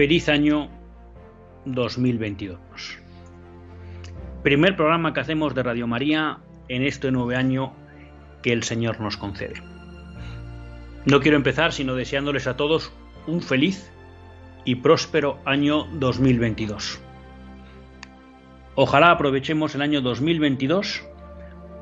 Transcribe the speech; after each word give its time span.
Feliz 0.00 0.30
año 0.30 0.70
2022. 1.66 2.98
Primer 4.42 4.74
programa 4.74 5.12
que 5.12 5.20
hacemos 5.20 5.54
de 5.54 5.62
Radio 5.62 5.86
María 5.86 6.38
en 6.68 6.84
este 6.84 7.10
nuevo 7.12 7.32
año 7.32 7.74
que 8.42 8.54
el 8.54 8.62
Señor 8.62 8.98
nos 8.98 9.18
concede. 9.18 9.62
No 11.04 11.20
quiero 11.20 11.36
empezar 11.36 11.74
sino 11.74 11.96
deseándoles 11.96 12.46
a 12.46 12.56
todos 12.56 12.94
un 13.26 13.42
feliz 13.42 13.92
y 14.64 14.76
próspero 14.76 15.38
año 15.44 15.84
2022. 15.92 16.98
Ojalá 18.76 19.10
aprovechemos 19.10 19.74
el 19.74 19.82
año 19.82 20.00
2022 20.00 21.04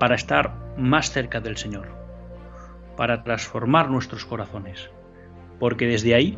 para 0.00 0.16
estar 0.16 0.74
más 0.76 1.12
cerca 1.12 1.38
del 1.38 1.56
Señor, 1.56 1.86
para 2.96 3.22
transformar 3.22 3.88
nuestros 3.88 4.24
corazones, 4.24 4.90
porque 5.60 5.86
desde 5.86 6.16
ahí 6.16 6.36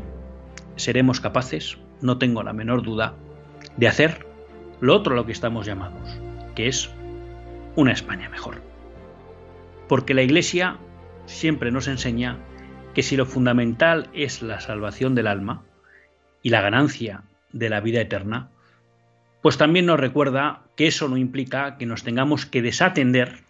seremos 0.77 1.21
capaces, 1.21 1.79
no 2.01 2.19
tengo 2.19 2.43
la 2.43 2.53
menor 2.53 2.83
duda, 2.83 3.15
de 3.77 3.89
hacer 3.89 4.27
lo 4.81 4.95
otro 4.95 5.13
a 5.13 5.17
lo 5.17 5.27
que 5.27 5.33
estamos 5.33 5.67
llamados, 5.67 6.19
que 6.55 6.69
es 6.69 6.91
una 7.77 7.93
España 7.93 8.29
mejor. 8.29 8.63
Porque 9.89 10.15
la 10.15 10.23
Iglesia 10.23 10.79
siempre 11.27 11.71
nos 11.71 11.89
enseña 11.89 12.39
que 12.95 13.03
si 13.03 13.17
lo 13.17 13.27
fundamental 13.27 14.09
es 14.13 14.43
la 14.43 14.61
salvación 14.61 15.15
del 15.15 15.27
alma 15.27 15.63
y 16.43 16.51
la 16.51 16.61
ganancia 16.61 17.23
de 17.53 17.69
la 17.69 17.81
vida 17.81 18.01
eterna, 18.01 18.49
pues 19.43 19.57
también 19.57 19.87
nos 19.87 20.01
recuerda 20.01 20.63
que 20.77 20.87
eso 20.87 21.09
no 21.09 21.17
implica 21.17 21.77
que 21.79 21.87
nos 21.87 22.03
tengamos 22.03 22.47
que 22.47 22.63
desatender 22.63 23.45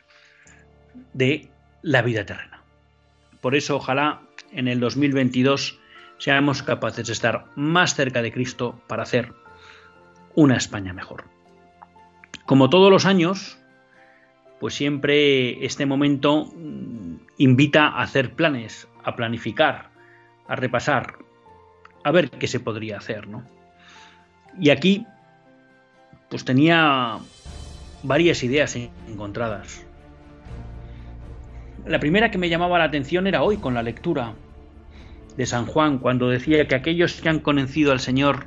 de 1.12 1.48
la 1.82 2.02
vida 2.02 2.24
terrena. 2.26 2.62
Por 3.40 3.54
eso 3.54 3.76
ojalá 3.76 4.22
en 4.52 4.68
el 4.68 4.80
2022 4.80 5.78
seamos 6.20 6.62
capaces 6.62 7.06
de 7.06 7.14
estar 7.14 7.46
más 7.56 7.94
cerca 7.94 8.22
de 8.22 8.30
Cristo 8.30 8.78
para 8.86 9.02
hacer 9.02 9.32
una 10.34 10.56
España 10.56 10.92
mejor. 10.92 11.24
Como 12.44 12.68
todos 12.68 12.90
los 12.90 13.06
años, 13.06 13.58
pues 14.60 14.74
siempre 14.74 15.64
este 15.64 15.86
momento 15.86 16.52
mm, 16.54 17.16
invita 17.38 17.86
a 17.86 18.02
hacer 18.02 18.34
planes, 18.34 18.86
a 19.02 19.16
planificar, 19.16 19.88
a 20.46 20.56
repasar, 20.56 21.14
a 22.04 22.10
ver 22.10 22.30
qué 22.30 22.46
se 22.46 22.60
podría 22.60 22.98
hacer, 22.98 23.26
¿no? 23.26 23.42
Y 24.58 24.68
aquí, 24.68 25.06
pues 26.28 26.44
tenía 26.44 27.18
varias 28.02 28.42
ideas 28.42 28.76
encontradas. 29.08 29.86
La 31.86 31.98
primera 31.98 32.30
que 32.30 32.36
me 32.36 32.50
llamaba 32.50 32.78
la 32.78 32.84
atención 32.84 33.26
era 33.26 33.42
hoy 33.42 33.56
con 33.56 33.72
la 33.72 33.82
lectura 33.82 34.34
de 35.36 35.46
San 35.46 35.66
Juan 35.66 35.98
cuando 35.98 36.28
decía 36.28 36.66
que 36.66 36.74
aquellos 36.74 37.20
que 37.20 37.28
han 37.28 37.40
conocido 37.40 37.92
al 37.92 38.00
Señor 38.00 38.46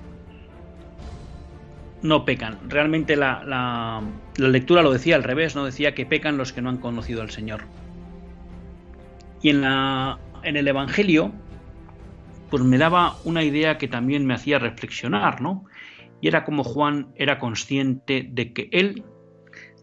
no 2.02 2.26
pecan. 2.26 2.60
Realmente 2.68 3.16
la, 3.16 3.44
la, 3.46 4.04
lectura 4.50 4.82
lo 4.82 4.92
decía 4.92 5.16
al 5.16 5.24
revés, 5.24 5.56
no 5.56 5.66
decía 5.66 5.96
que 5.96 6.06
pecan 6.06 6.38
los 6.38 6.52
que 6.54 6.62
no 6.62 6.70
han 6.70 6.78
conocido 6.78 7.22
al 7.22 7.32
Señor. 7.32 7.64
Y 9.42 9.50
en, 9.50 9.62
la, 9.62 10.20
en 10.44 10.58
el 10.58 10.68
Evangelio, 10.68 11.32
pues 12.50 12.64
me 12.64 12.78
daba 12.78 13.18
una 13.24 13.44
idea 13.44 13.78
que 13.78 13.88
también 13.88 14.26
me 14.26 14.34
hacía 14.34 14.60
reflexionar, 14.60 15.42
¿no? 15.42 15.66
Y 16.22 16.28
era 16.28 16.44
como 16.44 16.64
Juan 16.64 17.08
era 17.16 17.40
consciente 17.40 18.28
de 18.30 18.54
que 18.54 18.70
él 18.72 19.04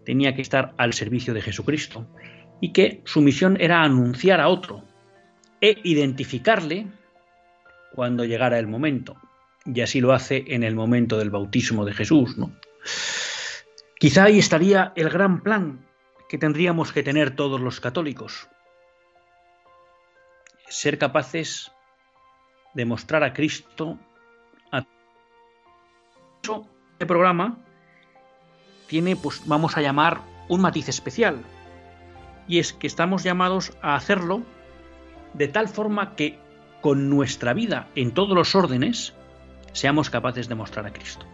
tenía 0.05 0.35
que 0.35 0.43
estar 0.43 0.75
al 0.79 0.93
servicio 0.93 1.35
de 1.35 1.43
Jesucristo 1.43 2.07
y 2.61 2.73
que 2.73 3.03
su 3.05 3.21
misión 3.21 3.57
era 3.61 3.83
anunciar 3.83 4.41
a 4.41 4.49
otro, 4.49 4.85
e 5.61 5.81
identificarle 5.85 6.87
cuando 7.93 8.25
llegara 8.25 8.59
el 8.59 8.67
momento. 8.67 9.17
Y 9.67 9.81
así 9.83 10.01
lo 10.01 10.13
hace 10.13 10.45
en 10.49 10.63
el 10.63 10.75
momento 10.75 11.19
del 11.19 11.31
bautismo 11.31 11.85
de 11.85 11.93
Jesús, 11.93 12.39
¿no? 12.39 12.53
Quizá 13.99 14.25
ahí 14.25 14.39
estaría 14.39 14.93
el 14.97 15.11
gran 15.11 15.43
plan 15.43 15.87
que 16.29 16.39
tendríamos 16.39 16.93
que 16.93 17.03
tener 17.03 17.37
todos 17.37 17.61
los 17.61 17.81
católicos. 17.81 18.49
Ser 20.69 20.97
capaces 20.97 21.71
de 22.73 22.87
mostrar 22.87 23.23
a 23.25 23.35
Cristo 23.35 23.99
a 24.73 24.87
este 26.93 27.07
programa 27.07 27.59
tiene, 28.87 29.17
pues 29.17 29.43
vamos 29.47 29.77
a 29.77 29.83
llamar, 29.83 30.23
un 30.49 30.63
matiz 30.63 30.89
especial. 30.89 31.43
Y 32.49 32.59
es 32.59 32.73
que 32.73 32.87
estamos 32.87 33.23
llamados 33.23 33.73
a 33.83 33.95
hacerlo 33.95 34.43
de 35.35 35.49
tal 35.49 35.69
forma 35.69 36.15
que 36.17 36.39
con 36.81 37.11
nuestra 37.11 37.53
vida 37.53 37.89
en 37.95 38.13
todos 38.13 38.35
los 38.35 38.55
órdenes 38.55 39.15
seamos 39.73 40.11
capaces 40.11 40.49
de 40.49 40.55
mostrar 40.55 40.87
a 40.87 40.93
Cristo. 40.93 41.27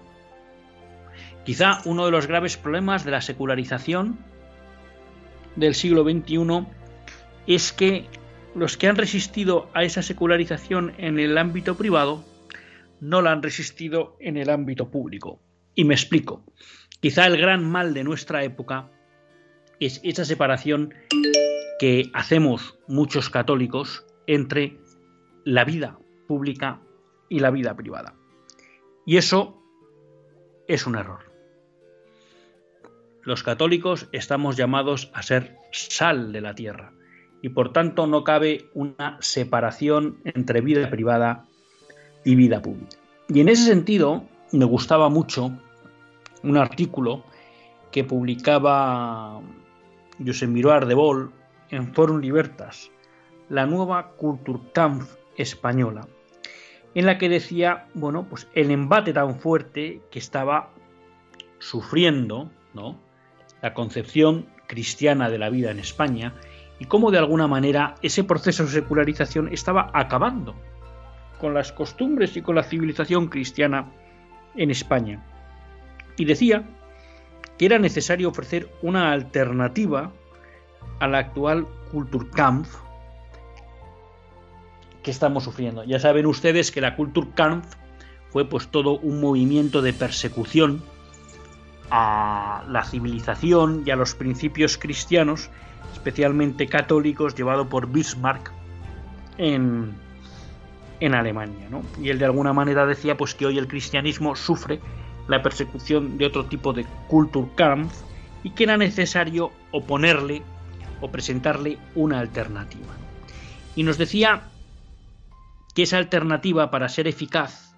Quizá 1.45 1.81
uno 1.85 2.05
de 2.05 2.11
los 2.11 2.27
graves 2.27 2.57
problemas 2.57 3.05
de 3.05 3.13
la 3.13 3.21
secularización 3.21 4.19
del 5.55 5.75
siglo 5.75 6.03
XXI 6.03 6.67
es 7.47 7.73
que 7.73 8.07
los 8.55 8.77
que 8.77 8.89
han 8.89 8.97
resistido 8.97 9.71
a 9.73 9.85
esa 9.85 10.03
secularización 10.03 10.95
en 10.99 11.19
el 11.21 11.39
ámbito 11.39 11.77
privado 11.77 12.25
no 13.01 13.23
la 13.23 13.33
han 13.33 13.43
resistido 13.43 14.17
en 14.21 14.37
el 14.37 14.51
ámbito 14.51 14.91
público. 14.91 15.41
Y 15.75 15.85
me 15.85 15.95
explico. 15.95 16.45
Quizá 17.01 17.27
el 17.27 17.37
gran 17.37 17.65
mal 17.65 17.95
de 17.95 18.03
nuestra 18.03 18.43
época 18.43 18.91
es 19.79 20.01
esa 20.03 20.25
separación 20.25 20.95
que 21.79 22.11
hacemos 22.15 22.79
muchos 22.89 23.31
católicos 23.31 24.07
entre 24.27 24.79
la 25.45 25.65
vida 25.65 25.99
pública 26.27 26.81
y 27.29 27.41
la 27.41 27.51
vida 27.51 27.77
privada. 27.77 28.15
Y 29.05 29.17
eso 29.17 29.63
es 30.67 30.87
un 30.87 30.97
error. 30.97 31.21
Los 33.23 33.43
católicos 33.43 34.09
estamos 34.13 34.57
llamados 34.57 35.11
a 35.13 35.23
ser 35.23 35.57
sal 35.73 36.33
de 36.33 36.41
la 36.41 36.55
tierra 36.55 36.93
y 37.43 37.49
por 37.51 37.73
tanto 37.73 38.07
no 38.07 38.25
cabe 38.25 38.71
una 38.75 39.19
separación 39.21 40.19
entre 40.25 40.61
vida 40.61 40.89
privada 40.91 41.47
y 42.25 42.35
vida 42.35 42.63
pública. 42.63 42.97
Y 43.29 43.41
en 43.41 43.49
ese 43.49 43.65
sentido 43.65 44.25
me 44.53 44.65
gustaba 44.65 45.09
mucho 45.09 45.53
un 46.43 46.57
artículo 46.57 47.25
que 47.91 48.05
publicaba 48.05 49.41
José 50.25 50.47
Miroar 50.47 50.87
de 50.87 50.95
Bol 50.95 51.33
en 51.71 51.95
Forum 51.95 52.21
Libertas, 52.21 52.91
la 53.49 53.67
nueva 53.67 54.13
Kulturkampf 54.17 55.17
española, 55.37 56.07
en 56.95 57.07
la 57.07 57.19
que 57.19 57.29
decía, 57.29 57.87
bueno, 57.95 58.27
pues 58.29 58.49
el 58.55 58.71
embate 58.71 59.13
tan 59.13 59.39
fuerte 59.39 60.01
que 60.11 60.19
estaba 60.19 60.71
sufriendo, 61.59 62.51
¿no? 62.75 62.99
La 63.63 63.75
concepción 63.75 64.47
cristiana 64.67 65.31
de 65.31 65.39
la 65.39 65.51
vida 65.51 65.71
en 65.71 65.79
España 65.79 66.35
y 66.79 66.87
cómo 66.87 67.11
de 67.11 67.19
alguna 67.19 67.47
manera 67.47 67.95
ese 68.03 68.25
proceso 68.25 68.65
de 68.65 68.71
secularización 68.71 69.53
estaba 69.53 69.91
acabando 69.95 70.55
con 71.39 71.55
las 71.55 71.73
costumbres 71.73 72.37
y 72.37 72.43
con 72.43 72.55
la 72.55 72.63
civilización 72.63 73.29
cristiana 73.29 73.93
en 74.57 74.71
España. 74.71 75.25
Y 76.17 76.25
decía 76.25 76.65
que 77.59 77.67
era 77.67 77.79
necesario 77.79 78.29
ofrecer 78.29 78.71
una 78.83 79.13
alternativa 79.13 80.13
a 81.01 81.09
la 81.09 81.19
actual 81.19 81.67
Kulturkampf 81.91 82.69
que 85.03 85.11
estamos 85.11 85.45
sufriendo. 85.45 85.85
Ya 85.85 86.01
saben 86.01 86.27
ustedes 86.27 86.73
que 86.73 86.81
la 86.81 86.97
Kulturkampf 86.97 87.77
fue 88.31 88.45
pues 88.45 88.69
todo 88.69 88.99
un 88.99 89.21
movimiento 89.21 89.81
de 89.81 89.93
persecución 89.93 90.83
a 91.91 92.65
la 92.69 92.85
civilización 92.85 93.85
y 93.87 93.91
a 93.91 93.97
los 93.97 94.15
principios 94.15 94.77
cristianos, 94.77 95.49
especialmente 95.93 96.67
católicos, 96.67 97.37
llevado 97.37 97.69
por 97.69 97.87
Bismarck 97.89 98.51
en, 99.39 99.93
en 100.99 101.15
Alemania. 101.15 101.69
¿no? 101.71 101.83
Y 102.03 102.11
él 102.11 102.19
de 102.19 102.25
alguna 102.25 102.53
manera 102.53 102.85
decía 102.85 103.17
pues 103.17 103.35
que 103.35 103.47
hoy 103.47 103.59
el 103.59 103.69
cristianismo 103.69 104.35
sufre 104.35 104.81
la 105.29 105.43
persecución 105.43 106.19
de 106.19 106.27
otro 106.27 106.47
tipo 106.47 106.73
de 106.73 106.85
Kulturkampf 107.09 107.95
y 108.43 108.51
que 108.51 108.65
era 108.65 108.77
necesario 108.77 109.53
oponerle 109.73 110.43
o 111.01 111.11
presentarle 111.11 111.79
una 111.95 112.21
alternativa. 112.21 112.95
Y 113.75 113.83
nos 113.83 113.99
decía 113.99 114.45
que 115.75 115.83
esa 115.83 115.99
alternativa 115.99 116.71
para 116.71 116.89
ser 116.89 117.07
eficaz 117.07 117.75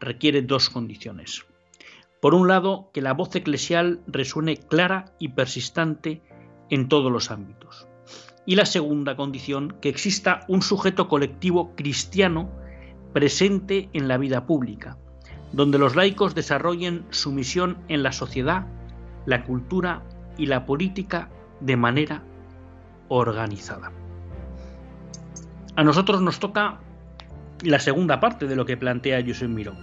requiere 0.00 0.42
dos 0.42 0.70
condiciones. 0.70 1.44
Por 2.20 2.34
un 2.34 2.48
lado, 2.48 2.90
que 2.94 3.02
la 3.02 3.14
voz 3.14 3.34
eclesial 3.34 4.00
resuene 4.06 4.56
clara 4.56 5.06
y 5.18 5.28
persistente 5.28 6.22
en 6.70 6.88
todos 6.88 7.12
los 7.12 7.30
ámbitos. 7.30 7.86
Y 8.46 8.54
la 8.56 8.66
segunda 8.66 9.16
condición, 9.16 9.76
que 9.80 9.88
exista 9.88 10.44
un 10.48 10.62
sujeto 10.62 11.08
colectivo 11.08 11.74
cristiano 11.76 12.50
presente 13.12 13.90
en 13.92 14.08
la 14.08 14.18
vida 14.18 14.46
pública, 14.46 14.96
donde 15.52 15.78
los 15.78 15.94
laicos 15.94 16.34
desarrollen 16.34 17.04
su 17.10 17.30
misión 17.30 17.78
en 17.88 18.02
la 18.02 18.12
sociedad, 18.12 18.66
la 19.26 19.44
cultura 19.44 20.02
y 20.38 20.46
la 20.46 20.64
política 20.64 21.30
de 21.60 21.76
manera 21.76 22.24
organizada. 23.16 23.92
A 25.76 25.84
nosotros 25.84 26.20
nos 26.20 26.38
toca 26.38 26.80
la 27.62 27.78
segunda 27.78 28.20
parte 28.20 28.46
de 28.46 28.56
lo 28.56 28.66
que 28.66 28.76
plantea 28.76 29.22
Josep 29.26 29.48
Miró, 29.48 29.74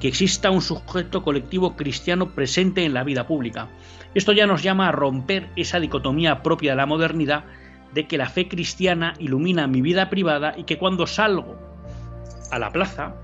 que 0.00 0.08
exista 0.08 0.50
un 0.50 0.62
sujeto 0.62 1.22
colectivo 1.22 1.76
cristiano 1.76 2.30
presente 2.30 2.84
en 2.84 2.94
la 2.94 3.04
vida 3.04 3.26
pública. 3.26 3.68
Esto 4.14 4.32
ya 4.32 4.46
nos 4.46 4.62
llama 4.62 4.88
a 4.88 4.92
romper 4.92 5.48
esa 5.56 5.80
dicotomía 5.80 6.42
propia 6.42 6.72
de 6.72 6.76
la 6.76 6.86
modernidad 6.86 7.44
de 7.92 8.06
que 8.06 8.18
la 8.18 8.28
fe 8.28 8.48
cristiana 8.48 9.14
ilumina 9.18 9.66
mi 9.66 9.80
vida 9.80 10.10
privada 10.10 10.54
y 10.56 10.64
que 10.64 10.78
cuando 10.78 11.06
salgo 11.06 11.56
a 12.50 12.58
la 12.58 12.70
plaza, 12.70 13.14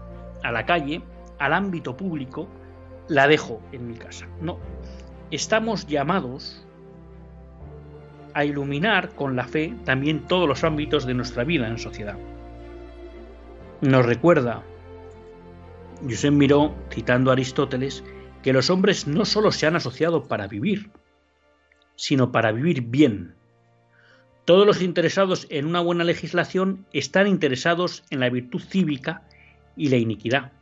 a 0.43 0.50
la 0.50 0.65
calle, 0.67 1.03
al 1.39 1.53
ámbito 1.53 1.97
público, 1.97 2.49
la 3.09 3.29
dejo 3.29 3.61
en 3.73 3.87
mi 3.87 3.94
casa. 3.94 4.27
No, 4.41 4.59
estamos 5.31 5.87
llamados 5.87 6.67
a 8.34 8.44
iluminar 8.44 9.14
con 9.14 9.37
la 9.37 9.46
fe 9.46 9.75
también 9.84 10.26
todos 10.26 10.49
los 10.49 10.64
ámbitos 10.64 11.06
de 11.06 11.14
nuestra 11.14 11.44
vida 11.44 11.69
en 11.69 11.79
sociedad. 11.79 12.19
Nos 13.81 14.06
recuerda 14.06 14.62
Josep 16.02 16.32
Miró, 16.32 16.75
citando 16.90 17.31
a 17.31 17.34
Aristóteles, 17.34 18.05
que 18.43 18.52
los 18.52 18.70
hombres 18.70 19.06
no 19.06 19.25
solo 19.25 19.52
se 19.52 19.67
han 19.67 19.76
asociado 19.76 20.25
para 20.25 20.49
vivir, 20.49 20.90
sino 21.96 22.32
para 22.32 22.52
vivir 22.52 22.82
bien. 22.82 23.34
Todos 24.44 24.67
los 24.67 24.82
interesados 24.82 25.46
en 25.50 25.67
una 25.67 25.81
buena 25.81 26.02
legislación 26.02 26.87
están 26.93 27.29
interesados 27.29 28.02
en 28.11 28.19
la 28.19 28.31
virtud 28.31 28.61
cívica 28.61 29.23
y 29.76 29.88
la 29.88 29.96
iniquidad. 29.96 30.52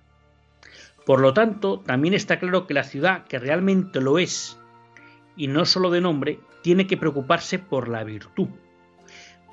Por 1.06 1.20
lo 1.20 1.32
tanto, 1.32 1.80
también 1.80 2.12
está 2.12 2.38
claro 2.38 2.66
que 2.66 2.74
la 2.74 2.84
ciudad, 2.84 3.24
que 3.24 3.38
realmente 3.38 4.00
lo 4.00 4.18
es, 4.18 4.58
y 5.36 5.46
no 5.46 5.64
solo 5.64 5.90
de 5.90 6.02
nombre, 6.02 6.40
tiene 6.62 6.86
que 6.86 6.96
preocuparse 6.96 7.58
por 7.58 7.88
la 7.88 8.04
virtud. 8.04 8.48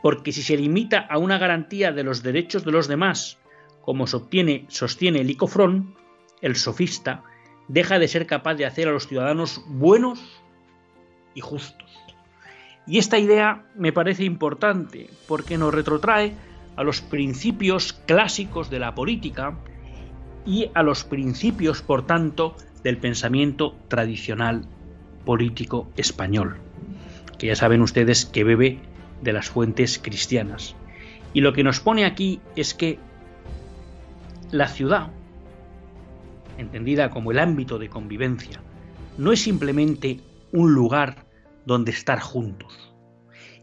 Porque 0.01 0.31
si 0.31 0.41
se 0.41 0.57
limita 0.57 0.99
a 0.99 1.17
una 1.17 1.37
garantía 1.37 1.91
de 1.91 2.03
los 2.03 2.23
derechos 2.23 2.63
de 2.63 2.71
los 2.71 2.87
demás, 2.87 3.39
como 3.81 4.07
sostiene, 4.07 4.65
sostiene 4.69 5.23
Licofrón, 5.23 5.95
el 6.41 6.55
sofista, 6.55 7.23
deja 7.67 7.99
de 7.99 8.07
ser 8.07 8.27
capaz 8.27 8.55
de 8.55 8.65
hacer 8.65 8.87
a 8.87 8.91
los 8.91 9.07
ciudadanos 9.07 9.63
buenos 9.67 10.41
y 11.33 11.41
justos. 11.41 11.89
Y 12.85 12.99
esta 12.99 13.17
idea 13.17 13.65
me 13.75 13.91
parece 13.91 14.23
importante 14.23 15.09
porque 15.27 15.57
nos 15.57 15.73
retrotrae 15.73 16.33
a 16.75 16.83
los 16.83 17.01
principios 17.01 17.93
clásicos 18.05 18.69
de 18.69 18.79
la 18.79 18.95
política 18.95 19.57
y 20.45 20.69
a 20.73 20.83
los 20.83 21.03
principios, 21.03 21.81
por 21.81 22.05
tanto, 22.05 22.55
del 22.83 22.97
pensamiento 22.97 23.75
tradicional 23.89 24.65
político 25.25 25.91
español 25.97 26.66
que 27.37 27.47
ya 27.47 27.55
saben 27.55 27.81
ustedes 27.81 28.25
que 28.25 28.43
bebe 28.43 28.79
de 29.21 29.33
las 29.33 29.49
fuentes 29.49 29.99
cristianas. 29.99 30.75
Y 31.33 31.41
lo 31.41 31.53
que 31.53 31.63
nos 31.63 31.79
pone 31.79 32.05
aquí 32.05 32.39
es 32.55 32.73
que 32.73 32.99
la 34.51 34.67
ciudad, 34.67 35.11
entendida 36.57 37.09
como 37.09 37.31
el 37.31 37.39
ámbito 37.39 37.77
de 37.79 37.89
convivencia, 37.89 38.61
no 39.17 39.31
es 39.31 39.41
simplemente 39.41 40.19
un 40.51 40.73
lugar 40.73 41.25
donde 41.65 41.91
estar 41.91 42.19
juntos. 42.19 42.93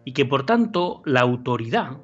Y 0.05 0.13
que 0.13 0.27
por 0.27 0.45
tanto 0.45 1.03
la 1.05 1.21
autoridad 1.21 1.99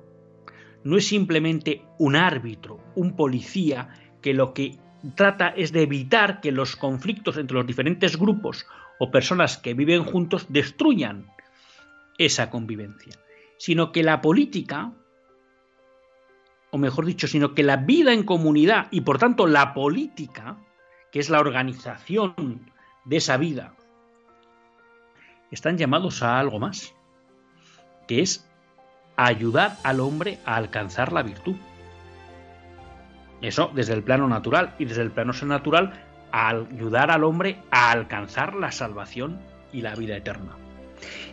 no 0.83 0.97
es 0.97 1.07
simplemente 1.07 1.83
un 1.99 2.17
árbitro, 2.17 2.81
un 2.95 3.15
policía 3.15 3.91
que 4.23 4.33
lo 4.33 4.55
que 4.55 4.79
trata 5.15 5.49
es 5.49 5.73
de 5.73 5.83
evitar 5.83 6.41
que 6.41 6.53
los 6.53 6.77
conflictos 6.77 7.37
entre 7.37 7.57
los 7.57 7.67
diferentes 7.67 8.17
grupos 8.17 8.67
o 8.99 9.11
personas 9.11 9.59
que 9.59 9.75
viven 9.75 10.05
juntos 10.05 10.47
destruyan 10.49 11.27
esa 12.21 12.51
convivencia, 12.51 13.15
sino 13.57 13.93
que 13.93 14.03
la 14.03 14.21
política, 14.21 14.93
o 16.71 16.77
mejor 16.77 17.07
dicho, 17.07 17.27
sino 17.27 17.55
que 17.55 17.63
la 17.63 17.79
vida 17.79 18.13
en 18.13 18.25
comunidad 18.25 18.89
y 18.91 19.01
por 19.01 19.19
tanto 19.19 19.47
la 19.47 19.73
política, 19.73 20.59
que 21.11 21.19
es 21.19 21.31
la 21.31 21.41
organización 21.41 22.71
de 23.07 23.17
esa 23.17 23.39
vida, 23.39 23.75
están 25.51 25.79
llamados 25.79 26.23
a 26.23 26.39
algo 26.39 26.59
más, 26.59 26.95
que 28.07 28.21
es 28.21 28.47
ayudar 29.17 29.79
al 29.83 30.01
hombre 30.01 30.39
a 30.45 30.57
alcanzar 30.57 31.15
la 31.15 31.23
virtud. 31.23 31.57
Eso 33.41 33.71
desde 33.75 33.95
el 33.95 34.03
plano 34.03 34.29
natural 34.29 34.75
y 34.79 34.85
desde 34.85 35.03
el 35.03 35.11
plano 35.11 35.33
sobrenatural, 35.33 36.05
ayudar 36.33 37.11
al 37.11 37.25
hombre 37.25 37.63
a 37.71 37.91
alcanzar 37.91 38.55
la 38.55 38.73
salvación 38.73 39.41
y 39.73 39.81
la 39.81 39.95
vida 39.95 40.19
eterna. 40.19 40.70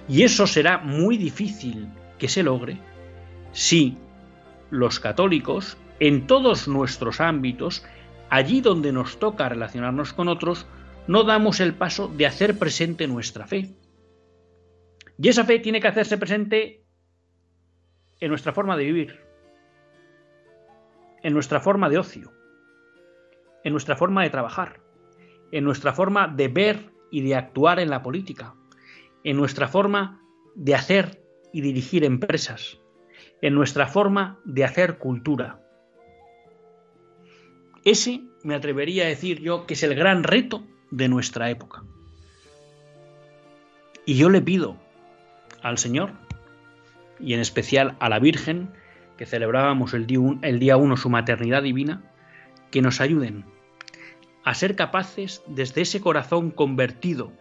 Y 0.08 0.24
eso 0.24 0.48
será 0.48 0.78
muy 0.78 1.18
difícil 1.18 1.88
que 2.18 2.30
se 2.30 2.44
logre 2.44 2.80
si 3.52 3.98
los 4.70 5.00
católicos, 5.00 5.78
en 6.00 6.28
todos 6.28 6.68
nuestros 6.68 7.22
ámbitos, 7.22 7.86
allí 8.30 8.62
donde 8.62 8.92
nos 8.92 9.20
toca 9.20 9.50
relacionarnos 9.50 10.14
con 10.14 10.28
otros, 10.28 10.68
no 11.08 11.24
damos 11.24 11.60
el 11.60 11.74
paso 11.74 12.08
de 12.08 12.26
hacer 12.26 12.60
presente 12.60 13.08
nuestra 13.08 13.48
fe. 13.48 13.74
Y 15.18 15.30
esa 15.30 15.46
fe 15.46 15.60
tiene 15.60 15.82
que 15.82 15.88
hacerse 15.88 16.18
presente 16.18 16.84
en 18.20 18.30
nuestra 18.30 18.54
forma 18.54 18.78
de 18.78 18.84
vivir, 18.86 19.20
en 21.24 21.34
nuestra 21.34 21.60
forma 21.60 21.90
de 21.90 21.98
ocio, 21.98 22.32
en 23.64 23.72
nuestra 23.72 23.96
forma 23.96 24.24
de 24.24 24.30
trabajar, 24.30 24.82
en 25.52 25.64
nuestra 25.64 25.94
forma 25.94 26.28
de 26.28 26.48
ver 26.48 26.92
y 27.10 27.22
de 27.22 27.36
actuar 27.36 27.80
en 27.80 27.90
la 27.90 28.04
política, 28.04 28.54
en 29.28 29.36
nuestra 29.36 29.68
forma 29.68 30.22
de 30.56 30.74
hacer 30.74 31.22
y 31.52 31.60
dirigir 31.60 32.06
empresas, 32.06 32.80
en 33.42 33.56
nuestra 33.56 33.86
forma 33.86 34.40
de 34.46 34.64
hacer 34.64 35.00
cultura. 35.00 35.60
Ese 37.84 38.22
me 38.44 38.56
atrevería 38.56 39.04
a 39.04 39.10
decir 39.10 39.42
yo 39.42 39.66
que 39.66 39.74
es 39.74 39.84
el 39.84 39.96
gran 39.96 40.24
reto 40.24 40.64
de 40.92 41.10
nuestra 41.10 41.50
época. 41.50 41.84
Y 44.06 44.16
yo 44.16 44.30
le 44.30 44.42
pido 44.42 44.78
al 45.62 45.78
Señor, 45.78 46.14
y 47.20 47.34
en 47.34 47.42
especial 47.42 47.98
a 48.00 48.08
la 48.08 48.20
Virgen, 48.20 48.70
que 49.18 49.26
celebrábamos 49.26 49.94
el 49.94 50.08
día 50.08 50.78
1 50.78 50.96
su 50.96 51.10
maternidad 51.10 51.64
divina, 51.64 52.02
que 52.72 52.82
nos 52.82 53.02
ayuden 53.02 53.44
a 54.46 54.54
ser 54.54 54.78
capaces 54.78 55.44
desde 55.48 55.82
ese 55.82 56.00
corazón 56.00 56.50
convertido 56.50 57.34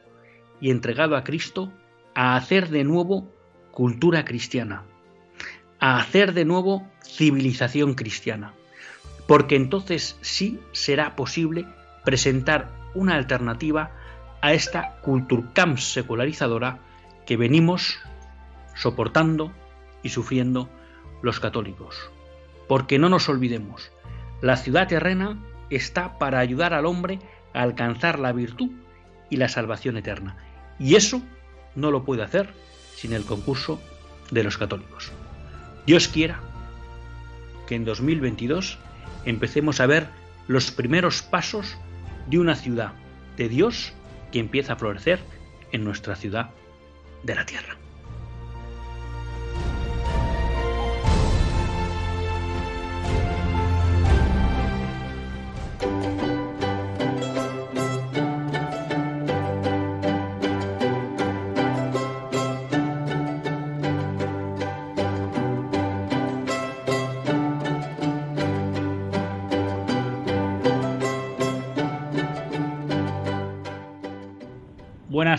y 0.61 0.71
entregado 0.71 1.17
a 1.17 1.25
Cristo 1.25 1.73
a 2.15 2.37
hacer 2.37 2.69
de 2.71 2.85
nuevo 2.85 3.31
cultura 3.71 4.25
cristiana, 4.25 4.85
a 5.79 5.99
hacer 5.99 6.33
de 6.33 6.45
nuevo 6.45 6.87
civilización 7.05 7.95
cristiana, 7.95 8.55
porque 9.27 9.57
entonces 9.57 10.19
sí 10.23 10.61
será 10.73 11.17
posible 11.17 11.67
presentar 12.05 12.71
una 12.95 13.17
alternativa 13.17 13.91
a 14.41 14.55
esta 14.55 15.01
Kulturkampf 15.03 15.81
secularizadora 15.81 16.79
que 17.27 17.37
venimos 17.37 17.99
soportando 18.75 19.53
y 20.03 20.11
sufriendo 20.11 20.71
los 21.23 21.41
católicos. 21.41 22.11
Porque 22.69 22.99
no 22.99 23.09
nos 23.09 23.29
olvidemos, 23.29 23.93
la 24.41 24.57
ciudad 24.57 24.89
terrena 24.89 25.39
está 25.71 26.19
para 26.19 26.39
ayudar 26.39 26.75
al 26.75 26.87
hombre 26.87 27.19
a 27.53 27.63
alcanzar 27.63 28.19
la 28.19 28.33
virtud 28.33 28.71
y 29.31 29.37
la 29.37 29.49
salvación 29.49 29.97
eterna. 29.97 30.37
Y 30.78 30.95
eso 30.95 31.23
no 31.75 31.90
lo 31.90 32.04
puede 32.04 32.23
hacer 32.23 32.49
sin 32.95 33.12
el 33.12 33.25
concurso 33.25 33.80
de 34.30 34.42
los 34.42 34.59
católicos. 34.59 35.12
Dios 35.87 36.09
quiera 36.09 36.40
que 37.66 37.75
en 37.75 37.85
2022 37.85 38.78
empecemos 39.25 39.80
a 39.80 39.87
ver 39.87 40.09
los 40.49 40.71
primeros 40.71 41.23
pasos 41.23 41.76
de 42.28 42.38
una 42.38 42.56
ciudad 42.56 42.92
de 43.37 43.49
Dios 43.49 43.92
que 44.33 44.38
empieza 44.38 44.75
a 44.75 44.76
florecer 44.76 45.21
en 45.73 45.85
nuestra 45.85 46.16
ciudad 46.16 46.50
de 47.23 47.35
la 47.35 47.47
tierra. 47.47 47.76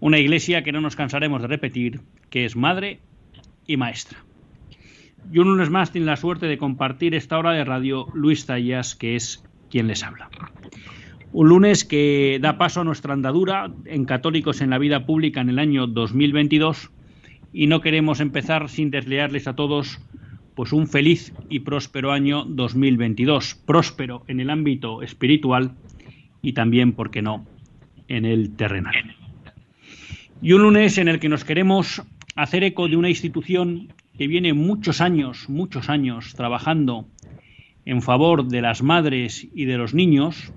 Una 0.00 0.18
iglesia 0.18 0.62
que 0.62 0.72
no 0.72 0.80
nos 0.80 0.96
cansaremos 0.96 1.42
de 1.42 1.48
repetir, 1.48 2.00
que 2.30 2.44
es 2.44 2.56
madre 2.56 3.00
y 3.66 3.76
maestra. 3.76 4.24
Y 5.32 5.38
un 5.38 5.48
lunes 5.48 5.70
más 5.70 5.90
tiene 5.90 6.06
la 6.06 6.16
suerte 6.16 6.46
de 6.46 6.58
compartir 6.58 7.14
esta 7.14 7.38
hora 7.38 7.52
de 7.52 7.64
radio 7.64 8.06
Luis 8.14 8.46
Tallas, 8.46 8.94
que 8.94 9.16
es 9.16 9.42
quien 9.70 9.88
les 9.88 10.04
habla. 10.04 10.28
Un 11.32 11.48
lunes 11.48 11.84
que 11.84 12.38
da 12.40 12.58
paso 12.58 12.80
a 12.80 12.84
nuestra 12.84 13.12
andadura 13.12 13.72
en 13.84 14.04
Católicos 14.04 14.60
en 14.60 14.70
la 14.70 14.78
Vida 14.78 15.06
Pública 15.06 15.40
en 15.40 15.50
el 15.50 15.58
año 15.58 15.86
2022 15.86 16.90
y 17.52 17.66
no 17.66 17.80
queremos 17.80 18.20
empezar 18.20 18.68
sin 18.68 18.90
deslearles 18.90 19.48
a 19.48 19.56
todos 19.56 20.00
pues 20.54 20.72
un 20.72 20.86
feliz 20.86 21.34
y 21.50 21.60
próspero 21.60 22.12
año 22.12 22.44
2022, 22.44 23.56
próspero 23.66 24.24
en 24.28 24.40
el 24.40 24.48
ámbito 24.48 25.02
espiritual 25.02 25.72
y 26.40 26.54
también, 26.54 26.92
¿por 26.92 27.10
qué 27.10 27.20
no?, 27.20 27.46
en 28.08 28.24
el 28.24 28.56
terrenal. 28.56 29.16
Y 30.42 30.52
un 30.52 30.62
lunes 30.62 30.98
en 30.98 31.08
el 31.08 31.18
que 31.18 31.28
nos 31.28 31.44
queremos 31.44 32.02
hacer 32.34 32.62
eco 32.62 32.88
de 32.88 32.96
una 32.96 33.08
institución 33.08 33.88
que 34.18 34.26
viene 34.26 34.52
muchos 34.52 35.00
años, 35.00 35.48
muchos 35.48 35.88
años 35.88 36.34
trabajando 36.34 37.06
en 37.84 38.02
favor 38.02 38.46
de 38.46 38.60
las 38.60 38.82
madres 38.82 39.48
y 39.54 39.64
de 39.64 39.78
los 39.78 39.94
niños 39.94 40.52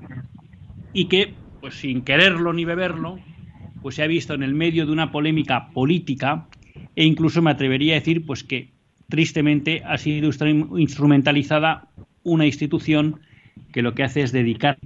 y 0.94 1.06
que, 1.06 1.34
pues 1.62 1.76
sin 1.76 2.02
quererlo 2.02 2.52
ni 2.54 2.66
beberlo, 2.66 3.20
pues 3.82 3.96
se 3.96 4.04
ha 4.04 4.08
visto 4.08 4.34
en 4.34 4.44
el 4.44 4.54
medio 4.54 4.86
de 4.86 4.92
una 4.92 5.12
polémica 5.12 5.70
política 5.70 6.48
e 6.96 7.06
incluso 7.06 7.42
me 7.42 7.52
atrevería 7.52 7.94
a 7.94 8.00
decir 8.00 8.26
pues 8.26 8.44
que 8.44 8.72
tristemente 9.08 9.82
ha 9.86 9.98
sido 9.98 10.30
instrumentalizada 10.78 11.88
una 12.24 12.46
institución 12.46 13.22
que 13.72 13.82
lo 13.82 13.94
que 13.94 14.04
hace 14.04 14.22
es 14.22 14.32
dedicar 14.32 14.78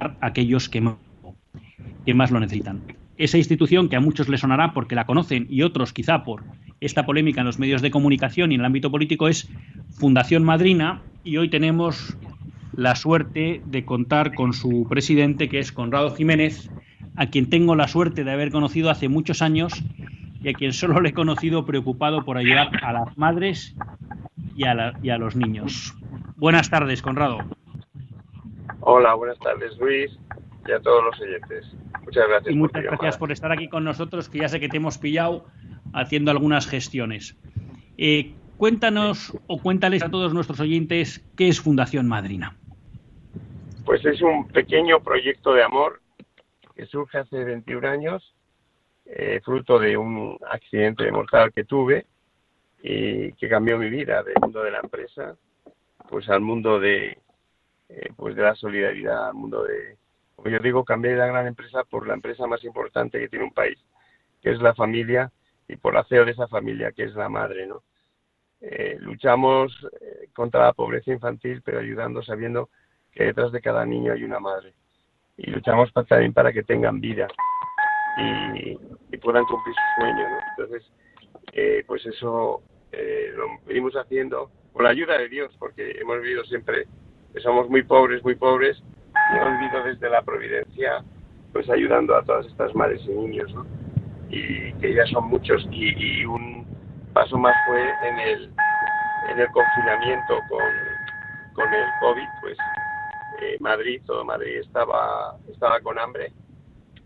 a 0.00 0.16
aquellos 0.20 0.68
que 0.68 0.80
más 0.80 2.30
lo 2.30 2.40
necesitan 2.40 2.97
esa 3.18 3.36
institución 3.36 3.88
que 3.88 3.96
a 3.96 4.00
muchos 4.00 4.28
les 4.28 4.40
sonará 4.40 4.72
porque 4.72 4.94
la 4.94 5.04
conocen 5.04 5.46
y 5.50 5.62
otros 5.62 5.92
quizá 5.92 6.24
por 6.24 6.44
esta 6.80 7.04
polémica 7.04 7.40
en 7.40 7.46
los 7.46 7.58
medios 7.58 7.82
de 7.82 7.90
comunicación 7.90 8.52
y 8.52 8.54
en 8.54 8.60
el 8.60 8.66
ámbito 8.66 8.90
político 8.90 9.28
es 9.28 9.50
Fundación 9.98 10.44
Madrina 10.44 11.02
y 11.24 11.36
hoy 11.36 11.50
tenemos 11.50 12.16
la 12.72 12.94
suerte 12.94 13.60
de 13.66 13.84
contar 13.84 14.34
con 14.34 14.52
su 14.52 14.86
presidente 14.88 15.48
que 15.48 15.58
es 15.58 15.72
Conrado 15.72 16.14
Jiménez, 16.14 16.70
a 17.16 17.26
quien 17.26 17.50
tengo 17.50 17.74
la 17.74 17.88
suerte 17.88 18.22
de 18.22 18.30
haber 18.30 18.52
conocido 18.52 18.88
hace 18.88 19.08
muchos 19.08 19.42
años 19.42 19.82
y 20.40 20.48
a 20.48 20.52
quien 20.52 20.72
solo 20.72 21.00
le 21.00 21.08
he 21.08 21.12
conocido 21.12 21.66
preocupado 21.66 22.24
por 22.24 22.38
ayudar 22.38 22.70
a 22.82 22.92
las 22.92 23.18
madres 23.18 23.74
y 24.54 24.64
a, 24.64 24.92
y 25.02 25.10
a 25.10 25.18
los 25.18 25.34
niños. 25.34 25.92
Buenas 26.36 26.70
tardes, 26.70 27.02
Conrado. 27.02 27.38
Hola, 28.78 29.14
buenas 29.14 29.38
tardes, 29.40 29.76
Luis, 29.78 30.16
y 30.68 30.70
a 30.70 30.78
todos 30.78 31.04
los 31.04 31.20
oyentes. 31.20 31.66
Muchas 32.08 32.26
gracias. 32.26 32.54
Y 32.54 32.56
muchas 32.56 32.82
gracias 32.82 33.18
por 33.18 33.32
estar 33.32 33.52
aquí 33.52 33.68
con 33.68 33.84
nosotros, 33.84 34.30
que 34.30 34.38
ya 34.38 34.48
sé 34.48 34.60
que 34.60 34.70
te 34.70 34.78
hemos 34.78 34.96
pillado 34.96 35.44
haciendo 35.92 36.30
algunas 36.30 36.66
gestiones. 36.66 37.36
Eh, 37.98 38.32
cuéntanos 38.56 39.36
o 39.46 39.60
cuéntales 39.60 40.02
a 40.02 40.10
todos 40.10 40.32
nuestros 40.32 40.58
oyentes 40.58 41.22
qué 41.36 41.48
es 41.48 41.60
Fundación 41.60 42.08
Madrina. 42.08 42.56
Pues 43.84 44.02
es 44.06 44.22
un 44.22 44.48
pequeño 44.48 45.00
proyecto 45.00 45.52
de 45.52 45.62
amor 45.62 46.00
que 46.74 46.86
surge 46.86 47.18
hace 47.18 47.44
21 47.44 47.86
años, 47.86 48.34
eh, 49.04 49.42
fruto 49.44 49.78
de 49.78 49.98
un 49.98 50.38
accidente 50.50 51.12
mortal 51.12 51.52
que 51.52 51.64
tuve 51.64 52.06
y 52.82 53.32
que 53.32 53.50
cambió 53.50 53.76
mi 53.76 53.90
vida 53.90 54.22
del 54.22 54.36
mundo 54.40 54.62
de 54.62 54.70
la 54.70 54.80
empresa 54.82 55.36
pues 56.08 56.26
al 56.30 56.40
mundo 56.40 56.80
de 56.80 57.18
eh, 57.90 58.12
pues 58.16 58.34
de 58.34 58.42
la 58.44 58.54
solidaridad, 58.54 59.28
al 59.28 59.34
mundo 59.34 59.64
de, 59.64 59.98
como 60.38 60.50
yo 60.50 60.60
digo, 60.60 60.84
cambié 60.84 61.16
la 61.16 61.26
gran 61.26 61.48
empresa 61.48 61.82
por 61.82 62.06
la 62.06 62.14
empresa 62.14 62.46
más 62.46 62.62
importante 62.62 63.18
que 63.18 63.28
tiene 63.28 63.44
un 63.44 63.52
país, 63.52 63.76
que 64.40 64.52
es 64.52 64.62
la 64.62 64.72
familia, 64.72 65.32
y 65.66 65.74
por 65.74 65.94
la 65.94 66.04
CEO 66.04 66.24
de 66.24 66.30
esa 66.30 66.46
familia, 66.46 66.92
que 66.92 67.02
es 67.02 67.14
la 67.14 67.28
madre, 67.28 67.66
¿no? 67.66 67.82
Eh, 68.60 68.96
luchamos 69.00 69.72
eh, 70.00 70.28
contra 70.32 70.66
la 70.66 70.72
pobreza 70.74 71.10
infantil, 71.10 71.60
pero 71.64 71.80
ayudando, 71.80 72.22
sabiendo 72.22 72.70
que 73.10 73.24
detrás 73.24 73.50
de 73.50 73.60
cada 73.60 73.84
niño 73.84 74.12
hay 74.12 74.22
una 74.22 74.38
madre. 74.38 74.74
Y 75.36 75.50
luchamos 75.50 75.92
también 75.92 76.32
para 76.32 76.52
que 76.52 76.62
tengan 76.62 77.00
vida 77.00 77.26
y, 78.16 78.78
puedan 79.18 79.44
cumplir 79.46 79.74
su 79.74 80.00
sueño, 80.00 80.28
¿no? 80.28 80.38
Entonces, 80.50 80.92
eh, 81.52 81.82
pues 81.84 82.06
eso 82.06 82.62
lo 82.92 83.46
venimos 83.66 83.94
haciendo 83.94 84.52
con 84.72 84.84
la 84.84 84.90
ayuda 84.90 85.18
de 85.18 85.28
Dios, 85.28 85.52
porque 85.58 85.98
hemos 86.00 86.22
vivido 86.22 86.44
siempre 86.44 86.86
que 87.34 87.40
somos 87.40 87.68
muy 87.68 87.82
pobres, 87.82 88.22
muy 88.22 88.36
pobres, 88.36 88.80
no 89.30 89.42
olvido 89.42 89.82
desde 89.84 90.10
la 90.10 90.22
providencia, 90.22 91.02
pues 91.52 91.68
ayudando 91.70 92.16
a 92.16 92.22
todas 92.22 92.46
estas 92.46 92.74
madres 92.74 93.00
y 93.04 93.10
niños, 93.10 93.52
¿no? 93.54 93.66
Y 94.30 94.72
que 94.74 94.94
ya 94.94 95.06
son 95.06 95.28
muchos 95.28 95.66
y, 95.70 96.24
un 96.24 96.66
paso 97.12 97.38
más 97.38 97.54
fue 97.66 97.80
en 98.08 98.18
el, 98.18 98.52
en 99.30 99.40
el 99.40 99.48
confinamiento 99.48 100.38
con, 100.48 100.60
con 101.54 101.72
el 101.72 101.86
COVID, 102.00 102.28
pues 102.40 102.58
eh, 103.40 103.56
Madrid, 103.60 104.00
todo 104.06 104.24
Madrid 104.24 104.58
estaba, 104.58 105.36
estaba 105.50 105.80
con 105.80 105.98
hambre 105.98 106.32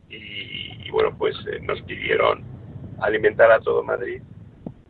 y, 0.09 0.91
bueno, 0.91 1.17
pues 1.17 1.35
eh, 1.47 1.61
nos 1.62 1.81
pidieron 1.83 2.45
alimentar 3.00 3.50
a 3.50 3.61
todo 3.61 3.83
Madrid 3.83 4.23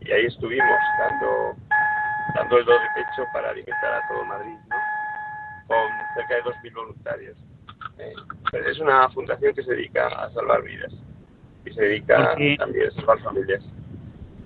y 0.01 0.11
ahí 0.11 0.25
estuvimos 0.25 0.79
dando, 0.99 1.55
dando 2.35 2.57
el 2.57 2.65
do 2.65 2.71
de 2.73 2.87
pecho 2.95 3.25
para 3.33 3.49
alimentar 3.49 3.93
a 3.93 4.07
todo 4.07 4.25
Madrid. 4.25 4.57
Con 5.67 5.77
cerca 6.15 6.35
de 6.35 6.43
2.000 6.43 6.73
voluntarios. 6.75 7.37
Eh, 7.99 8.13
es 8.69 8.79
una 8.79 9.09
fundación 9.09 9.53
que 9.53 9.63
se 9.63 9.71
dedica 9.71 10.07
a 10.07 10.31
salvar 10.31 10.63
vidas 10.63 10.93
y 11.65 11.71
se 11.71 11.81
dedica 11.81 12.35
también 12.57 12.59
a 12.61 12.91
salvar 12.95 13.19
familias. 13.21 13.63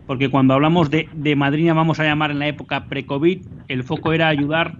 Porque 0.05 0.29
cuando 0.29 0.53
hablamos 0.53 0.89
de, 0.89 1.09
de 1.13 1.35
madrina, 1.35 1.73
vamos 1.73 1.99
a 1.99 2.03
llamar 2.03 2.31
en 2.31 2.39
la 2.39 2.47
época 2.47 2.85
pre-COVID, 2.85 3.45
el 3.67 3.83
foco 3.83 4.13
era 4.13 4.29
ayudar 4.29 4.73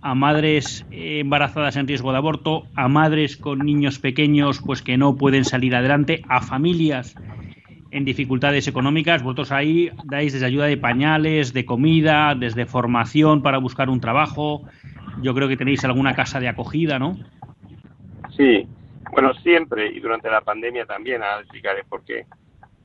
a 0.00 0.14
madres 0.14 0.84
embarazadas 0.90 1.76
en 1.76 1.86
riesgo 1.86 2.10
de 2.10 2.18
aborto, 2.18 2.64
a 2.74 2.88
madres 2.88 3.36
con 3.36 3.60
niños 3.60 3.98
pequeños 3.98 4.60
pues 4.64 4.82
que 4.82 4.96
no 4.96 5.16
pueden 5.16 5.44
salir 5.44 5.76
adelante, 5.76 6.22
a 6.28 6.40
familias 6.40 7.14
en 7.92 8.04
dificultades 8.04 8.66
económicas. 8.66 9.22
Vosotros 9.22 9.52
ahí 9.52 9.90
dais 10.04 10.32
desde 10.32 10.46
ayuda 10.46 10.66
de 10.66 10.78
pañales, 10.78 11.52
de 11.52 11.64
comida, 11.64 12.34
desde 12.34 12.66
formación 12.66 13.42
para 13.42 13.58
buscar 13.58 13.90
un 13.90 14.00
trabajo, 14.00 14.62
yo 15.20 15.34
creo 15.34 15.46
que 15.46 15.58
tenéis 15.58 15.84
alguna 15.84 16.14
casa 16.14 16.40
de 16.40 16.48
acogida, 16.48 16.98
¿no? 16.98 17.18
Sí, 18.34 18.66
bueno, 19.12 19.34
siempre 19.34 19.92
y 19.92 20.00
durante 20.00 20.30
la 20.30 20.40
pandemia 20.40 20.86
también, 20.86 21.22
ahora 21.22 21.42
explicaré 21.42 21.84
por 21.84 22.02
qué. 22.04 22.24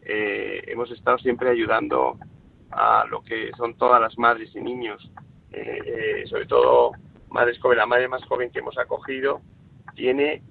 Eh, 0.01 0.63
hemos 0.67 0.91
estado 0.91 1.17
siempre 1.17 1.49
ayudando 1.49 2.17
a 2.71 3.05
lo 3.09 3.23
que 3.23 3.51
son 3.57 3.75
todas 3.75 4.01
las 4.01 4.17
madres 4.17 4.53
y 4.55 4.59
niños, 4.59 5.09
eh, 5.53 5.79
eh, 5.85 6.27
sobre 6.27 6.45
todo 6.45 6.91
madres 7.29 7.57
jóvenes. 7.59 7.79
La 7.79 7.85
madre 7.85 8.09
más 8.09 8.23
joven 8.25 8.51
que 8.51 8.59
hemos 8.59 8.77
acogido 8.77 9.39
tiene 9.95 10.41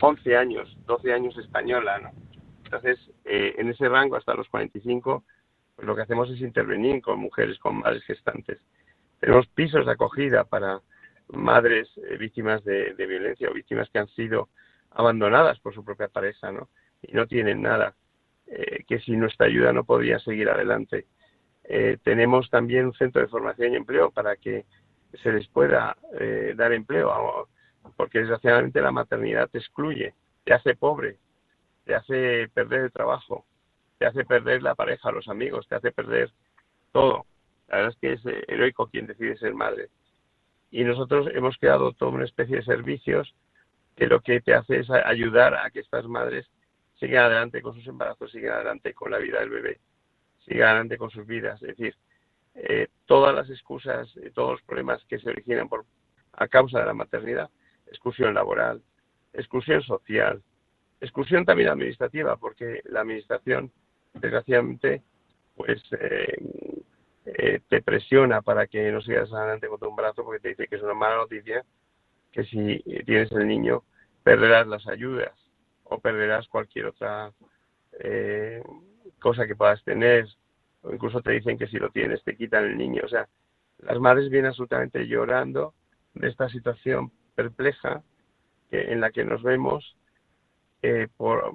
11 0.00 0.36
años, 0.36 0.76
12 0.86 1.12
años 1.12 1.38
española, 1.38 2.00
¿no? 2.00 2.21
Entonces, 2.72 3.10
en 3.24 3.68
ese 3.68 3.86
rango, 3.86 4.16
hasta 4.16 4.34
los 4.34 4.48
45, 4.48 5.24
pues 5.76 5.86
lo 5.86 5.94
que 5.94 6.02
hacemos 6.02 6.30
es 6.30 6.40
intervenir 6.40 7.02
con 7.02 7.18
mujeres, 7.18 7.58
con 7.58 7.80
madres 7.80 8.02
gestantes. 8.04 8.58
Tenemos 9.20 9.46
pisos 9.48 9.84
de 9.84 9.92
acogida 9.92 10.44
para 10.44 10.80
madres 11.28 11.88
eh, 11.98 12.16
víctimas 12.16 12.64
de, 12.64 12.94
violencia 12.94 13.50
o 13.50 13.54
víctimas 13.54 13.88
que 13.90 13.98
han 13.98 14.08
sido 14.08 14.48
abandonadas 14.90 15.58
por 15.60 15.74
su 15.74 15.84
propia 15.84 16.08
pareja, 16.08 16.50
¿no? 16.50 16.68
Y 17.02 17.12
no 17.12 17.26
tienen 17.26 17.62
nada, 17.62 17.94
eh, 18.46 18.84
que 18.86 19.00
sin 19.00 19.20
nuestra 19.20 19.46
ayuda 19.46 19.72
no 19.72 19.84
podrían 19.84 20.20
seguir 20.20 20.48
adelante. 20.48 21.06
Eh, 21.64 21.98
tenemos 22.02 22.50
también 22.50 22.86
un 22.86 22.94
centro 22.94 23.20
de 23.22 23.28
formación 23.28 23.72
y 23.72 23.76
empleo 23.76 24.10
para 24.10 24.36
que 24.36 24.64
se 25.22 25.32
les 25.32 25.46
pueda 25.48 25.96
eh, 26.18 26.54
dar 26.56 26.72
empleo, 26.72 27.48
porque 27.96 28.20
desgraciadamente 28.20 28.80
la 28.80 28.90
maternidad 28.90 29.48
te 29.48 29.58
excluye, 29.58 30.14
te 30.44 30.54
hace 30.54 30.74
pobre, 30.74 31.18
te 31.84 31.94
hace 31.94 32.48
perder 32.54 32.82
el 32.82 32.92
trabajo, 32.92 33.44
te 33.98 34.06
hace 34.06 34.24
perder 34.24 34.62
la 34.62 34.74
pareja, 34.74 35.10
los 35.10 35.28
amigos, 35.28 35.66
te 35.68 35.76
hace 35.76 35.92
perder 35.92 36.30
todo. 36.92 37.26
La 37.68 37.76
verdad 37.76 37.92
es 37.92 37.98
que 37.98 38.12
es 38.12 38.26
eh, 38.26 38.44
heroico 38.48 38.86
quien 38.86 39.06
decide 39.06 39.36
ser 39.36 39.54
madre. 39.54 39.88
Y 40.70 40.84
nosotros 40.84 41.28
hemos 41.34 41.56
creado 41.58 41.92
toda 41.92 42.12
una 42.12 42.24
especie 42.24 42.56
de 42.56 42.64
servicios 42.64 43.34
que 43.96 44.06
lo 44.06 44.20
que 44.20 44.40
te 44.40 44.54
hace 44.54 44.80
es 44.80 44.90
ayudar 44.90 45.54
a 45.54 45.70
que 45.70 45.80
estas 45.80 46.06
madres 46.06 46.46
sigan 46.98 47.24
adelante 47.24 47.60
con 47.62 47.74
sus 47.74 47.86
embarazos, 47.86 48.30
sigan 48.30 48.54
adelante 48.54 48.94
con 48.94 49.10
la 49.10 49.18
vida 49.18 49.40
del 49.40 49.50
bebé, 49.50 49.80
sigan 50.46 50.68
adelante 50.68 50.96
con 50.96 51.10
sus 51.10 51.26
vidas. 51.26 51.60
Es 51.62 51.76
decir, 51.76 51.94
eh, 52.54 52.88
todas 53.06 53.34
las 53.34 53.48
excusas, 53.50 54.08
y 54.16 54.30
todos 54.30 54.52
los 54.52 54.62
problemas 54.62 55.04
que 55.08 55.18
se 55.18 55.28
originan 55.30 55.68
por, 55.68 55.84
a 56.32 56.48
causa 56.48 56.80
de 56.80 56.86
la 56.86 56.94
maternidad, 56.94 57.50
exclusión 57.86 58.34
laboral, 58.34 58.82
exclusión 59.32 59.82
social, 59.82 60.42
exclusión 61.02 61.44
también 61.44 61.68
administrativa, 61.68 62.36
porque 62.36 62.80
la 62.84 63.00
administración, 63.00 63.70
desgraciadamente, 64.14 65.02
pues 65.56 65.82
eh, 65.98 66.82
eh, 67.26 67.60
te 67.68 67.82
presiona 67.82 68.40
para 68.40 68.66
que 68.66 68.90
no 68.90 69.02
sigas 69.02 69.32
adelante 69.32 69.68
con 69.68 69.80
tu 69.80 69.88
embarazo, 69.88 70.24
porque 70.24 70.40
te 70.40 70.48
dice 70.50 70.68
que 70.68 70.76
es 70.76 70.82
una 70.82 70.94
mala 70.94 71.16
noticia, 71.16 71.64
que 72.30 72.44
si 72.44 72.78
tienes 73.04 73.30
el 73.32 73.46
niño 73.46 73.82
perderás 74.22 74.66
las 74.66 74.86
ayudas 74.86 75.32
o 75.84 75.98
perderás 75.98 76.46
cualquier 76.48 76.86
otra 76.86 77.32
eh, 78.00 78.62
cosa 79.18 79.46
que 79.46 79.56
puedas 79.56 79.82
tener, 79.84 80.26
o 80.82 80.92
incluso 80.92 81.20
te 81.20 81.32
dicen 81.32 81.58
que 81.58 81.66
si 81.66 81.78
lo 81.78 81.90
tienes 81.90 82.22
te 82.24 82.36
quitan 82.36 82.64
el 82.64 82.78
niño. 82.78 83.02
O 83.04 83.08
sea, 83.08 83.28
las 83.78 83.98
madres 83.98 84.30
vienen 84.30 84.50
absolutamente 84.50 85.06
llorando 85.06 85.74
de 86.14 86.28
esta 86.28 86.48
situación 86.48 87.10
perpleja 87.34 88.02
que, 88.70 88.92
en 88.92 89.00
la 89.00 89.10
que 89.10 89.24
nos 89.24 89.42
vemos 89.42 89.96
eh, 90.82 91.08
por 91.16 91.52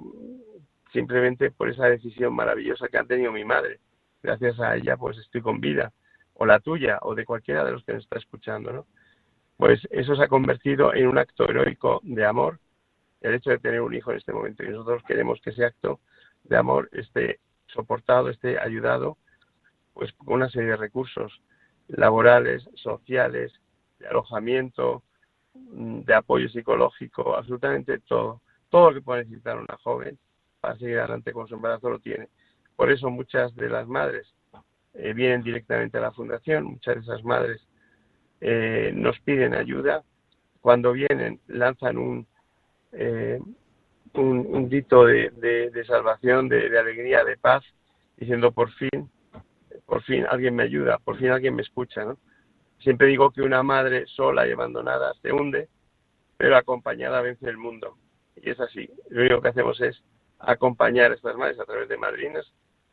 simplemente 0.92 1.50
por 1.50 1.68
esa 1.68 1.86
decisión 1.86 2.34
maravillosa 2.34 2.88
que 2.88 2.98
ha 2.98 3.04
tenido 3.04 3.30
mi 3.30 3.44
madre. 3.44 3.78
Gracias 4.22 4.58
a 4.58 4.76
ella, 4.76 4.96
pues 4.96 5.18
estoy 5.18 5.42
con 5.42 5.60
vida, 5.60 5.92
o 6.34 6.46
la 6.46 6.60
tuya, 6.60 6.98
o 7.02 7.14
de 7.14 7.24
cualquiera 7.24 7.64
de 7.64 7.72
los 7.72 7.84
que 7.84 7.92
nos 7.92 8.04
está 8.04 8.18
escuchando, 8.18 8.72
¿no? 8.72 8.86
Pues 9.56 9.80
eso 9.90 10.14
se 10.14 10.22
ha 10.22 10.28
convertido 10.28 10.94
en 10.94 11.08
un 11.08 11.18
acto 11.18 11.48
heroico 11.48 12.00
de 12.04 12.24
amor, 12.24 12.58
el 13.20 13.34
hecho 13.34 13.50
de 13.50 13.58
tener 13.58 13.80
un 13.80 13.94
hijo 13.94 14.12
en 14.12 14.18
este 14.18 14.32
momento. 14.32 14.64
Y 14.64 14.68
nosotros 14.68 15.02
queremos 15.06 15.40
que 15.40 15.50
ese 15.50 15.64
acto 15.64 16.00
de 16.44 16.56
amor 16.56 16.88
esté 16.92 17.40
soportado, 17.66 18.30
esté 18.30 18.58
ayudado, 18.58 19.18
pues 19.94 20.12
con 20.12 20.34
una 20.34 20.48
serie 20.48 20.70
de 20.70 20.76
recursos 20.76 21.42
laborales, 21.88 22.68
sociales, 22.76 23.52
de 23.98 24.06
alojamiento, 24.06 25.02
de 25.54 26.14
apoyo 26.14 26.48
psicológico, 26.48 27.36
absolutamente 27.36 27.98
todo 27.98 28.40
todo 28.70 28.90
lo 28.90 28.94
que 28.94 29.02
puede 29.02 29.24
necesitar 29.24 29.58
una 29.58 29.76
joven 29.82 30.18
para 30.60 30.76
seguir 30.76 30.98
adelante 30.98 31.32
con 31.32 31.48
su 31.48 31.54
embarazo 31.54 31.90
lo 31.90 31.98
tiene. 31.98 32.28
Por 32.76 32.90
eso 32.90 33.10
muchas 33.10 33.54
de 33.56 33.68
las 33.68 33.86
madres 33.86 34.26
eh, 34.94 35.12
vienen 35.12 35.42
directamente 35.42 35.98
a 35.98 36.02
la 36.02 36.12
fundación, 36.12 36.64
muchas 36.64 36.96
de 36.96 37.00
esas 37.00 37.24
madres 37.24 37.60
eh, 38.40 38.92
nos 38.94 39.18
piden 39.20 39.54
ayuda. 39.54 40.02
Cuando 40.60 40.92
vienen 40.92 41.40
lanzan 41.46 41.98
un, 41.98 42.26
eh, 42.92 43.40
un, 44.14 44.68
de, 44.68 45.70
de, 45.72 45.84
salvación, 45.86 46.48
de, 46.48 46.68
de, 46.68 46.78
alegría, 46.78 47.24
de 47.24 47.36
paz, 47.36 47.64
diciendo 48.16 48.52
por 48.52 48.70
fin, 48.72 49.10
por 49.86 50.02
fin 50.02 50.26
alguien 50.28 50.54
me 50.54 50.64
ayuda, 50.64 50.98
por 50.98 51.16
fin 51.16 51.28
alguien 51.28 51.54
me 51.54 51.62
escucha. 51.62 52.04
¿no? 52.04 52.18
Siempre 52.80 53.06
digo 53.06 53.30
que 53.30 53.42
una 53.42 53.62
madre 53.62 54.04
sola 54.06 54.46
y 54.46 54.52
abandonada 54.52 55.14
se 55.22 55.32
hunde, 55.32 55.68
pero 56.36 56.56
acompañada 56.56 57.22
vence 57.22 57.48
el 57.48 57.56
mundo 57.56 57.96
y 58.42 58.50
es 58.50 58.60
así. 58.60 58.88
Lo 59.10 59.22
único 59.22 59.40
que 59.40 59.48
hacemos 59.48 59.80
es 59.80 60.02
acompañar 60.38 61.10
a 61.10 61.14
estas 61.14 61.36
madres 61.36 61.58
a 61.60 61.64
través 61.64 61.88
de 61.88 61.96
madrinas, 61.96 62.46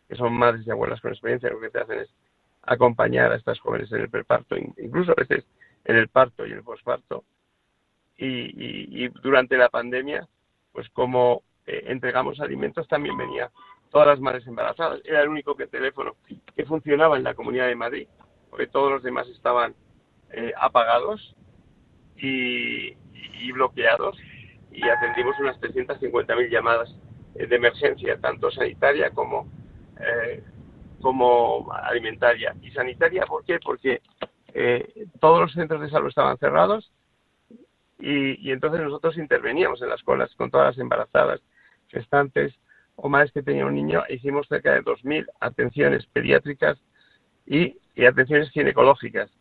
que 0.07 0.15
son 0.15 0.33
madres 0.33 0.65
y 0.65 0.71
abuelas 0.71 1.01
con 1.01 1.11
experiencia, 1.11 1.49
lo 1.49 1.59
que 1.59 1.69
te 1.69 1.79
hacen 1.79 1.99
es 1.99 2.09
acompañar 2.63 3.31
a 3.31 3.35
estas 3.35 3.59
jóvenes 3.59 3.91
en 3.91 4.01
el 4.01 4.09
preparto, 4.09 4.55
incluso 4.57 5.11
a 5.11 5.15
veces 5.15 5.45
en 5.83 5.97
el 5.97 6.07
parto 6.09 6.45
y 6.45 6.51
el 6.51 6.63
posparto. 6.63 7.23
Y, 8.17 9.07
durante 9.21 9.57
la 9.57 9.69
pandemia, 9.69 10.27
pues 10.71 10.89
como 10.89 11.43
eh, 11.65 11.83
entregamos 11.87 12.39
alimentos, 12.39 12.87
también 12.87 13.17
venía 13.17 13.51
todas 13.91 14.07
las 14.07 14.19
madres 14.19 14.47
embarazadas. 14.47 15.01
Era 15.03 15.21
el 15.21 15.29
único 15.29 15.55
que 15.55 15.67
teléfono 15.67 16.15
que 16.55 16.65
funcionaba 16.65 17.17
en 17.17 17.23
la 17.23 17.33
Comunidad 17.33 17.67
de 17.67 17.75
Madrid, 17.75 18.07
porque 18.49 18.67
todos 18.67 18.91
los 18.91 19.03
demás 19.03 19.27
estaban 19.27 19.75
eh, 20.31 20.53
apagados 20.57 21.35
y 22.17 22.95
bloqueados 23.51 24.17
y 24.75 24.89
atendimos 24.89 25.39
unas 25.39 25.59
350.000 25.61 26.49
llamadas 26.49 26.95
eh, 27.35 27.47
de 27.47 27.55
emergencia, 27.55 28.17
tanto 28.19 28.51
sanitaria 28.51 29.11
como, 29.11 29.47
eh, 29.99 30.43
como 31.01 31.71
alimentaria. 31.71 32.55
¿Y 32.61 32.71
sanitaria 32.71 33.25
por 33.25 33.45
qué? 33.45 33.59
Porque 33.59 34.01
eh, 34.53 35.07
todos 35.19 35.41
los 35.41 35.53
centros 35.53 35.81
de 35.81 35.89
salud 35.89 36.09
estaban 36.09 36.37
cerrados 36.37 36.91
y, 37.99 38.47
y, 38.47 38.51
entonces 38.51 38.81
nosotros 38.81 39.17
interveníamos 39.17 39.81
en 39.81 39.89
las 39.89 40.03
colas 40.03 40.33
con 40.35 40.51
todas 40.51 40.67
las 40.67 40.77
embarazadas, 40.77 41.41
gestantes 41.87 42.53
o 42.95 43.07
madres 43.09 43.31
que 43.31 43.43
tenían 43.43 43.67
un 43.67 43.75
niño. 43.75 44.03
E 44.07 44.15
hicimos 44.15 44.47
cerca 44.47 44.73
de 44.73 44.81
2.000 44.81 45.25
atenciones 45.39 46.05
pediátricas 46.07 46.77
y, 47.45 47.77
y 47.95 48.05
atenciones 48.05 48.49
ginecológicas, 48.51 49.31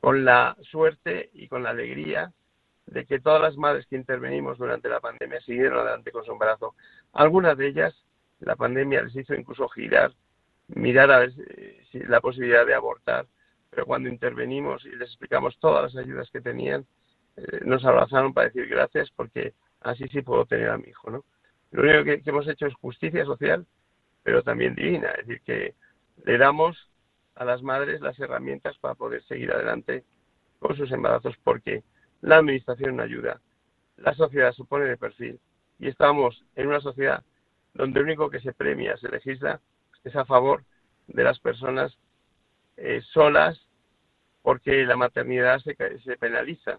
con 0.00 0.24
la 0.24 0.56
suerte 0.70 1.30
y 1.34 1.48
con 1.48 1.64
la 1.64 1.70
alegría 1.70 2.32
de 2.90 3.04
que 3.04 3.20
todas 3.20 3.40
las 3.40 3.56
madres 3.56 3.86
que 3.86 3.96
intervenimos 3.96 4.58
durante 4.58 4.88
la 4.88 5.00
pandemia 5.00 5.40
siguieron 5.40 5.78
adelante 5.78 6.10
con 6.10 6.24
su 6.24 6.32
embarazo. 6.32 6.74
Algunas 7.12 7.56
de 7.56 7.68
ellas, 7.68 7.94
la 8.40 8.56
pandemia 8.56 9.02
les 9.02 9.14
hizo 9.16 9.34
incluso 9.34 9.68
girar, 9.68 10.12
mirar 10.68 11.10
a 11.10 11.18
ver 11.18 11.32
si, 11.90 12.00
la 12.00 12.20
posibilidad 12.20 12.66
de 12.66 12.74
abortar, 12.74 13.26
pero 13.70 13.84
cuando 13.84 14.08
intervenimos 14.08 14.84
y 14.86 14.90
les 14.90 15.08
explicamos 15.10 15.58
todas 15.58 15.94
las 15.94 16.04
ayudas 16.04 16.30
que 16.30 16.40
tenían, 16.40 16.86
eh, 17.36 17.60
nos 17.64 17.84
abrazaron 17.84 18.32
para 18.32 18.48
decir 18.48 18.66
gracias 18.68 19.10
porque 19.14 19.52
así 19.80 20.08
sí 20.08 20.22
puedo 20.22 20.46
tener 20.46 20.70
a 20.70 20.78
mi 20.78 20.88
hijo, 20.88 21.10
¿no? 21.10 21.24
Lo 21.70 21.82
único 21.82 22.04
que, 22.04 22.22
que 22.22 22.30
hemos 22.30 22.48
hecho 22.48 22.66
es 22.66 22.74
justicia 22.74 23.24
social, 23.26 23.66
pero 24.22 24.42
también 24.42 24.74
divina, 24.74 25.10
es 25.10 25.26
decir, 25.26 25.42
que 25.42 25.74
le 26.24 26.38
damos 26.38 26.90
a 27.34 27.44
las 27.44 27.62
madres 27.62 28.00
las 28.00 28.18
herramientas 28.18 28.76
para 28.78 28.94
poder 28.94 29.22
seguir 29.24 29.52
adelante 29.52 30.04
con 30.58 30.74
sus 30.76 30.90
embarazos, 30.90 31.36
porque 31.44 31.84
la 32.20 32.36
administración 32.36 33.00
ayuda, 33.00 33.40
la 33.96 34.14
sociedad 34.14 34.52
se 34.52 34.64
pone 34.64 34.86
de 34.86 34.96
perfil 34.96 35.38
y 35.78 35.88
estamos 35.88 36.44
en 36.56 36.68
una 36.68 36.80
sociedad 36.80 37.22
donde 37.74 38.00
lo 38.00 38.06
único 38.06 38.30
que 38.30 38.40
se 38.40 38.52
premia, 38.52 38.96
se 38.96 39.08
legisla, 39.08 39.60
es 40.04 40.16
a 40.16 40.24
favor 40.24 40.64
de 41.06 41.24
las 41.24 41.38
personas 41.38 41.96
eh, 42.76 43.00
solas 43.12 43.60
porque 44.42 44.84
la 44.84 44.96
maternidad 44.96 45.58
se, 45.60 45.76
se 46.00 46.16
penaliza, 46.16 46.78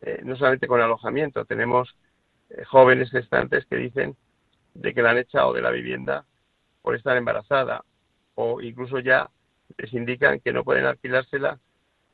eh, 0.00 0.20
no 0.24 0.36
solamente 0.36 0.66
con 0.66 0.80
alojamiento, 0.80 1.44
tenemos 1.44 1.94
eh, 2.50 2.64
jóvenes 2.64 3.10
gestantes 3.10 3.66
que 3.66 3.76
dicen 3.76 4.16
de 4.74 4.94
que 4.94 5.02
la 5.02 5.10
han 5.10 5.18
echado 5.18 5.52
de 5.52 5.62
la 5.62 5.70
vivienda 5.70 6.24
por 6.82 6.94
estar 6.94 7.16
embarazada 7.16 7.84
o 8.34 8.60
incluso 8.60 9.00
ya 9.00 9.30
les 9.76 9.92
indican 9.92 10.40
que 10.40 10.52
no 10.52 10.64
pueden 10.64 10.86
alquilársela 10.86 11.58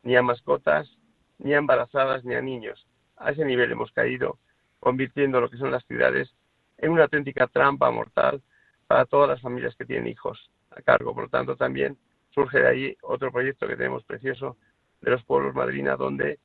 ni 0.02 0.16
a 0.16 0.22
mascotas 0.22 0.90
ni 1.38 1.54
a 1.54 1.58
embarazadas 1.58 2.24
ni 2.24 2.34
a 2.34 2.40
niños. 2.40 2.86
A 3.16 3.30
ese 3.30 3.44
nivel 3.44 3.72
hemos 3.72 3.90
caído, 3.92 4.38
convirtiendo 4.80 5.40
lo 5.40 5.50
que 5.50 5.56
son 5.56 5.70
las 5.70 5.84
ciudades 5.86 6.34
en 6.78 6.90
una 6.90 7.04
auténtica 7.04 7.46
trampa 7.46 7.90
mortal 7.90 8.42
para 8.86 9.06
todas 9.06 9.28
las 9.28 9.40
familias 9.40 9.74
que 9.76 9.84
tienen 9.84 10.08
hijos 10.08 10.50
a 10.70 10.82
cargo. 10.82 11.14
Por 11.14 11.24
lo 11.24 11.28
tanto, 11.30 11.56
también 11.56 11.96
surge 12.30 12.58
de 12.60 12.68
ahí 12.68 12.96
otro 13.02 13.30
proyecto 13.32 13.66
que 13.66 13.76
tenemos 13.76 14.04
precioso 14.04 14.56
de 15.00 15.10
los 15.12 15.24
pueblos 15.24 15.54
Madrina, 15.54 15.96
donde 15.96 16.38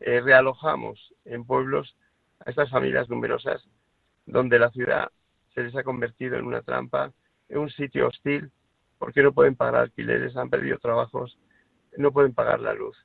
eh, 0.00 0.20
realojamos 0.20 1.14
en 1.24 1.44
pueblos 1.44 1.96
a 2.44 2.50
estas 2.50 2.70
familias 2.70 3.08
numerosas, 3.08 3.66
donde 4.26 4.58
la 4.58 4.70
ciudad 4.70 5.10
se 5.54 5.62
les 5.62 5.74
ha 5.76 5.84
convertido 5.84 6.36
en 6.36 6.44
una 6.44 6.62
trampa, 6.62 7.12
en 7.48 7.58
un 7.58 7.70
sitio 7.70 8.08
hostil, 8.08 8.50
porque 8.98 9.22
no 9.22 9.32
pueden 9.32 9.54
pagar 9.54 9.76
alquileres, 9.76 10.36
han 10.36 10.50
perdido 10.50 10.78
trabajos, 10.78 11.38
no 11.96 12.12
pueden 12.12 12.34
pagar 12.34 12.60
la 12.60 12.74
luz 12.74 12.96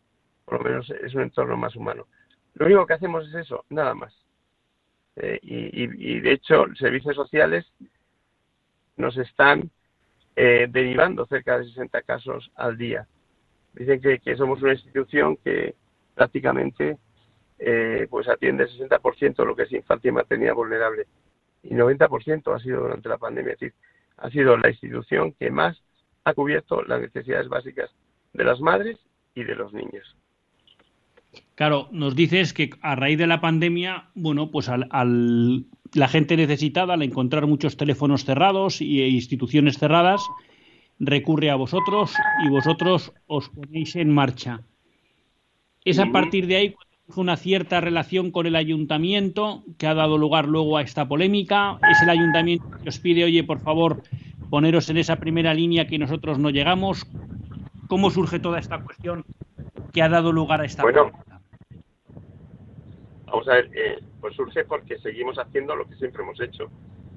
por 0.52 0.66
lo 0.66 0.70
menos 0.70 0.90
es 0.90 1.16
un 1.16 1.22
entorno 1.22 1.56
más 1.56 1.78
humano. 1.78 2.08
Lo 2.56 2.66
único 2.66 2.86
que 2.86 2.96
hacemos 2.96 3.26
es 3.26 3.36
eso, 3.36 3.64
nada 3.70 3.94
más. 3.94 4.14
Eh, 5.16 5.40
y, 5.42 6.20
de 6.20 6.34
hecho, 6.34 6.66
servicios 6.78 7.16
sociales 7.16 7.72
nos 8.98 9.16
están 9.16 9.72
eh, 10.36 10.68
derivando 10.70 11.26
cerca 11.26 11.58
de 11.58 11.68
60 11.68 12.02
casos 12.02 12.52
al 12.56 12.78
día. 12.78 13.08
Dicen 13.72 14.02
que, 14.02 14.36
somos 14.36 14.62
una 14.62 14.74
institución 14.74 15.38
que 15.38 15.74
prácticamente 16.16 16.98
eh, 17.58 18.08
pues 18.10 18.28
atiende 18.28 18.66
el 18.66 18.90
60% 18.90 19.36
de 19.38 19.46
lo 19.46 19.56
que 19.56 19.64
es 19.64 19.72
infancia 19.72 20.10
y 20.10 20.12
maternidad 20.12 20.54
vulnerable. 20.54 21.08
Y 21.64 21.76
90% 21.76 22.54
ha 22.54 22.60
sido 22.60 22.82
durante 22.82 23.08
la 23.08 23.18
pandemia. 23.18 23.54
Decir, 23.54 23.74
ha 24.18 24.30
sido 24.30 24.58
la 24.58 24.70
institución 24.70 25.32
que 25.32 25.50
más 25.50 25.82
ha 26.26 26.34
cubierto 26.34 26.84
las 26.84 27.00
necesidades 27.00 27.48
básicas 27.48 27.90
de 28.34 28.44
las 28.44 28.60
madres 28.60 29.00
y 29.34 29.46
de 29.46 29.56
los 29.56 29.72
niños. 29.72 30.18
Claro, 31.62 31.90
nos 31.92 32.16
dices 32.16 32.54
que 32.54 32.72
a 32.82 32.96
raíz 32.96 33.20
de 33.20 33.28
la 33.28 33.40
pandemia, 33.40 34.06
bueno, 34.16 34.50
pues 34.50 34.68
al, 34.68 35.68
la 35.94 36.08
gente 36.08 36.36
necesitada, 36.36 36.96
al 36.96 37.04
encontrar 37.04 37.46
muchos 37.46 37.78
teléfonos 37.78 38.26
cerrados 38.26 38.82
y, 38.82 39.04
e 39.04 39.10
instituciones 39.10 39.78
cerradas, 39.78 40.24
recurre 40.98 41.52
a 41.52 41.56
vosotros 41.56 42.16
y 42.44 42.50
vosotros 42.50 43.14
os 43.28 43.50
ponéis 43.50 43.96
en 43.96 44.10
marcha. 44.12 44.62
Es 45.86 46.00
a 46.00 46.08
partir 46.08 46.48
de 46.48 46.56
ahí 46.56 46.76
una 47.16 47.38
cierta 47.38 47.80
relación 47.80 48.32
con 48.32 48.48
el 48.48 48.56
ayuntamiento 48.56 49.64
que 49.78 49.86
ha 49.86 49.94
dado 49.94 50.18
lugar 50.18 50.48
luego 50.48 50.78
a 50.78 50.82
esta 50.82 51.08
polémica. 51.08 51.78
Es 51.92 52.02
el 52.02 52.10
ayuntamiento 52.10 52.66
que 52.82 52.90
os 52.90 52.98
pide, 52.98 53.24
oye, 53.24 53.44
por 53.44 53.60
favor, 53.60 54.02
poneros 54.50 54.90
en 54.90 54.98
esa 54.98 55.18
primera 55.18 55.54
línea 55.54 55.86
que 55.86 56.00
nosotros 56.00 56.40
no 56.40 56.50
llegamos. 56.50 57.06
¿Cómo 57.88 58.10
surge 58.10 58.40
toda 58.40 58.58
esta 58.58 58.80
cuestión 58.80 59.26
que 59.94 60.02
ha 60.02 60.10
dado 60.10 60.32
lugar 60.32 60.62
a 60.62 60.66
esta 60.66 60.82
bueno, 60.82 61.12
Vamos 63.32 63.48
a 63.48 63.54
ver, 63.54 63.70
eh, 63.74 64.00
pues 64.20 64.36
surge 64.36 64.66
porque 64.66 65.00
seguimos 65.00 65.40
haciendo 65.40 65.74
lo 65.74 65.88
que 65.88 65.96
siempre 65.96 66.22
hemos 66.22 66.40
hecho, 66.42 66.70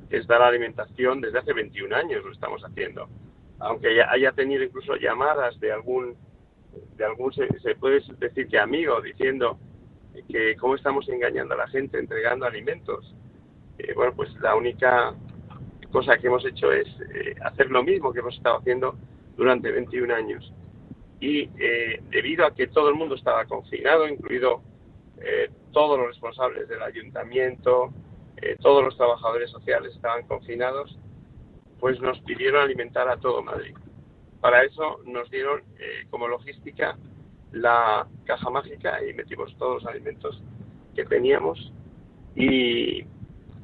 que 0.08 0.18
es 0.18 0.26
dar 0.28 0.42
alimentación 0.42 1.20
desde 1.20 1.40
hace 1.40 1.52
21 1.52 1.94
años, 1.94 2.24
lo 2.24 2.30
estamos 2.30 2.62
haciendo. 2.62 3.08
Aunque 3.58 4.00
haya 4.00 4.30
tenido 4.30 4.62
incluso 4.62 4.94
llamadas 4.94 5.58
de 5.58 5.72
algún, 5.72 6.14
de 6.96 7.04
algún 7.04 7.32
se, 7.32 7.48
puede 7.74 8.00
decir 8.20 8.46
que 8.46 8.58
amigo, 8.60 9.00
diciendo 9.00 9.58
que 10.28 10.54
cómo 10.56 10.76
estamos 10.76 11.08
engañando 11.08 11.54
a 11.54 11.58
la 11.58 11.66
gente 11.66 11.98
entregando 11.98 12.46
alimentos. 12.46 13.12
Eh, 13.78 13.92
bueno, 13.94 14.12
pues 14.14 14.32
la 14.40 14.54
única 14.54 15.14
cosa 15.90 16.16
que 16.18 16.28
hemos 16.28 16.44
hecho 16.44 16.70
es 16.70 16.86
eh, 17.12 17.34
hacer 17.42 17.72
lo 17.72 17.82
mismo 17.82 18.12
que 18.12 18.20
hemos 18.20 18.36
estado 18.36 18.58
haciendo 18.58 18.96
durante 19.36 19.72
21 19.72 20.14
años. 20.14 20.52
Y 21.18 21.50
eh, 21.58 22.00
debido 22.10 22.46
a 22.46 22.54
que 22.54 22.68
todo 22.68 22.88
el 22.88 22.94
mundo 22.94 23.16
estaba 23.16 23.44
confinado, 23.46 24.06
incluido 24.06 24.62
eh, 25.20 25.50
todos 25.72 25.98
los 25.98 26.08
responsables 26.08 26.68
del 26.68 26.82
ayuntamiento, 26.82 27.92
todos 28.60 28.84
los 28.84 28.96
trabajadores 28.96 29.50
sociales 29.50 29.94
estaban 29.94 30.26
confinados, 30.26 30.98
pues 31.80 31.98
nos 32.00 32.20
pidieron 32.20 32.62
alimentar 32.62 33.08
a 33.08 33.16
todo 33.16 33.42
Madrid. 33.42 33.74
Para 34.40 34.62
eso 34.64 35.00
nos 35.06 35.30
dieron 35.30 35.62
como 36.10 36.28
logística 36.28 36.98
la 37.52 38.06
caja 38.24 38.50
mágica 38.50 39.02
y 39.02 39.14
metimos 39.14 39.56
todos 39.56 39.82
los 39.82 39.90
alimentos 39.90 40.42
que 40.94 41.04
teníamos 41.06 41.72
y, 42.34 43.06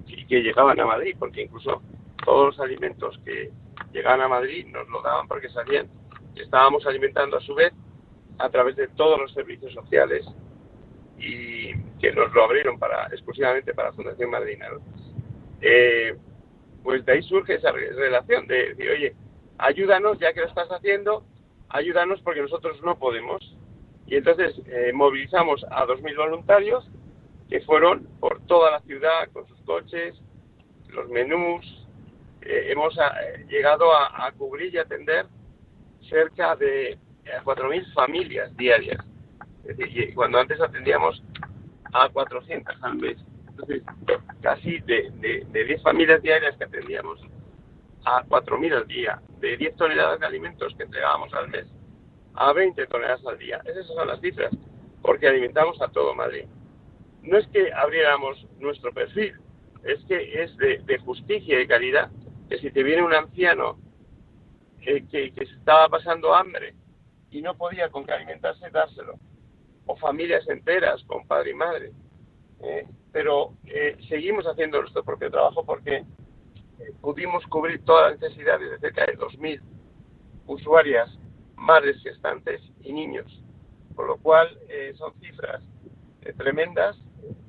y 0.06 0.26
que 0.26 0.40
llegaban 0.40 0.80
a 0.80 0.86
Madrid, 0.86 1.16
porque 1.18 1.42
incluso 1.42 1.82
todos 2.24 2.46
los 2.56 2.60
alimentos 2.60 3.18
que 3.24 3.50
llegaban 3.92 4.20
a 4.20 4.28
Madrid 4.28 4.66
nos 4.66 4.88
lo 4.88 5.02
daban 5.02 5.26
porque 5.26 5.48
sabían 5.48 5.88
que 6.34 6.42
estábamos 6.42 6.86
alimentando 6.86 7.36
a 7.36 7.40
su 7.40 7.54
vez 7.54 7.72
a 8.38 8.48
través 8.48 8.76
de 8.76 8.88
todos 8.88 9.18
los 9.18 9.32
servicios 9.32 9.72
sociales 9.72 10.24
y 11.20 11.74
que 12.00 12.12
nos 12.12 12.32
lo 12.32 12.44
abrieron 12.44 12.78
para 12.78 13.06
exclusivamente 13.08 13.74
para 13.74 13.92
Fundación 13.92 14.30
Madrina. 14.30 14.66
Eh, 15.60 16.16
pues 16.82 17.04
de 17.04 17.12
ahí 17.12 17.22
surge 17.22 17.56
esa 17.56 17.72
relación 17.72 18.46
de 18.46 18.70
decir, 18.70 18.90
oye, 18.90 19.14
ayúdanos 19.58 20.18
ya 20.18 20.32
que 20.32 20.40
lo 20.40 20.46
estás 20.46 20.68
haciendo, 20.70 21.24
ayúdanos 21.68 22.20
porque 22.22 22.40
nosotros 22.40 22.80
no 22.82 22.98
podemos. 22.98 23.56
Y 24.06 24.16
entonces 24.16 24.54
eh, 24.66 24.92
movilizamos 24.92 25.64
a 25.70 25.86
2.000 25.86 26.16
voluntarios 26.16 26.90
que 27.48 27.60
fueron 27.60 28.08
por 28.18 28.40
toda 28.46 28.70
la 28.70 28.80
ciudad 28.80 29.28
con 29.32 29.46
sus 29.46 29.60
coches, 29.60 30.14
los 30.88 31.08
menús, 31.08 31.80
eh, 32.42 32.72
hemos 32.72 32.96
eh, 32.96 33.44
llegado 33.48 33.94
a, 33.94 34.32
cubrir 34.32 34.74
y 34.74 34.78
atender 34.78 35.26
cerca 36.08 36.56
de 36.56 36.98
4.000 37.44 37.82
eh, 37.82 37.84
familias 37.94 38.56
diarias. 38.56 39.04
Es 39.64 39.76
decir, 39.76 40.14
cuando 40.14 40.38
antes 40.38 40.60
atendíamos 40.60 41.22
a 41.92 42.08
400 42.08 42.76
al 42.82 42.94
mes. 42.96 43.18
Entonces, 43.48 43.82
casi 44.40 44.78
de, 44.80 45.10
de, 45.50 45.64
10 45.64 45.82
familias 45.82 46.22
diarias 46.22 46.56
que 46.56 46.64
atendíamos 46.64 47.20
a 48.04 48.24
4.000 48.24 48.74
al 48.74 48.86
día, 48.86 49.20
de 49.40 49.56
10 49.56 49.76
toneladas 49.76 50.20
de 50.20 50.26
alimentos 50.26 50.74
que 50.76 50.84
entregábamos 50.84 51.32
al 51.34 51.48
mes 51.48 51.66
a 52.34 52.52
20 52.52 52.86
toneladas 52.86 53.24
al 53.26 53.38
día. 53.38 53.60
Esas 53.64 53.86
son 53.86 54.06
las 54.08 54.20
cifras, 54.20 54.50
porque 55.02 55.28
alimentamos 55.28 55.80
a 55.82 55.88
todo 55.88 56.14
Madrid. 56.14 56.44
No 57.22 57.36
es 57.36 57.46
que 57.48 57.72
abriéramos 57.72 58.46
nuestro 58.58 58.92
perfil, 58.92 59.34
es 59.84 60.02
que 60.04 60.42
es 60.42 60.56
de, 60.56 60.78
de 60.78 60.98
justicia 60.98 61.60
y 61.60 61.66
calidad 61.66 62.10
que 62.48 62.58
si 62.58 62.70
te 62.70 62.82
viene 62.82 63.02
un 63.02 63.14
anciano 63.14 63.78
que, 64.80 65.06
que, 65.06 65.32
se 65.36 65.54
estaba 65.54 65.88
pasando 65.88 66.34
hambre 66.34 66.74
y 67.30 67.42
no 67.42 67.56
podía 67.56 67.90
con 67.90 68.04
qué 68.04 68.12
alimentarse, 68.12 68.70
dárselo. 68.70 69.18
O 69.86 69.96
familias 69.96 70.48
enteras 70.48 71.02
con 71.04 71.26
padre 71.26 71.50
y 71.50 71.54
madre. 71.54 71.92
Eh, 72.62 72.86
pero 73.12 73.54
eh, 73.64 73.96
seguimos 74.08 74.46
haciendo 74.46 74.80
nuestro 74.80 75.02
propio 75.04 75.30
trabajo 75.30 75.64
porque 75.64 75.96
eh, 75.96 76.92
pudimos 77.00 77.46
cubrir 77.46 77.84
todas 77.84 78.12
las 78.12 78.20
necesidades 78.20 78.70
de 78.70 78.78
cerca 78.78 79.06
de 79.06 79.18
2.000 79.18 79.60
usuarias, 80.46 81.10
madres 81.56 82.00
gestantes 82.02 82.60
y 82.82 82.92
niños. 82.92 83.42
Por 83.94 84.06
lo 84.06 84.16
cual 84.16 84.58
son 84.96 85.12
cifras 85.20 85.62
tremendas 86.38 86.96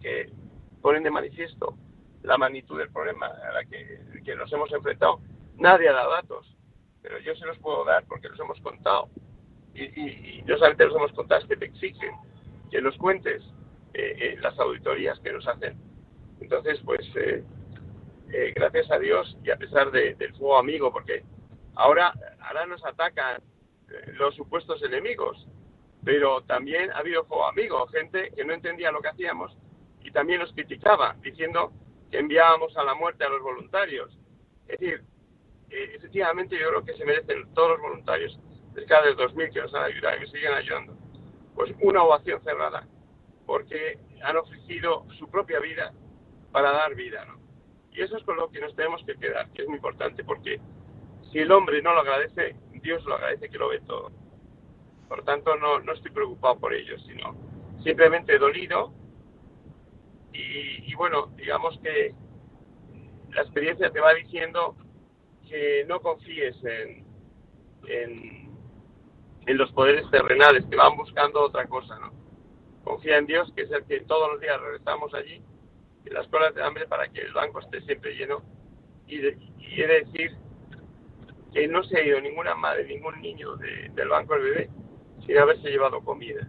que 0.02 0.30
ponen 0.82 1.04
de 1.04 1.12
manifiesto 1.12 1.78
la 2.24 2.38
magnitud 2.38 2.78
del 2.78 2.92
problema 2.92 3.28
a 3.28 3.54
la 3.54 3.66
que, 3.66 4.00
nos 4.36 4.52
hemos 4.54 4.72
enfrentado. 4.72 5.20
Nadie 5.58 5.90
ha 5.90 5.94
dado 5.94 6.12
datos, 6.12 6.58
pero 7.02 7.20
yo 7.20 7.36
se 7.36 7.46
los 7.46 7.58
puedo 7.60 7.84
dar 7.86 8.06
porque 8.06 8.30
los 8.30 8.40
hemos 8.40 8.60
contado. 8.62 9.10
Y, 9.74 9.84
y, 9.84 10.44
no 10.44 10.56
solamente 10.58 10.86
los 10.86 10.96
hemos 10.96 11.12
contado, 11.14 11.48
que 11.48 11.56
te 11.56 11.66
exigen 11.66 12.12
que 12.70 12.82
los 12.82 12.98
cuentes 12.98 13.42
eh, 13.94 14.16
eh, 14.20 14.38
las 14.42 14.58
auditorías 14.60 15.20
que 15.20 15.32
nos 15.32 15.48
hacen. 15.48 15.78
Entonces, 16.40 16.80
pues, 16.84 17.06
eh, 17.16 17.44
gracias 18.56 18.90
a 18.92 19.00
Dios 19.00 19.38
y 19.44 19.52
a 19.52 19.58
pesar 19.58 19.92
del 19.92 20.34
fuego 20.36 20.58
amigo, 20.58 20.92
porque 20.92 21.24
ahora, 21.76 22.14
ahora 22.40 22.66
nos 22.66 22.84
atacan 22.86 23.42
los 24.14 24.36
supuestos 24.36 24.82
enemigos, 24.84 25.48
pero 26.04 26.42
también 26.44 26.92
ha 26.92 27.00
habido 27.00 27.26
fuego 27.26 27.48
amigo, 27.48 27.86
gente 27.88 28.32
que 28.36 28.46
no 28.46 28.54
entendía 28.54 28.92
lo 28.92 29.02
que 29.02 29.10
hacíamos 29.10 29.56
y 30.04 30.12
también 30.12 30.40
nos 30.40 30.52
criticaba, 30.54 31.16
diciendo 31.22 31.72
que 32.10 32.20
enviábamos 32.20 32.76
a 32.78 32.84
la 32.84 32.96
muerte 32.96 33.24
a 33.24 33.30
los 33.30 33.42
voluntarios. 33.42 34.18
Es 34.68 34.80
decir, 34.80 35.04
eh, 35.70 35.94
efectivamente 35.96 36.58
yo 36.60 36.70
creo 36.70 36.86
que 36.86 36.98
se 36.98 37.06
merecen 37.06 37.54
todos 37.54 37.72
los 37.72 37.82
voluntarios, 37.82 38.40
cerca 38.74 39.02
de 39.02 39.16
2.000 39.16 39.54
que 39.54 39.62
nos 39.62 39.74
han 39.74 39.84
ayudado 39.84 40.18
y 40.18 40.20
que 40.22 40.28
siguen 40.28 40.54
ayudando, 40.54 40.96
pues 41.56 41.74
una 41.82 42.04
ovación 42.04 42.42
cerrada, 42.44 42.88
porque 43.46 44.00
han 44.24 44.38
ofrecido 44.38 45.06
su 45.18 45.30
propia 45.30 45.60
vida 45.60 45.94
para 46.52 46.72
dar 46.72 46.96
vida, 46.96 47.26
¿no? 47.26 47.40
Y 47.92 48.02
eso 48.02 48.18
es 48.18 48.24
con 48.24 48.38
lo 48.38 48.50
que 48.50 48.62
nos 48.62 48.76
tenemos 48.76 49.04
que 49.06 49.16
quedar, 49.16 49.50
que 49.52 49.64
es 49.64 49.68
muy 49.68 49.78
importante, 49.78 50.24
porque 50.24 50.60
si 51.32 51.40
el 51.40 51.52
hombre 51.52 51.82
no 51.82 51.94
lo 51.94 52.02
agradece, 52.02 52.56
Dios 52.82 53.04
lo 53.06 53.16
agradece 53.16 53.50
que 53.50 53.58
lo 53.58 53.70
ve 53.70 53.82
todo. 53.82 54.12
Por 55.08 55.24
tanto, 55.24 55.56
no, 55.58 55.80
no 55.80 55.94
estoy 55.94 56.12
preocupado 56.12 56.60
por 56.60 56.74
ellos, 56.74 57.04
sino 57.06 57.36
simplemente 57.84 58.38
dolido 58.38 58.94
y, 60.34 60.94
bueno, 60.96 61.28
digamos 61.36 61.78
que 61.80 62.14
la 63.32 63.42
experiencia 63.42 63.92
te 63.92 64.00
va 64.00 64.14
diciendo 64.14 64.76
que 65.48 65.86
no 65.88 66.02
confíes 66.02 66.56
en, 66.64 67.06
en, 67.88 68.41
los 69.48 69.72
poderes 69.72 70.10
terrenales 70.12 70.66
que 70.66 70.76
van 70.76 70.96
buscando 70.96 71.42
otra 71.42 71.68
cosa, 71.68 71.98
¿no? 72.00 72.12
Confía 72.84 73.18
en 73.18 73.26
Dios, 73.26 73.52
que 73.56 73.64
es 73.64 73.72
el 73.72 73.84
que 73.86 74.02
todos 74.02 74.32
los 74.32 74.42
días 74.42 74.60
regresamos 74.60 75.14
allí, 75.14 75.42
en 76.06 76.14
las 76.14 76.28
colas 76.28 76.54
de 76.56 76.64
hambre 76.64 76.88
para 76.88 77.08
que 77.08 77.22
el 77.22 77.34
banco 77.34 77.60
esté 77.60 77.82
siempre 77.82 78.16
lleno. 78.16 78.42
Y, 79.08 79.20
y 79.20 79.82
he 79.82 79.88
de 79.88 80.06
decir 80.06 80.32
que 81.54 81.68
no 81.68 81.84
se 81.84 81.98
ha 81.98 82.04
ido 82.04 82.22
ninguna 82.22 82.56
madre, 82.56 82.86
ningún 82.86 83.22
niño 83.22 83.56
del 83.58 84.08
banco 84.08 84.34
del 84.34 84.44
bebé 84.44 84.70
sin 85.26 85.38
haberse 85.38 85.70
llevado 85.70 86.02
comida. 86.02 86.48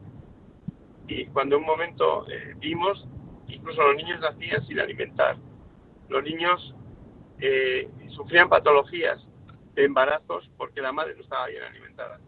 Y 1.09 1.27
cuando 1.27 1.57
en 1.57 1.63
un 1.63 1.67
momento 1.67 2.27
eh, 2.31 2.55
vimos 2.57 3.07
incluso 3.49 3.83
los 3.83 3.97
niños 3.97 4.21
nacían 4.21 4.67
sin 4.67 4.81
alimentar. 4.81 5.37
Los 6.09 6.23
niños 6.25 6.75
eh, 7.39 7.89
sufrían 8.09 8.49
patologías 8.49 9.21
de 9.75 9.85
embarazos 9.85 10.49
porque 10.57 10.81
la 10.81 10.93
madre 10.93 11.15
no 11.15 11.23
estaba 11.23 11.47
bien 11.47 11.63
alimentada. 11.63 12.21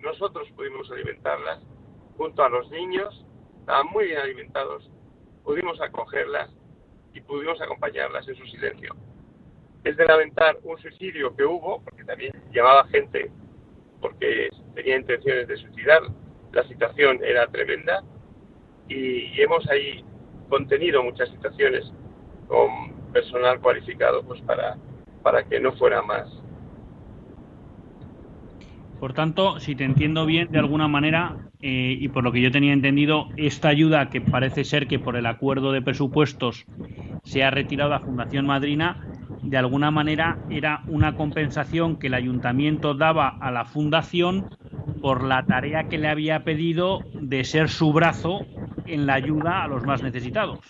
Nosotros 0.00 0.48
pudimos 0.56 0.90
alimentarlas 0.90 1.60
junto 2.16 2.42
a 2.42 2.48
los 2.48 2.70
niños, 2.70 3.24
estaban 3.60 3.86
muy 3.92 4.06
bien 4.06 4.18
alimentados, 4.18 4.90
pudimos 5.44 5.80
acogerlas 5.80 6.50
y 7.14 7.20
pudimos 7.20 7.60
acompañarlas 7.60 8.26
en 8.28 8.36
su 8.36 8.46
silencio. 8.46 8.94
Es 9.84 9.96
de 9.96 10.04
lamentar 10.04 10.58
un 10.64 10.78
suicidio 10.78 11.34
que 11.36 11.44
hubo, 11.44 11.82
porque 11.82 12.04
también 12.04 12.32
llamaba 12.52 12.86
gente 12.88 13.30
porque 14.00 14.48
tenía 14.74 14.96
intenciones 14.96 15.48
de 15.48 15.56
suicidar, 15.56 16.02
la 16.52 16.64
situación 16.68 17.20
era 17.22 17.46
tremenda, 17.48 18.02
y, 18.88 19.40
hemos 19.40 19.68
ahí 19.68 20.04
contenido 20.48 21.02
muchas 21.02 21.28
situaciones 21.30 21.92
con 22.46 22.92
personal 23.12 23.60
cualificado 23.60 24.22
pues 24.22 24.40
para, 24.42 24.76
para 25.22 25.44
que 25.44 25.60
no 25.60 25.72
fuera 25.72 26.00
más. 26.02 26.26
Por 28.98 29.12
tanto, 29.12 29.60
si 29.60 29.76
te 29.76 29.84
entiendo 29.84 30.26
bien, 30.26 30.48
de 30.50 30.58
alguna 30.58 30.88
manera, 30.88 31.36
eh, 31.62 31.96
y 31.98 32.08
por 32.08 32.24
lo 32.24 32.32
que 32.32 32.40
yo 32.40 32.50
tenía 32.50 32.72
entendido, 32.72 33.28
esta 33.36 33.68
ayuda 33.68 34.10
que 34.10 34.20
parece 34.20 34.64
ser 34.64 34.88
que 34.88 34.98
por 34.98 35.16
el 35.16 35.26
acuerdo 35.26 35.72
de 35.72 35.82
presupuestos 35.82 36.66
se 37.22 37.44
ha 37.44 37.50
retirado 37.50 37.94
a 37.94 38.00
Fundación 38.00 38.46
Madrina, 38.46 39.08
de 39.42 39.56
alguna 39.56 39.90
manera 39.90 40.38
era 40.48 40.84
una 40.88 41.14
compensación 41.14 41.96
que 41.98 42.08
el 42.08 42.14
ayuntamiento 42.14 42.94
daba 42.94 43.28
a 43.28 43.50
la 43.52 43.64
fundación 43.64 44.46
por 45.00 45.22
la 45.22 45.46
tarea 45.46 45.88
que 45.88 45.98
le 45.98 46.08
había 46.08 46.42
pedido 46.42 47.02
de 47.20 47.44
ser 47.44 47.68
su 47.68 47.92
brazo 47.92 48.42
en 48.86 49.06
la 49.06 49.14
ayuda 49.14 49.62
a 49.62 49.68
los 49.68 49.84
más 49.84 50.02
necesitados. 50.02 50.60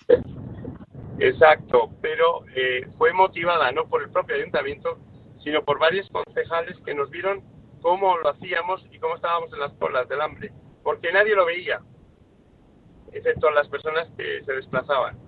Exacto, 1.18 1.90
pero 2.02 2.44
eh, 2.54 2.86
fue 2.98 3.12
motivada 3.12 3.72
no 3.72 3.86
por 3.86 4.02
el 4.02 4.10
propio 4.10 4.36
ayuntamiento, 4.36 4.98
sino 5.42 5.64
por 5.64 5.78
varios 5.78 6.08
concejales 6.10 6.76
que 6.84 6.94
nos 6.94 7.10
vieron 7.10 7.42
cómo 7.80 8.16
lo 8.18 8.28
hacíamos 8.30 8.84
y 8.90 8.98
cómo 8.98 9.16
estábamos 9.16 9.52
en 9.52 9.60
las 9.60 9.72
colas 9.74 10.08
del 10.08 10.20
hambre, 10.20 10.52
porque 10.82 11.12
nadie 11.12 11.34
lo 11.34 11.46
veía, 11.46 11.80
excepto 13.12 13.50
las 13.50 13.68
personas 13.68 14.08
que 14.16 14.42
se 14.44 14.52
desplazaban. 14.52 15.18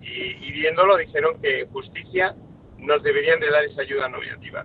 Y, 0.00 0.52
viéndolo 0.52 0.96
dijeron 0.96 1.40
que 1.40 1.66
justicia 1.72 2.36
nos 2.78 3.02
deberían 3.02 3.40
de 3.40 3.50
dar 3.50 3.64
esa 3.64 3.82
ayuda 3.82 4.08
nominativa. 4.08 4.64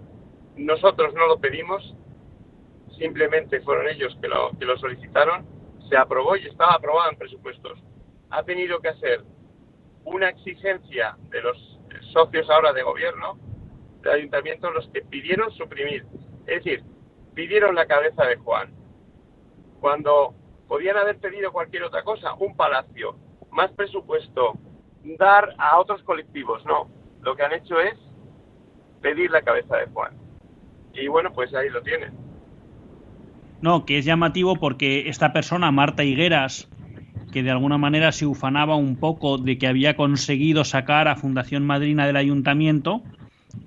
Nosotros 0.55 1.13
no 1.13 1.27
lo 1.27 1.39
pedimos, 1.39 1.95
simplemente 2.97 3.61
fueron 3.61 3.87
ellos 3.87 4.15
que 4.21 4.27
lo, 4.27 4.51
que 4.59 4.65
lo 4.65 4.77
solicitaron, 4.77 5.45
se 5.89 5.97
aprobó 5.97 6.35
y 6.35 6.45
estaba 6.45 6.75
aprobado 6.75 7.11
en 7.11 7.17
presupuestos. 7.17 7.79
Ha 8.29 8.43
tenido 8.43 8.79
que 8.79 8.89
hacer 8.89 9.23
una 10.05 10.29
exigencia 10.29 11.17
de 11.29 11.41
los 11.41 11.79
socios 12.13 12.49
ahora 12.49 12.73
de 12.73 12.83
gobierno, 12.83 13.37
del 14.01 14.13
ayuntamiento, 14.13 14.71
los 14.71 14.87
que 14.89 15.01
pidieron 15.01 15.51
suprimir. 15.51 16.05
Es 16.47 16.63
decir, 16.63 16.83
pidieron 17.33 17.75
la 17.75 17.85
cabeza 17.85 18.25
de 18.25 18.35
Juan. 18.37 18.71
Cuando 19.79 20.33
podían 20.67 20.97
haber 20.97 21.17
pedido 21.17 21.51
cualquier 21.51 21.83
otra 21.83 22.03
cosa, 22.03 22.33
un 22.35 22.55
palacio, 22.55 23.15
más 23.51 23.71
presupuesto, 23.71 24.53
dar 25.03 25.55
a 25.57 25.79
otros 25.79 26.03
colectivos, 26.03 26.65
no. 26.65 26.87
Lo 27.21 27.35
que 27.35 27.43
han 27.43 27.53
hecho 27.53 27.79
es 27.79 27.97
pedir 29.01 29.31
la 29.31 29.41
cabeza 29.41 29.77
de 29.77 29.87
Juan. 29.87 30.13
Y 30.93 31.07
bueno, 31.07 31.31
pues 31.33 31.53
ahí 31.53 31.69
lo 31.69 31.81
tienen. 31.81 32.13
No, 33.61 33.85
que 33.85 33.97
es 33.97 34.05
llamativo 34.05 34.55
porque 34.55 35.07
esta 35.07 35.33
persona, 35.33 35.71
Marta 35.71 36.03
Higueras, 36.03 36.67
que 37.31 37.43
de 37.43 37.51
alguna 37.51 37.77
manera 37.77 38.11
se 38.11 38.25
ufanaba 38.25 38.75
un 38.75 38.97
poco 38.97 39.37
de 39.37 39.57
que 39.57 39.67
había 39.67 39.95
conseguido 39.95 40.63
sacar 40.63 41.07
a 41.07 41.15
Fundación 41.15 41.65
Madrina 41.65 42.05
del 42.05 42.17
ayuntamiento, 42.17 43.01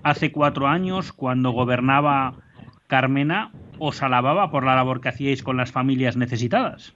hace 0.02 0.32
cuatro 0.32 0.66
años, 0.66 1.12
cuando 1.12 1.50
gobernaba 1.50 2.34
Carmena, 2.94 3.50
os 3.80 4.04
alababa 4.04 4.52
por 4.52 4.62
la 4.62 4.76
labor 4.76 5.00
que 5.00 5.08
hacíais 5.08 5.42
con 5.42 5.56
las 5.56 5.72
familias 5.72 6.16
necesitadas. 6.16 6.94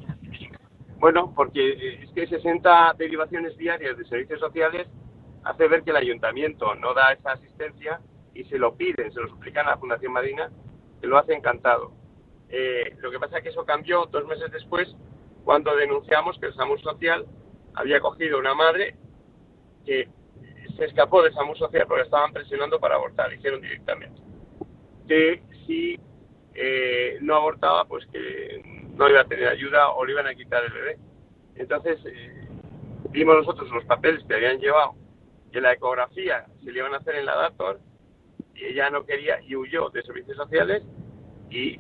Bueno, 1.01 1.33
porque 1.35 2.05
es 2.05 2.11
que 2.13 2.25
60 2.29 2.95
derivaciones 2.97 3.57
diarias 3.57 3.99
de 3.99 4.05
servicios 4.05 4.39
sociales 4.39 4.87
hace 5.43 5.67
ver 5.67 5.83
que 5.83 5.91
el 5.91 5.97
ayuntamiento 5.97 6.73
no 6.77 6.95
da 6.95 7.15
esa 7.15 7.33
asistencia 7.33 7.99
y 8.33 8.45
se 8.45 8.59
lo 8.59 8.77
piden, 8.77 9.13
se 9.13 9.21
lo 9.21 9.27
suplican 9.27 9.67
a 9.67 9.71
la 9.71 9.79
Fundación 9.79 10.13
Madrina, 10.13 10.49
que 11.01 11.09
lo 11.09 11.19
hace 11.19 11.35
encantado. 11.35 11.91
Eh, 12.49 12.95
lo 13.01 13.11
que 13.11 13.19
pasa 13.19 13.39
es 13.39 13.43
que 13.43 13.49
eso 13.49 13.65
cambió 13.65 14.07
dos 14.07 14.25
meses 14.29 14.53
después, 14.53 14.95
cuando 15.45 15.75
denunciamos 15.75 16.39
que 16.39 16.47
el 16.47 16.55
SAMUR 16.55 16.81
Social 16.81 17.27
había 17.75 17.99
cogido 17.99 18.39
una 18.39 18.55
madre 18.55 18.95
que 19.85 20.09
se 20.77 20.85
escapó 20.85 21.25
de 21.25 21.33
SAMUR 21.33 21.59
Social 21.59 21.87
porque 21.89 22.05
estaban 22.05 22.33
presionando 22.33 22.79
para 22.79 22.95
abortar, 22.95 23.33
hicieron 23.33 23.61
directamente. 23.61 24.23
Si 25.68 26.00
eh, 26.54 27.18
no 27.20 27.37
abortaba, 27.37 27.85
pues 27.85 28.04
que 28.07 28.62
no 28.96 29.09
iba 29.09 29.20
a 29.20 29.28
tener 29.28 29.46
ayuda 29.46 29.90
o 29.90 30.04
le 30.04 30.12
iban 30.12 30.26
a 30.26 30.35
quitar 30.35 30.64
el 30.64 30.72
bebé. 30.72 30.98
Entonces, 31.54 32.00
eh, 32.07 32.48
vimos 33.11 33.37
nosotros 33.37 33.70
los 33.70 33.85
papeles 33.85 34.24
que 34.26 34.35
habían 34.35 34.59
llevado, 34.59 34.94
que 35.52 35.61
la 35.61 35.72
ecografía 35.72 36.46
se 36.64 36.72
le 36.72 36.78
iban 36.81 36.94
a 36.94 36.96
hacer 36.96 37.14
en 37.16 37.26
la 37.26 37.37
Dator, 37.37 37.81
y 38.54 38.64
ella 38.64 38.90
no 38.90 39.04
quería 39.04 39.40
y 39.42 39.54
huyó 39.54 39.90
de 39.90 40.02
servicios 40.02 40.37
sociales 40.37 40.83
y, 41.50 41.78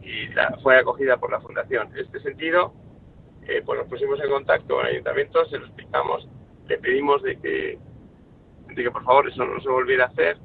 fue 0.62 0.78
acogida 0.78 1.16
por 1.16 1.32
la 1.32 1.40
fundación. 1.40 1.88
En 1.92 2.04
este 2.04 2.20
sentido, 2.20 2.72
eh, 3.46 3.62
pues 3.64 3.80
nos 3.80 3.88
pusimos 3.88 4.20
en 4.20 4.30
contacto 4.30 4.76
con 4.76 4.86
el 4.86 4.92
ayuntamiento, 4.92 5.44
se 5.46 5.58
lo 5.58 5.66
explicamos, 5.66 6.28
le 6.68 6.78
pedimos 6.78 7.22
de 7.22 7.38
que, 7.40 7.78
de 8.68 8.82
que 8.82 8.90
por 8.90 9.04
favor 9.04 9.28
eso 9.28 9.44
no 9.44 9.60
se 9.60 9.68
volviera 9.68 10.04
a 10.04 10.08
hacer 10.08 10.36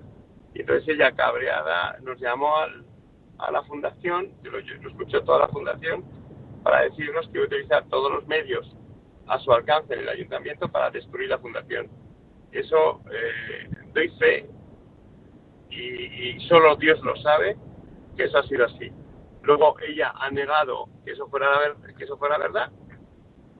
y 0.53 0.61
entonces 0.61 0.87
ella 0.87 1.11
cabreada 1.11 1.97
nos 2.01 2.19
llamó 2.19 2.53
a 3.45 3.51
la 3.51 3.63
fundación, 3.63 4.31
que 4.41 4.49
lo, 4.49 4.59
lo 4.59 4.89
escuchó 4.89 5.23
toda 5.23 5.39
la 5.39 5.47
fundación, 5.49 6.03
para 6.63 6.81
decirnos 6.83 7.27
que 7.27 7.37
iba 7.37 7.43
a 7.43 7.47
utilizar 7.47 7.85
todos 7.89 8.11
los 8.11 8.27
medios 8.27 8.75
a 9.27 9.39
su 9.39 9.51
alcance 9.51 9.93
en 9.93 10.01
el 10.01 10.09
ayuntamiento 10.09 10.67
para 10.69 10.89
destruir 10.89 11.29
la 11.29 11.39
fundación. 11.39 11.89
Eso 12.51 13.01
eh, 13.11 13.69
doy 13.93 14.09
fe 14.19 14.49
y, 15.69 16.39
solo 16.47 16.75
Dios 16.75 17.01
lo 17.01 17.15
sabe 17.17 17.57
que 18.15 18.25
eso 18.25 18.37
ha 18.37 18.43
sido 18.43 18.65
así. 18.65 18.91
Luego 19.41 19.75
ella 19.79 20.13
ha 20.15 20.29
negado 20.29 20.87
que 21.03 21.11
eso 21.11 21.27
fuera, 21.27 21.47
que 21.97 22.03
eso 22.03 22.17
fuera 22.17 22.37
verdad, 22.37 22.71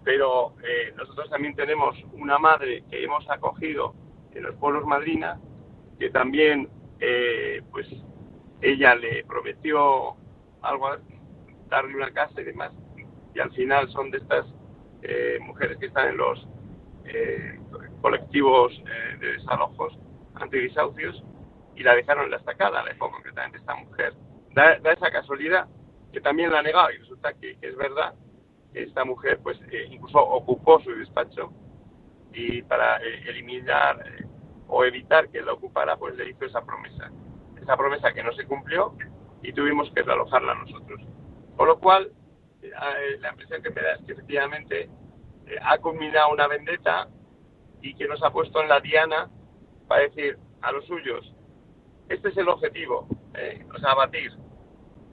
pero 0.03 0.53
eh, 0.63 0.93
nosotros 0.95 1.29
también 1.29 1.55
tenemos 1.55 1.95
una 2.13 2.37
madre 2.37 2.83
que 2.89 3.03
hemos 3.03 3.27
acogido 3.29 3.95
en 4.33 4.43
los 4.43 4.55
pueblos 4.55 4.85
madrinas, 4.85 5.39
que 5.99 6.09
también, 6.09 6.69
eh, 6.99 7.61
pues, 7.71 7.87
ella 8.63 8.95
le 8.95 9.23
prometió 9.25 10.15
algo, 10.61 10.89
darle 11.69 11.95
una 11.95 12.11
casa 12.11 12.41
y 12.41 12.45
demás, 12.45 12.71
y 13.35 13.39
al 13.39 13.51
final 13.51 13.89
son 13.89 14.11
de 14.11 14.17
estas 14.19 14.45
eh, 15.01 15.37
mujeres 15.41 15.77
que 15.77 15.87
están 15.87 16.09
en 16.09 16.17
los 16.17 16.47
colectivos 18.01 18.71
de 19.19 19.33
desalojos 19.33 19.97
antidesahucios 20.35 21.23
y 21.75 21.83
la 21.83 21.95
dejaron 21.95 22.25
en 22.25 22.31
la 22.31 22.37
estacada, 22.37 22.83
la 22.83 22.89
dejó 22.89 23.11
concretamente 23.11 23.57
esta 23.57 23.75
mujer. 23.75 24.13
Da, 24.53 24.73
esa 24.73 25.11
casualidad 25.11 25.67
que 26.11 26.21
también 26.21 26.51
la 26.51 26.59
ha 26.59 26.63
negado 26.63 26.91
y 26.91 26.97
resulta 26.97 27.33
que, 27.33 27.57
es 27.61 27.75
verdad 27.75 28.13
esta 28.73 29.03
mujer 29.05 29.39
pues 29.41 29.59
eh, 29.71 29.87
incluso 29.89 30.19
ocupó 30.19 30.79
su 30.79 30.91
despacho 30.91 31.51
y 32.33 32.61
para 32.63 32.97
eh, 32.97 33.23
eliminar 33.27 34.03
eh, 34.05 34.25
o 34.67 34.83
evitar 34.83 35.29
que 35.29 35.41
la 35.41 35.53
ocupara 35.53 35.95
pues 35.95 36.15
le 36.15 36.29
hizo 36.29 36.45
esa 36.45 36.63
promesa 36.63 37.11
esa 37.63 37.77
promesa 37.77 38.13
que 38.13 38.23
no 38.23 38.31
se 38.33 38.45
cumplió 38.45 38.93
y 39.41 39.53
tuvimos 39.53 39.91
que 39.91 40.03
realojarla 40.03 40.55
nosotros 40.55 41.01
por 41.57 41.67
lo 41.67 41.79
cual 41.79 42.11
la 43.19 43.29
impresión 43.29 43.61
que 43.61 43.69
me 43.71 43.81
da 43.81 43.93
es 43.93 44.05
que 44.05 44.13
efectivamente 44.13 44.89
ha 45.61 45.77
culminado 45.79 46.31
una 46.31 46.47
vendetta 46.47 47.09
y 47.81 47.93
que 47.95 48.07
nos 48.07 48.23
ha 48.23 48.31
puesto 48.31 48.61
en 48.61 48.69
la 48.69 48.79
diana 48.79 49.29
para 49.87 50.03
decir 50.03 50.37
a 50.61 50.71
los 50.71 50.85
suyos 50.85 51.33
este 52.09 52.29
es 52.29 52.37
el 52.37 52.49
objetivo, 52.49 53.07
eh, 53.33 53.65
o 53.73 53.79
sea, 53.79 53.91
abatir. 53.91 54.31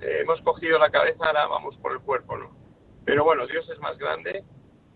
Eh, 0.01 0.19
hemos 0.21 0.41
cogido 0.43 0.79
la 0.79 0.91
cabeza, 0.91 1.27
ahora 1.27 1.47
vamos 1.47 1.77
por 1.79 1.93
el 1.93 2.01
cuerpo, 2.01 2.37
¿no? 2.37 2.51
Pero 3.05 3.25
bueno, 3.25 3.47
Dios 3.47 3.69
es 3.71 3.79
más 3.81 3.97
grande, 3.97 4.45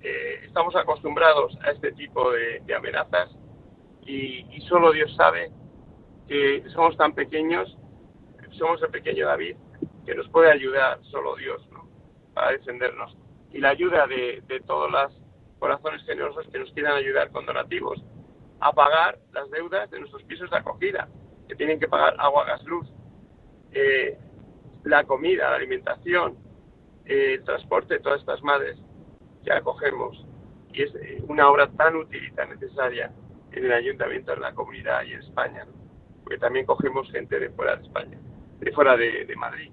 eh, 0.00 0.40
estamos 0.44 0.74
acostumbrados 0.76 1.56
a 1.62 1.70
este 1.70 1.92
tipo 1.92 2.30
de, 2.30 2.62
amenazas 2.76 3.30
y, 4.02 4.46
y, 4.54 4.60
solo 4.68 4.92
Dios 4.92 5.14
sabe 5.16 5.50
que 6.28 6.64
somos 6.70 6.96
tan 6.96 7.14
pequeños, 7.14 7.76
somos 8.52 8.82
el 8.82 8.90
pequeño 8.90 9.26
David, 9.26 9.56
que 10.06 10.14
nos 10.14 10.28
puede 10.28 10.50
ayudar 10.50 10.98
solo 11.04 11.36
Dios, 11.36 11.66
¿no? 11.72 11.88
Para 12.34 12.52
defendernos. 12.52 13.16
Y 13.52 13.58
la 13.58 13.70
ayuda 13.70 14.06
de, 14.06 14.42
de 14.46 14.60
todos 14.60 14.90
los 14.90 15.12
corazones 15.58 16.04
generosos 16.04 16.46
que 16.48 16.58
nos 16.58 16.70
quieran 16.72 16.94
ayudar 16.94 17.30
con 17.30 17.46
donativos 17.46 18.02
a 18.60 18.72
pagar 18.72 19.18
las 19.32 19.50
deudas 19.50 19.90
de 19.90 20.00
nuestros 20.00 20.22
pisos 20.24 20.50
de 20.50 20.56
acogida 20.56 21.08
que 21.48 21.54
tienen 21.54 21.78
que 21.78 21.88
pagar 21.88 22.14
agua, 22.18 22.44
gas, 22.44 22.62
luz, 22.64 22.86
eh, 23.72 24.18
la 24.84 25.04
comida, 25.04 25.50
la 25.50 25.56
alimentación, 25.56 26.36
eh, 27.04 27.34
el 27.34 27.44
transporte 27.44 27.98
todas 28.00 28.20
estas 28.20 28.42
madres 28.42 28.78
que 29.44 29.52
acogemos. 29.52 30.26
Y 30.72 30.82
es 30.82 30.92
una 31.28 31.48
obra 31.48 31.70
tan 31.72 31.96
útil 31.96 32.24
y 32.24 32.32
tan 32.32 32.50
necesaria 32.50 33.12
en 33.52 33.64
el 33.64 33.72
ayuntamiento, 33.72 34.32
en 34.32 34.40
la 34.40 34.54
comunidad 34.54 35.02
y 35.04 35.12
en 35.12 35.20
España, 35.20 35.66
porque 36.24 36.38
también 36.38 36.66
cogemos 36.66 37.10
gente 37.12 37.38
de 37.38 37.50
fuera 37.50 37.76
de 37.76 37.82
España, 37.82 38.18
de 38.58 38.72
fuera 38.72 38.96
de, 38.96 39.32
Madrid. 39.36 39.70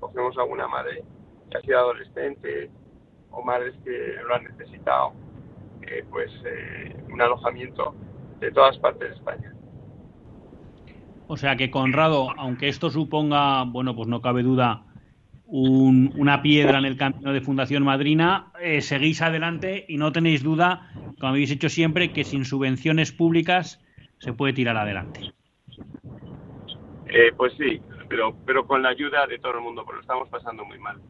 Cogemos 0.00 0.36
alguna 0.38 0.66
madre 0.66 1.04
que 1.50 1.58
ha 1.58 1.60
sido 1.60 1.78
adolescente 1.78 2.70
o 3.30 3.42
madres 3.42 3.74
que 3.84 4.16
lo 4.26 4.34
han 4.34 4.44
necesitado, 4.44 5.12
pues 6.10 6.30
un 7.12 7.20
alojamiento 7.20 7.94
de 8.40 8.50
todas 8.50 8.78
partes 8.78 9.10
de 9.10 9.14
España. 9.14 9.54
O 11.26 11.36
sea 11.36 11.56
que 11.56 11.70
Conrado, 11.70 12.30
aunque 12.38 12.68
esto 12.68 12.90
suponga, 12.90 13.64
bueno, 13.64 13.94
pues 13.94 14.08
no 14.08 14.20
cabe 14.20 14.42
duda, 14.42 14.84
una 15.46 16.42
piedra 16.42 16.78
en 16.78 16.84
el 16.84 16.96
camino 16.96 17.32
de 17.32 17.40
Fundación 17.40 17.84
Madrina, 17.84 18.50
eh, 18.60 18.80
seguís 18.80 19.20
adelante 19.22 19.84
y 19.88 19.98
no 19.98 20.12
tenéis 20.12 20.42
duda, 20.42 20.90
como 21.20 21.28
habéis 21.28 21.50
hecho 21.50 21.68
siempre, 21.68 22.12
que 22.12 22.24
sin 22.24 22.44
subvenciones 22.44 23.12
públicas 23.12 23.80
se 24.18 24.32
puede 24.32 24.54
tirar 24.54 24.76
adelante. 24.76 25.34
Eh, 27.16 27.32
pues 27.36 27.52
sí, 27.52 27.80
pero, 28.08 28.34
pero 28.44 28.66
con 28.66 28.82
la 28.82 28.88
ayuda 28.88 29.24
de 29.28 29.38
todo 29.38 29.52
el 29.52 29.60
mundo, 29.60 29.84
porque 29.84 29.98
lo 29.98 30.00
estamos 30.00 30.28
pasando 30.30 30.64
muy 30.64 30.80
mal. 30.80 31.00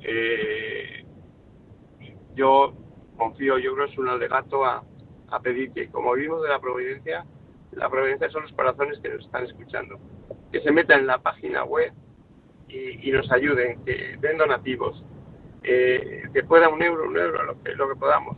Eh, 0.00 1.04
yo 2.34 2.74
confío, 3.16 3.56
yo 3.58 3.72
creo 3.74 3.86
que 3.86 3.92
es 3.92 3.98
un 3.98 4.08
alegato 4.08 4.64
a, 4.64 4.82
pedir 5.40 5.70
que, 5.72 5.88
como 5.90 6.12
vimos 6.14 6.42
de 6.42 6.48
la 6.48 6.58
providencia, 6.58 7.24
la 7.70 7.88
providencia 7.88 8.30
son 8.30 8.42
los 8.42 8.52
corazones 8.52 8.98
que 8.98 9.10
nos 9.10 9.24
están 9.24 9.44
escuchando, 9.44 10.00
que 10.50 10.60
se 10.60 10.72
metan 10.72 11.00
en 11.00 11.06
la 11.06 11.18
página 11.18 11.62
web 11.62 11.92
y, 12.68 13.12
nos 13.12 13.30
ayuden, 13.30 13.84
que 13.84 14.16
den 14.20 14.38
donativos, 14.38 15.04
eh, 15.62 16.24
que 16.34 16.42
pueda 16.42 16.68
un 16.68 16.82
euro, 16.82 17.04
un 17.04 17.16
euro, 17.16 17.44
lo 17.44 17.62
que, 17.62 17.76
lo 17.76 17.88
que 17.88 17.94
podamos, 17.94 18.36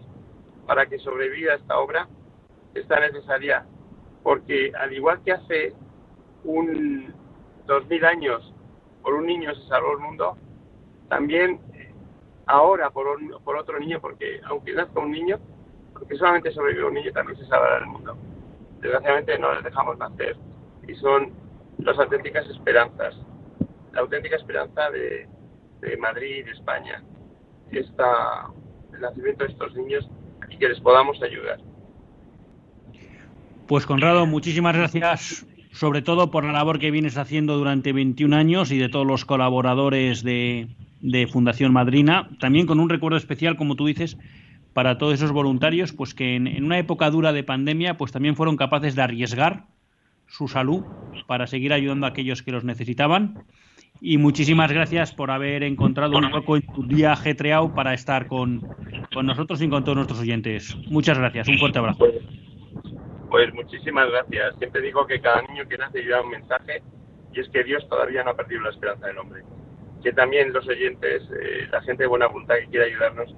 para 0.66 0.84
que 0.84 0.98
sobreviva 0.98 1.54
esta 1.54 1.78
obra, 1.78 2.08
está 2.74 3.00
necesaria, 3.00 3.64
porque 4.22 4.70
al 4.78 4.92
igual 4.92 5.22
que 5.24 5.32
hace 5.32 5.74
un 6.44 7.12
dos 7.66 7.86
mil 7.88 8.04
años 8.04 8.52
por 9.02 9.14
un 9.14 9.26
niño 9.26 9.54
se 9.54 9.66
salvó 9.68 9.92
el 9.92 9.98
mundo, 9.98 10.36
también 11.08 11.60
ahora 12.46 12.90
por, 12.90 13.06
por 13.42 13.56
otro 13.56 13.78
niño, 13.78 14.00
porque 14.00 14.40
aunque 14.44 14.72
nazca 14.72 15.00
un 15.00 15.12
niño, 15.12 15.38
porque 15.92 16.16
solamente 16.16 16.52
sobrevive 16.52 16.86
un 16.86 16.94
niño, 16.94 17.12
también 17.12 17.38
se 17.38 17.46
salvará 17.46 17.78
el 17.78 17.86
mundo. 17.86 18.16
Desgraciadamente 18.80 19.38
no 19.38 19.54
les 19.54 19.64
dejamos 19.64 19.98
nacer 19.98 20.36
y 20.86 20.94
son 20.94 21.32
las 21.78 21.98
auténticas 21.98 22.46
esperanzas 22.48 23.16
la 23.94 24.00
auténtica 24.00 24.36
esperanza 24.36 24.90
de, 24.90 25.28
Madrid, 25.98 26.44
de 26.44 26.50
España, 26.52 27.02
está 27.70 28.46
el 28.92 29.00
nacimiento 29.00 29.44
de 29.44 29.52
estos 29.52 29.74
niños 29.74 30.08
y 30.48 30.58
que 30.58 30.68
les 30.68 30.80
podamos 30.80 31.22
ayudar. 31.22 31.60
Pues 33.66 33.86
Conrado, 33.86 34.26
muchísimas 34.26 34.76
gracias 34.76 35.46
sobre 35.74 36.02
todo 36.02 36.30
por 36.30 36.44
la 36.44 36.52
labor 36.52 36.78
que 36.78 36.92
vienes 36.92 37.18
haciendo 37.18 37.58
durante 37.58 37.92
21 37.92 38.36
años 38.36 38.70
y 38.70 38.78
de 38.78 38.88
todos 38.88 39.06
los 39.06 39.24
colaboradores 39.24 40.22
de, 40.22 40.68
Fundación 41.30 41.72
Madrina, 41.72 42.30
también 42.38 42.66
con 42.66 42.80
un 42.80 42.88
recuerdo 42.88 43.18
especial, 43.18 43.56
como 43.56 43.74
tú 43.74 43.86
dices, 43.86 44.16
para 44.72 44.96
todos 44.98 45.14
esos 45.14 45.32
voluntarios, 45.32 45.92
pues 45.92 46.14
que 46.14 46.36
en, 46.36 46.64
una 46.64 46.78
época 46.78 47.10
dura 47.10 47.32
de 47.32 47.42
pandemia, 47.42 47.96
pues 47.96 48.12
también 48.12 48.36
fueron 48.36 48.56
capaces 48.56 48.94
de 48.94 49.02
arriesgar 49.02 49.66
su 50.28 50.48
salud 50.48 50.84
para 51.26 51.46
seguir 51.46 51.72
ayudando 51.72 52.06
a 52.06 52.10
aquellos 52.10 52.42
que 52.42 52.52
los 52.52 52.64
necesitaban 52.64 53.44
y 54.00 54.16
muchísimas 54.16 54.70
gracias 54.70 55.12
por 55.12 55.30
haber 55.30 55.62
encontrado 55.64 56.16
un 56.18 56.30
poco 56.30 56.56
en 56.56 56.62
tu 56.62 56.86
día 56.86 57.12
ajetreado 57.12 57.74
para 57.74 57.94
estar 57.94 58.28
con, 58.28 58.62
nosotros 59.22 59.60
y 59.60 59.68
con 59.68 59.82
todos 59.84 59.96
nuestros 59.96 60.20
oyentes. 60.20 60.76
Muchas 60.88 61.18
gracias, 61.18 61.48
un 61.48 61.58
fuerte 61.58 61.78
abrazo. 61.78 62.04
Pues, 63.34 63.52
muchísimas 63.52 64.08
gracias. 64.12 64.54
Siempre 64.58 64.80
digo 64.80 65.08
que 65.08 65.20
cada 65.20 65.42
niño 65.42 65.66
que 65.68 65.76
nace 65.76 66.04
lleva 66.04 66.22
un 66.22 66.30
mensaje 66.30 66.84
y 67.32 67.40
es 67.40 67.48
que 67.48 67.64
Dios 67.64 67.84
todavía 67.88 68.22
no 68.22 68.30
ha 68.30 68.36
perdido 68.36 68.60
la 68.62 68.70
esperanza 68.70 69.08
del 69.08 69.18
hombre. 69.18 69.42
Que 70.04 70.12
también 70.12 70.52
los 70.52 70.64
oyentes, 70.68 71.20
eh, 71.32 71.66
la 71.72 71.82
gente 71.82 72.04
de 72.04 72.08
buena 72.08 72.28
voluntad 72.28 72.54
que 72.60 72.68
quiera 72.68 72.86
ayudarnos, 72.86 73.34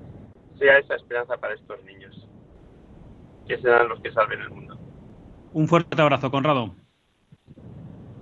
sea 0.59 0.77
esa 0.81 0.97
esperanza 0.97 1.39
para 1.39 1.55
estos 1.55 1.83
niños, 1.85 2.29
que 3.49 3.57
serán 3.57 3.89
los 3.89 3.99
que 4.03 4.13
salven 4.13 4.43
el 4.43 4.51
mundo. 4.51 4.79
Un 5.55 5.67
fuerte 5.67 6.03
abrazo, 6.03 6.31
Conrado. 6.31 6.75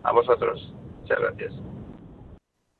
A 0.04 0.12
vosotros. 0.12 0.72
Muchas 1.00 1.18
gracias. 1.18 1.54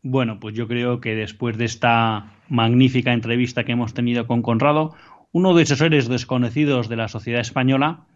Bueno, 0.05 0.39
pues 0.39 0.55
yo 0.55 0.69
creo 0.69 1.01
que 1.01 1.17
después 1.17 1.59
de 1.59 1.65
esta 1.65 2.33
magnífica 2.49 3.13
entrevista 3.13 3.65
que 3.65 3.73
hemos 3.73 3.93
tenido 3.93 4.29
con 4.29 4.43
Conrado, 4.43 4.95
uno 5.33 5.53
de 5.53 5.65
esos 5.65 5.79
seres 5.79 6.09
desconocidos 6.09 6.89
de 6.89 6.95
la 6.95 7.09
sociedad 7.09 7.41
española, 7.41 8.07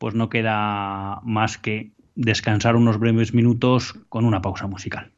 pues 0.00 0.14
no 0.14 0.30
queda 0.30 1.20
más 1.24 1.58
que 1.58 1.92
descansar 2.14 2.74
unos 2.74 2.98
breves 2.98 3.34
minutos 3.34 3.94
con 4.08 4.24
una 4.24 4.40
pausa 4.40 4.66
musical. 4.66 5.12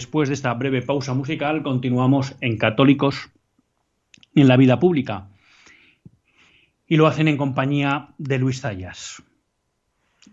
Después 0.00 0.30
de 0.30 0.34
esta 0.34 0.54
breve 0.54 0.80
pausa 0.80 1.12
musical, 1.12 1.62
continuamos 1.62 2.34
en 2.40 2.56
Católicos 2.56 3.28
en 4.34 4.48
la 4.48 4.56
vida 4.56 4.80
pública. 4.80 5.28
Y 6.86 6.96
lo 6.96 7.06
hacen 7.06 7.28
en 7.28 7.36
compañía 7.36 8.08
de 8.16 8.38
Luis 8.38 8.62
Zayas. 8.62 9.22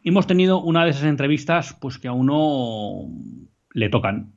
Hemos 0.05 0.26
tenido 0.26 0.61
una 0.61 0.86
de 0.86 0.91
esas 0.91 1.03
entrevistas 1.03 1.74
pues 1.74 1.97
que 1.97 2.07
a 2.07 2.13
uno 2.13 3.09
le 3.74 3.89
tocan. 3.89 4.32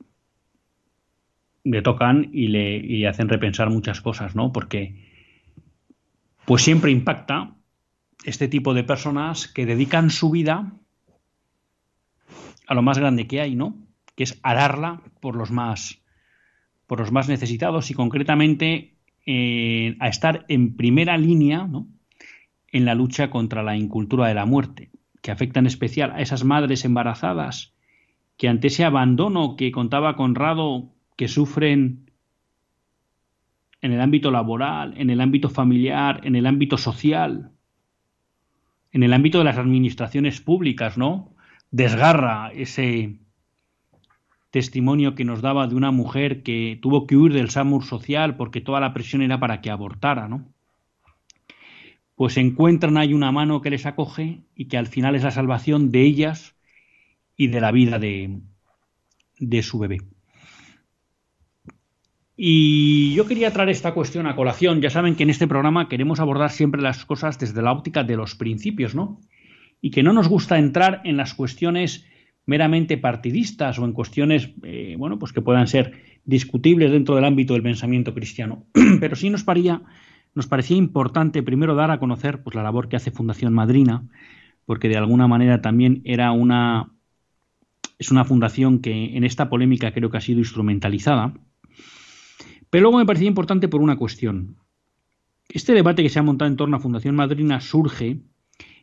Le 1.63 1.81
tocan 1.81 2.29
y 2.33 2.47
le, 2.47 3.07
hacen 3.07 3.29
repensar 3.29 3.69
muchas 3.69 4.01
cosas, 4.01 4.35
¿no? 4.35 4.51
Porque 4.51 5.07
pues 6.43 6.61
siempre 6.61 6.91
impacta 6.91 7.55
este 8.25 8.49
tipo 8.49 8.73
de 8.73 8.83
personas 8.83 9.47
que 9.47 9.65
dedican 9.65 10.09
su 10.09 10.29
vida 10.29 10.73
a 12.67 12.73
lo 12.73 12.81
más 12.81 12.97
grande 12.97 13.27
que 13.27 13.39
hay, 13.39 13.55
¿no? 13.55 13.90
Es 14.23 14.39
ararla 14.43 15.01
por 15.19 15.35
los 15.35 15.51
más, 15.51 16.01
por 16.87 16.99
los 16.99 17.11
más 17.11 17.29
necesitados 17.29 17.91
y 17.91 17.93
concretamente 17.93 18.95
eh, 19.25 19.95
a 19.99 20.07
estar 20.07 20.45
en 20.47 20.75
primera 20.75 21.17
línea 21.17 21.67
en 22.71 22.85
la 22.85 22.95
lucha 22.95 23.29
contra 23.29 23.63
la 23.63 23.77
incultura 23.77 24.27
de 24.27 24.33
la 24.33 24.45
muerte, 24.45 24.91
que 25.21 25.31
afecta 25.31 25.59
en 25.59 25.67
especial 25.67 26.11
a 26.11 26.21
esas 26.21 26.43
madres 26.43 26.85
embarazadas 26.85 27.73
que 28.37 28.47
ante 28.47 28.67
ese 28.67 28.83
abandono 28.83 29.55
que 29.55 29.71
contaba 29.71 30.15
Conrado 30.15 30.89
que 31.15 31.27
sufren 31.27 32.09
en 33.81 33.91
el 33.91 34.01
ámbito 34.01 34.31
laboral, 34.31 34.95
en 34.97 35.11
el 35.11 35.21
ámbito 35.21 35.49
familiar, 35.49 36.21
en 36.23 36.35
el 36.35 36.47
ámbito 36.47 36.77
social, 36.77 37.51
en 38.91 39.03
el 39.03 39.13
ámbito 39.13 39.37
de 39.37 39.43
las 39.43 39.57
administraciones 39.57 40.41
públicas, 40.41 40.97
¿no? 40.97 41.35
Desgarra 41.69 42.51
ese, 42.53 43.19
testimonio 44.51 45.15
que 45.15 45.25
nos 45.25 45.41
daba 45.41 45.67
de 45.67 45.75
una 45.75 45.91
mujer 45.91 46.43
que 46.43 46.77
tuvo 46.81 47.07
que 47.07 47.15
huir 47.15 47.33
del 47.33 47.49
SAMUR 47.49 47.83
social 47.83 48.35
porque 48.35 48.61
toda 48.61 48.79
la 48.79 48.93
presión 48.93 49.21
era 49.21 49.39
para 49.39 49.61
que 49.61 49.71
abortara, 49.71 50.27
¿no? 50.27 50.45
Pues 52.15 52.37
encuentran 52.37 52.97
ahí 52.97 53.13
una 53.13 53.31
mano 53.31 53.61
que 53.61 53.71
les 53.71 53.85
acoge 53.85 54.41
y 54.55 54.65
que 54.65 54.77
al 54.77 54.87
final 54.87 55.15
es 55.15 55.23
la 55.23 55.31
salvación 55.31 55.91
de 55.91 56.01
ellas 56.01 56.55
y 57.35 57.47
de 57.47 57.61
la 57.61 57.71
vida 57.71 57.97
de, 57.97 58.41
de 59.39 59.63
su 59.63 59.79
bebé. 59.79 59.99
Y 62.35 63.13
yo 63.13 63.27
quería 63.27 63.51
traer 63.51 63.69
esta 63.69 63.93
cuestión 63.93 64.27
a 64.27 64.35
colación. 64.35 64.81
Ya 64.81 64.89
saben 64.89 65.15
que 65.15 65.23
en 65.23 65.29
este 65.29 65.47
programa 65.47 65.87
queremos 65.87 66.19
abordar 66.19 66.51
siempre 66.51 66.81
las 66.81 67.05
cosas 67.05 67.39
desde 67.39 67.61
la 67.61 67.71
óptica 67.71 68.03
de 68.03 68.17
los 68.17 68.35
principios, 68.35 68.95
¿no? 68.95 69.19
Y 69.79 69.91
que 69.91 70.03
no 70.03 70.11
nos 70.11 70.27
gusta 70.27 70.57
entrar 70.57 71.01
en 71.03 71.17
las 71.17 71.33
cuestiones 71.33 72.05
meramente 72.51 72.97
partidistas 72.97 73.79
o 73.79 73.85
en 73.85 73.93
cuestiones, 73.93 74.49
eh, 74.63 74.95
bueno, 74.99 75.17
pues 75.17 75.31
que 75.31 75.41
puedan 75.41 75.67
ser 75.67 75.93
discutibles 76.25 76.91
dentro 76.91 77.15
del 77.15 77.23
ámbito 77.23 77.53
del 77.53 77.63
pensamiento 77.63 78.13
cristiano. 78.13 78.65
Pero 78.99 79.15
sí 79.15 79.29
nos, 79.29 79.45
nos 80.35 80.47
parecía 80.47 80.75
importante 80.75 81.43
primero 81.43 81.75
dar 81.75 81.91
a 81.91 81.99
conocer 81.99 82.43
pues, 82.43 82.53
la 82.53 82.63
labor 82.63 82.89
que 82.89 82.97
hace 82.97 83.09
Fundación 83.09 83.53
Madrina, 83.53 84.03
porque 84.65 84.89
de 84.89 84.97
alguna 84.97 85.29
manera 85.29 85.61
también 85.61 86.01
era 86.03 86.33
una 86.33 86.91
es 87.97 88.11
una 88.11 88.25
fundación 88.25 88.79
que 88.79 89.15
en 89.15 89.23
esta 89.23 89.47
polémica 89.47 89.93
creo 89.93 90.09
que 90.09 90.17
ha 90.17 90.21
sido 90.21 90.39
instrumentalizada. 90.39 91.33
Pero 92.69 92.81
luego 92.81 92.97
me 92.97 93.05
parecía 93.05 93.27
importante 93.27 93.67
por 93.67 93.79
una 93.79 93.95
cuestión. 93.95 94.57
Este 95.47 95.73
debate 95.73 96.01
que 96.03 96.09
se 96.09 96.17
ha 96.19 96.23
montado 96.23 96.49
en 96.49 96.57
torno 96.57 96.75
a 96.75 96.79
Fundación 96.79 97.15
Madrina 97.15 97.61
surge 97.61 98.21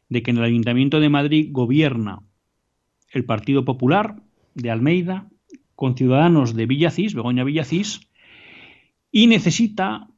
de 0.08 0.22
que 0.22 0.30
en 0.30 0.38
el 0.38 0.44
Ayuntamiento 0.44 1.00
de 1.00 1.08
Madrid 1.08 1.48
gobierna 1.50 2.22
el 3.10 3.24
Partido 3.24 3.64
Popular 3.64 4.16
de 4.54 4.70
Almeida 4.70 5.28
con 5.74 5.96
ciudadanos 5.96 6.54
de 6.54 6.66
Villacís, 6.66 7.14
Begoña 7.14 7.44
Villacís, 7.44 8.00
y 9.12 9.26
necesita 9.26 10.08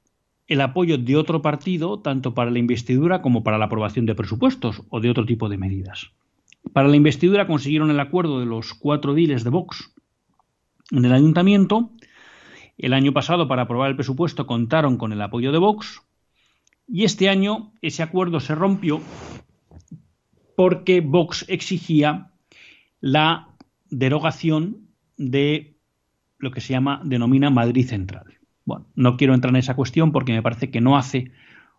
el 0.47 0.61
apoyo 0.61 0.99
de 0.99 1.17
otro 1.17 1.43
partido 1.43 2.01
tanto 2.01 2.35
para 2.35 2.51
la 2.51 2.59
investidura 2.59 3.23
como 3.23 3.45
para 3.45 3.59
la 3.59 3.67
aprobación 3.67 4.07
de 4.07 4.15
presupuestos 4.15 4.83
o 4.89 5.01
de 5.01 5.11
otro 5.11 5.25
tipo 5.25 5.49
de 5.49 5.59
medidas. 5.59 6.11
Para 6.73 6.89
la 6.89 6.97
investidura 6.97 7.47
consiguieron 7.47 7.91
el 7.91 8.01
acuerdo 8.01 8.41
de 8.41 8.47
los 8.47 8.75
cuatro 8.75 9.15
diles 9.15 9.45
de 9.45 9.51
Vox 9.51 9.93
en 10.91 11.05
el 11.05 11.13
ayuntamiento. 11.13 11.91
El 12.79 12.95
año 12.95 13.13
pasado 13.13 13.47
para 13.47 13.63
aprobar 13.63 13.91
el 13.91 13.97
presupuesto 13.97 14.47
contaron 14.47 14.97
con 14.97 15.13
el 15.13 15.23
apoyo 15.23 15.53
de 15.53 15.59
Vox 15.59 16.03
y 16.89 17.05
este 17.05 17.29
año 17.29 17.73
ese 17.83 18.03
acuerdo 18.03 18.41
se 18.41 18.55
rompió 18.55 19.01
porque 20.57 21.01
Vox 21.01 21.45
exigía 21.49 22.30
la 23.01 23.49
derogación 23.89 24.89
de 25.17 25.77
lo 26.39 26.51
que 26.51 26.61
se 26.61 26.73
llama, 26.73 27.01
denomina 27.05 27.51
Madrid 27.51 27.87
Central. 27.87 28.39
Bueno, 28.65 28.87
no 28.95 29.17
quiero 29.17 29.35
entrar 29.35 29.51
en 29.51 29.57
esa 29.57 29.75
cuestión 29.75 30.13
porque 30.13 30.33
me 30.33 30.43
parece 30.43 30.71
que 30.71 30.81
no 30.81 30.97
hace 30.97 31.33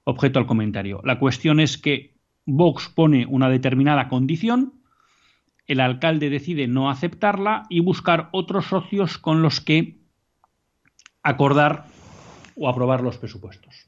objeto 0.03 0.39
al 0.39 0.45
comentario. 0.45 1.01
La 1.03 1.19
cuestión 1.19 1.59
es 1.59 1.77
que 1.77 2.15
Vox 2.45 2.89
pone 2.89 3.25
una 3.25 3.49
determinada 3.49 4.07
condición, 4.07 4.73
el 5.67 5.79
alcalde 5.79 6.29
decide 6.29 6.67
no 6.67 6.89
aceptarla 6.89 7.63
y 7.69 7.79
buscar 7.79 8.29
otros 8.33 8.65
socios 8.65 9.17
con 9.17 9.41
los 9.41 9.61
que 9.61 10.01
acordar 11.23 11.85
o 12.55 12.67
aprobar 12.67 13.01
los 13.01 13.17
presupuestos. 13.17 13.87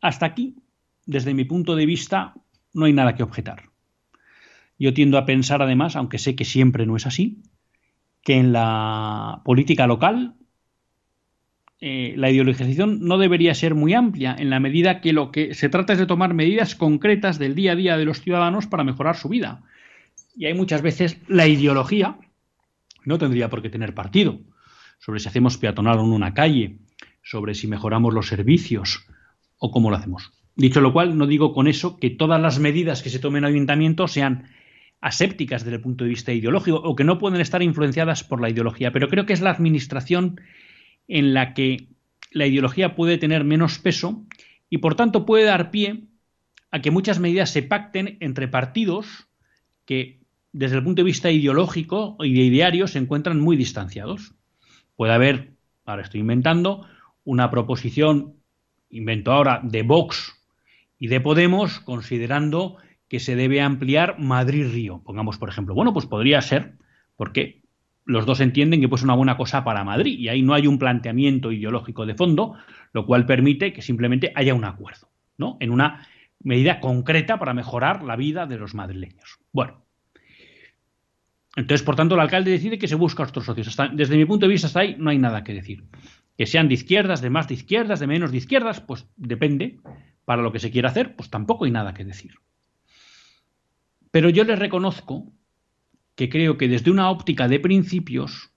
Hasta 0.00 0.26
aquí, 0.26 0.56
desde 1.06 1.34
mi 1.34 1.44
punto 1.44 1.76
de 1.76 1.86
vista, 1.86 2.34
no 2.74 2.84
hay 2.84 2.92
nada 2.92 3.14
que 3.14 3.22
objetar. 3.22 3.71
Yo 4.82 4.92
tiendo 4.92 5.16
a 5.16 5.26
pensar, 5.26 5.62
además, 5.62 5.94
aunque 5.94 6.18
sé 6.18 6.34
que 6.34 6.44
siempre 6.44 6.86
no 6.86 6.96
es 6.96 7.06
así, 7.06 7.40
que 8.24 8.34
en 8.34 8.52
la 8.52 9.40
política 9.44 9.86
local 9.86 10.34
eh, 11.80 12.14
la 12.16 12.32
ideologización 12.32 12.98
no 13.00 13.16
debería 13.16 13.54
ser 13.54 13.76
muy 13.76 13.94
amplia, 13.94 14.34
en 14.36 14.50
la 14.50 14.58
medida 14.58 15.00
que 15.00 15.12
lo 15.12 15.30
que 15.30 15.54
se 15.54 15.68
trata 15.68 15.92
es 15.92 16.00
de 16.00 16.06
tomar 16.06 16.34
medidas 16.34 16.74
concretas 16.74 17.38
del 17.38 17.54
día 17.54 17.72
a 17.72 17.76
día 17.76 17.96
de 17.96 18.04
los 18.04 18.22
ciudadanos 18.22 18.66
para 18.66 18.82
mejorar 18.82 19.14
su 19.14 19.28
vida. 19.28 19.62
Y 20.34 20.46
hay 20.46 20.54
muchas 20.54 20.82
veces 20.82 21.20
la 21.28 21.46
ideología 21.46 22.18
no 23.04 23.18
tendría 23.18 23.48
por 23.50 23.62
qué 23.62 23.70
tener 23.70 23.94
partido 23.94 24.40
sobre 24.98 25.20
si 25.20 25.28
hacemos 25.28 25.58
peatonal 25.58 26.00
en 26.00 26.06
una 26.06 26.34
calle, 26.34 26.78
sobre 27.22 27.54
si 27.54 27.68
mejoramos 27.68 28.12
los 28.12 28.26
servicios 28.26 29.06
o 29.58 29.70
cómo 29.70 29.90
lo 29.90 29.96
hacemos. 29.96 30.32
Dicho 30.56 30.80
lo 30.80 30.92
cual, 30.92 31.16
no 31.16 31.28
digo 31.28 31.54
con 31.54 31.68
eso 31.68 31.98
que 31.98 32.10
todas 32.10 32.40
las 32.40 32.58
medidas 32.58 33.04
que 33.04 33.10
se 33.10 33.20
tomen 33.20 33.44
en 33.44 33.52
ayuntamiento 33.52 34.08
sean 34.08 34.48
asépticas 35.02 35.64
desde 35.64 35.76
el 35.76 35.82
punto 35.82 36.04
de 36.04 36.10
vista 36.10 36.32
ideológico 36.32 36.76
o 36.76 36.96
que 36.96 37.04
no 37.04 37.18
pueden 37.18 37.40
estar 37.40 37.62
influenciadas 37.62 38.22
por 38.24 38.40
la 38.40 38.48
ideología, 38.48 38.92
pero 38.92 39.08
creo 39.08 39.26
que 39.26 39.32
es 39.32 39.40
la 39.40 39.50
administración 39.50 40.40
en 41.08 41.34
la 41.34 41.52
que 41.54 41.88
la 42.30 42.46
ideología 42.46 42.94
puede 42.94 43.18
tener 43.18 43.44
menos 43.44 43.78
peso 43.78 44.24
y 44.70 44.78
por 44.78 44.94
tanto 44.94 45.26
puede 45.26 45.44
dar 45.44 45.70
pie 45.72 46.04
a 46.70 46.80
que 46.80 46.92
muchas 46.92 47.18
medidas 47.18 47.50
se 47.50 47.62
pacten 47.62 48.16
entre 48.20 48.48
partidos 48.48 49.26
que 49.84 50.20
desde 50.52 50.76
el 50.76 50.84
punto 50.84 51.02
de 51.02 51.06
vista 51.06 51.30
ideológico 51.30 52.16
y 52.20 52.32
de 52.34 52.42
ideario 52.42 52.86
se 52.86 52.98
encuentran 52.98 53.40
muy 53.40 53.56
distanciados. 53.56 54.34
Puede 54.96 55.12
haber, 55.12 55.50
ahora 55.84 56.02
estoy 56.02 56.20
inventando, 56.20 56.86
una 57.24 57.50
proposición, 57.50 58.34
invento 58.88 59.32
ahora, 59.32 59.60
de 59.64 59.82
Vox 59.82 60.32
y 60.98 61.08
de 61.08 61.20
Podemos, 61.20 61.80
considerando 61.80 62.76
que 63.12 63.20
se 63.20 63.36
debe 63.36 63.60
ampliar 63.60 64.18
Madrid-Río. 64.18 65.02
Pongamos, 65.04 65.36
por 65.36 65.50
ejemplo, 65.50 65.74
bueno, 65.74 65.92
pues 65.92 66.06
podría 66.06 66.40
ser, 66.40 66.78
porque 67.14 67.60
los 68.06 68.24
dos 68.24 68.40
entienden 68.40 68.80
que 68.80 68.88
pues 68.88 69.02
una 69.02 69.12
buena 69.12 69.36
cosa 69.36 69.64
para 69.64 69.84
Madrid 69.84 70.18
y 70.18 70.28
ahí 70.28 70.40
no 70.40 70.54
hay 70.54 70.66
un 70.66 70.78
planteamiento 70.78 71.52
ideológico 71.52 72.06
de 72.06 72.14
fondo, 72.14 72.54
lo 72.94 73.04
cual 73.04 73.26
permite 73.26 73.74
que 73.74 73.82
simplemente 73.82 74.32
haya 74.34 74.54
un 74.54 74.64
acuerdo, 74.64 75.10
¿no? 75.36 75.58
En 75.60 75.72
una 75.72 76.08
medida 76.40 76.80
concreta 76.80 77.38
para 77.38 77.52
mejorar 77.52 78.02
la 78.02 78.16
vida 78.16 78.46
de 78.46 78.56
los 78.56 78.74
madrileños. 78.74 79.40
Bueno, 79.52 79.84
entonces, 81.54 81.84
por 81.84 81.96
tanto, 81.96 82.14
el 82.14 82.22
alcalde 82.22 82.50
decide 82.50 82.78
que 82.78 82.88
se 82.88 82.94
busca 82.94 83.24
otros 83.24 83.44
socios. 83.44 83.76
desde 83.92 84.16
mi 84.16 84.24
punto 84.24 84.46
de 84.46 84.52
vista, 84.52 84.68
hasta 84.68 84.80
ahí 84.80 84.96
no 84.98 85.10
hay 85.10 85.18
nada 85.18 85.44
que 85.44 85.52
decir. 85.52 85.84
Que 86.38 86.46
sean 86.46 86.66
de 86.66 86.72
izquierdas, 86.72 87.20
de 87.20 87.28
más 87.28 87.46
de 87.46 87.56
izquierdas, 87.56 88.00
de 88.00 88.06
menos 88.06 88.30
de 88.32 88.38
izquierdas, 88.38 88.80
pues 88.80 89.06
depende. 89.18 89.80
Para 90.24 90.40
lo 90.40 90.50
que 90.50 90.60
se 90.60 90.70
quiera 90.70 90.88
hacer, 90.88 91.14
pues 91.14 91.28
tampoco 91.28 91.66
hay 91.66 91.72
nada 91.72 91.92
que 91.92 92.06
decir. 92.06 92.36
Pero 94.12 94.28
yo 94.28 94.44
les 94.44 94.58
reconozco 94.58 95.32
que 96.14 96.28
creo 96.28 96.58
que 96.58 96.68
desde 96.68 96.90
una 96.90 97.10
óptica 97.10 97.48
de 97.48 97.58
principios, 97.58 98.52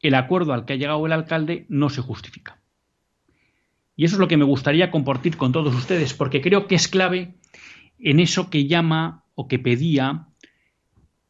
el 0.00 0.14
acuerdo 0.14 0.52
al 0.52 0.64
que 0.64 0.72
ha 0.72 0.76
llegado 0.76 1.06
el 1.06 1.12
alcalde 1.12 1.66
no 1.68 1.90
se 1.90 2.00
justifica. 2.00 2.60
Y 3.94 4.06
eso 4.06 4.16
es 4.16 4.20
lo 4.20 4.26
que 4.26 4.38
me 4.38 4.44
gustaría 4.44 4.90
compartir 4.90 5.36
con 5.36 5.52
todos 5.52 5.74
ustedes, 5.74 6.14
porque 6.14 6.40
creo 6.40 6.66
que 6.66 6.74
es 6.74 6.88
clave 6.88 7.34
en 7.98 8.18
eso 8.18 8.50
que 8.50 8.66
llama 8.66 9.24
o 9.34 9.46
que 9.46 9.58
pedía 9.58 10.28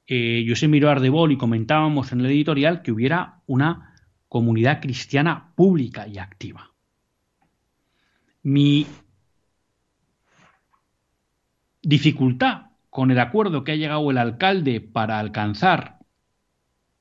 eh, 0.07 0.47
José 0.49 0.69
Miró 0.69 0.89
Ardebol 0.89 1.33
y 1.33 1.37
comentábamos 1.37 2.13
en 2.13 2.21
el 2.21 2.27
editorial 2.27 2.81
que 2.83 2.93
hubiera 2.93 3.43
una 3.47 3.95
comunidad 4.29 4.81
cristiana 4.81 5.53
pública 5.57 6.07
y 6.07 6.19
activa. 6.19 6.73
Mi 8.45 8.87
dificultad 11.83 12.74
con 12.95 13.11
el 13.11 13.19
acuerdo 13.19 13.65
que 13.65 13.73
ha 13.73 13.75
llegado 13.75 14.09
el 14.13 14.19
alcalde 14.19 14.81
para 14.81 15.19
alcanzar 15.19 15.99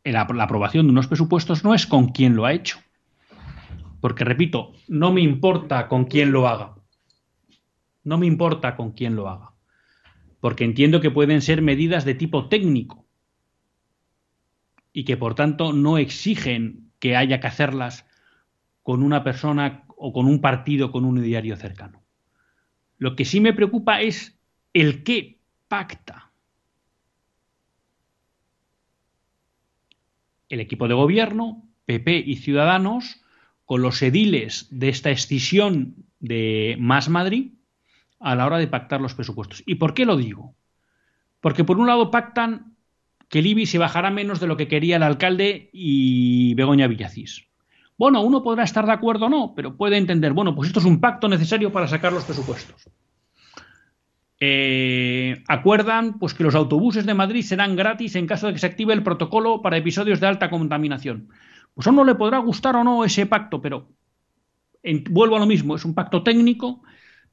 la 0.04 0.22
aprobación 0.22 0.88
de 0.88 0.92
unos 0.92 1.06
presupuestos 1.06 1.64
no 1.64 1.76
es 1.76 1.86
con 1.86 2.08
quién 2.08 2.36
lo 2.36 2.46
ha 2.46 2.54
hecho. 2.54 2.80
Porque, 4.02 4.24
repito, 4.24 4.74
no 4.88 5.14
me 5.14 5.22
importa 5.22 5.88
con 5.88 6.06
quién 6.06 6.32
lo 6.32 6.48
haga. 6.48 6.74
No 8.04 8.18
me 8.18 8.26
importa 8.26 8.76
con 8.76 8.94
quién 8.94 9.16
lo 9.16 9.30
haga. 9.30 9.52
Porque 10.40 10.64
entiendo 10.64 11.00
que 11.00 11.12
pueden 11.12 11.44
ser 11.44 11.62
medidas 11.62 12.06
de 12.06 12.16
tipo 12.16 12.50
técnico 12.50 13.06
y 14.94 15.06
que, 15.06 15.16
por 15.16 15.36
tanto, 15.36 15.74
no 15.74 16.00
exigen 16.00 16.90
que 16.98 17.16
haya 17.16 17.40
que 17.40 17.46
hacerlas 17.46 18.08
con 18.82 19.04
una 19.04 19.24
persona 19.24 19.84
o 19.96 20.12
con 20.12 20.26
un 20.26 20.42
partido, 20.42 20.92
con 20.92 21.06
un 21.06 21.22
diario 21.22 21.56
cercano. 21.56 22.02
Lo 22.98 23.16
que 23.16 23.26
sí 23.26 23.40
me 23.40 23.54
preocupa 23.54 24.02
es 24.02 24.40
el 24.74 25.04
qué 25.04 25.43
pacta 25.74 26.32
el 30.48 30.60
equipo 30.60 30.88
de 30.88 30.94
gobierno, 30.94 31.64
PP 31.86 32.16
y 32.28 32.36
Ciudadanos, 32.36 33.24
con 33.66 33.82
los 33.82 34.00
ediles 34.04 34.68
de 34.70 34.90
esta 34.90 35.10
escisión 35.10 35.96
de 36.20 36.76
Más 36.80 37.10
Madrid 37.10 37.54
a 38.20 38.36
la 38.36 38.46
hora 38.46 38.60
de 38.60 38.68
pactar 38.68 39.02
los 39.02 39.16
presupuestos. 39.16 39.64
¿Y 39.66 39.76
por 39.76 39.96
qué 39.96 40.06
lo 40.06 40.16
digo? 40.16 40.54
Porque 41.42 41.64
por 41.64 41.80
un 41.80 41.88
lado 41.88 42.12
pactan 42.12 42.76
que 43.28 43.40
el 43.40 43.48
IBI 43.48 43.66
se 43.66 43.80
bajará 43.80 44.12
menos 44.12 44.40
de 44.40 44.46
lo 44.46 44.58
que 44.58 44.68
quería 44.68 44.98
el 44.98 45.04
alcalde 45.04 45.72
y 45.74 46.54
Begoña 46.54 46.86
Villacís. 46.86 47.48
Bueno, 47.98 48.22
uno 48.22 48.44
podrá 48.44 48.64
estar 48.64 48.86
de 48.86 48.92
acuerdo 48.92 49.26
o 49.26 49.30
no, 49.30 49.54
pero 49.56 49.76
puede 49.76 49.98
entender, 49.98 50.34
bueno, 50.34 50.54
pues 50.54 50.68
esto 50.68 50.82
es 50.82 50.86
un 50.86 51.02
pacto 51.02 51.28
necesario 51.28 51.72
para 51.72 51.88
sacar 51.88 52.14
los 52.14 52.26
presupuestos. 52.26 52.88
Eh, 54.46 55.42
acuerdan 55.48 56.20
pues, 56.20 56.34
que 56.34 56.44
los 56.44 56.54
autobuses 56.54 57.06
de 57.06 57.14
Madrid 57.14 57.44
serán 57.44 57.78
gratis 57.78 58.18
en 58.18 58.28
caso 58.28 58.48
de 58.48 58.54
que 58.54 58.60
se 58.60 58.66
active 58.66 58.94
el 58.94 59.02
protocolo 59.02 59.62
para 59.62 59.78
episodios 59.78 60.20
de 60.20 60.28
alta 60.28 60.50
contaminación. 60.50 61.30
Pues 61.74 61.88
a 61.88 61.92
uno 61.92 62.04
le 62.04 62.16
podrá 62.16 62.40
gustar 62.40 62.76
o 62.76 62.84
no 62.84 63.06
ese 63.06 63.26
pacto, 63.26 63.62
pero 63.62 63.88
vuelvo 65.10 65.38
a 65.38 65.40
lo 65.40 65.46
mismo, 65.46 65.78
es 65.78 65.86
un 65.86 65.94
pacto 65.94 66.24
técnico 66.24 66.84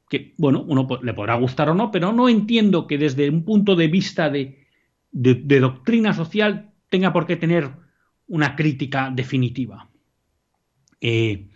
que, 0.09 0.35
bueno, 0.39 0.65
uno 0.69 0.87
le 1.03 1.13
podrá 1.13 1.35
gustar 1.35 1.69
o 1.71 1.75
no, 1.75 1.91
pero 1.91 2.13
no 2.13 2.29
entiendo 2.29 2.87
que 2.87 2.97
desde 2.97 3.29
un 3.29 3.45
punto 3.45 3.75
de 3.75 3.89
vista 3.89 4.31
de, 4.31 4.69
doctrina 5.11 6.15
social 6.15 6.71
tenga 6.91 7.13
por 7.13 7.27
qué 7.27 7.35
tener 7.35 7.71
una 8.29 8.55
crítica 8.55 9.11
definitiva. 9.13 9.89
Eh, 11.01 11.49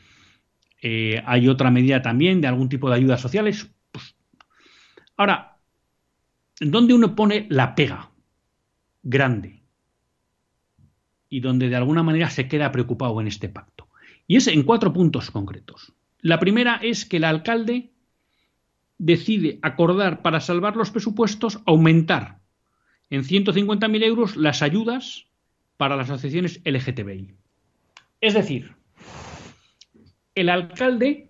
eh, 0.82 1.22
hay 1.24 1.46
otra 1.46 1.70
medida 1.70 2.02
también 2.02 2.40
de 2.40 2.48
algún 2.48 2.68
tipo 2.68 2.90
de 2.90 2.96
ayudas 2.96 3.20
sociales. 3.20 3.70
Ahora, 5.16 5.58
¿dónde 6.60 6.94
uno 6.94 7.14
pone 7.14 7.46
la 7.50 7.74
pega 7.74 8.10
grande? 9.02 9.62
Y 11.28 11.40
donde 11.40 11.68
de 11.68 11.76
alguna 11.76 12.02
manera 12.02 12.30
se 12.30 12.48
queda 12.48 12.72
preocupado 12.72 13.20
en 13.20 13.26
este 13.26 13.48
pacto. 13.48 13.88
Y 14.26 14.36
es 14.36 14.46
en 14.46 14.62
cuatro 14.62 14.92
puntos 14.92 15.30
concretos. 15.30 15.92
La 16.20 16.40
primera 16.40 16.76
es 16.76 17.04
que 17.04 17.18
el 17.18 17.24
alcalde 17.24 17.90
decide 18.98 19.58
acordar 19.62 20.22
para 20.22 20.40
salvar 20.40 20.76
los 20.76 20.90
presupuestos 20.90 21.60
aumentar 21.66 22.38
en 23.10 23.22
150.000 23.22 24.02
euros 24.02 24.36
las 24.36 24.62
ayudas 24.62 25.26
para 25.76 25.96
las 25.96 26.10
asociaciones 26.10 26.60
LGTBI. 26.64 27.34
Es 28.20 28.34
decir, 28.34 28.74
el 30.34 30.48
alcalde 30.48 31.28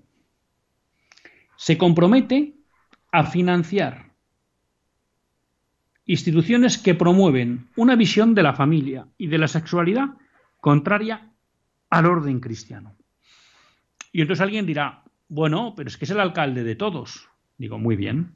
se 1.57 1.77
compromete 1.77 2.55
a 3.15 3.23
financiar 3.23 4.11
instituciones 6.05 6.79
que 6.79 6.97
promueven 6.97 7.69
una 7.77 7.95
visión 7.95 8.35
de 8.35 8.43
la 8.43 8.55
familia 8.55 9.07
y 9.17 9.29
de 9.29 9.39
la 9.39 9.47
sexualidad 9.47 10.09
contraria 10.61 11.31
al 11.91 12.07
orden 12.07 12.41
cristiano. 12.41 12.97
Y 14.11 14.21
entonces 14.21 14.43
alguien 14.43 14.67
dirá, 14.67 15.05
bueno, 15.29 15.75
pero 15.77 15.89
es 15.89 15.97
que 15.97 16.07
es 16.07 16.11
el 16.11 16.19
alcalde 16.19 16.65
de 16.65 16.75
todos. 16.75 17.29
Digo, 17.57 17.79
muy 17.79 17.95
bien. 17.95 18.35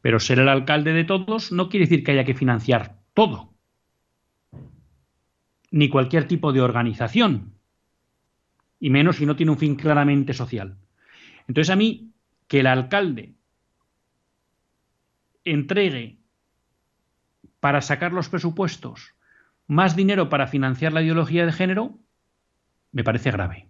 Pero 0.00 0.20
ser 0.20 0.38
el 0.38 0.48
alcalde 0.48 0.92
de 0.92 1.02
todos 1.02 1.50
no 1.50 1.68
quiere 1.68 1.86
decir 1.86 2.04
que 2.04 2.12
haya 2.12 2.24
que 2.24 2.34
financiar 2.34 3.00
todo. 3.14 3.52
Ni 5.72 5.88
cualquier 5.88 6.28
tipo 6.28 6.52
de 6.52 6.60
organización. 6.60 7.54
Y 8.78 8.90
menos 8.90 9.16
si 9.16 9.26
no 9.26 9.34
tiene 9.34 9.50
un 9.50 9.58
fin 9.58 9.74
claramente 9.74 10.34
social. 10.34 10.76
Entonces 11.48 11.70
a 11.70 11.76
mí, 11.76 12.12
que 12.46 12.60
el 12.60 12.68
alcalde 12.68 13.37
entregue 15.52 16.18
para 17.60 17.80
sacar 17.80 18.12
los 18.12 18.28
presupuestos 18.28 19.14
más 19.68 19.94
dinero 19.94 20.28
para 20.28 20.46
financiar 20.46 20.92
la 20.92 21.02
ideología 21.02 21.44
de 21.44 21.52
género, 21.52 21.98
me 22.90 23.04
parece 23.04 23.30
grave. 23.30 23.68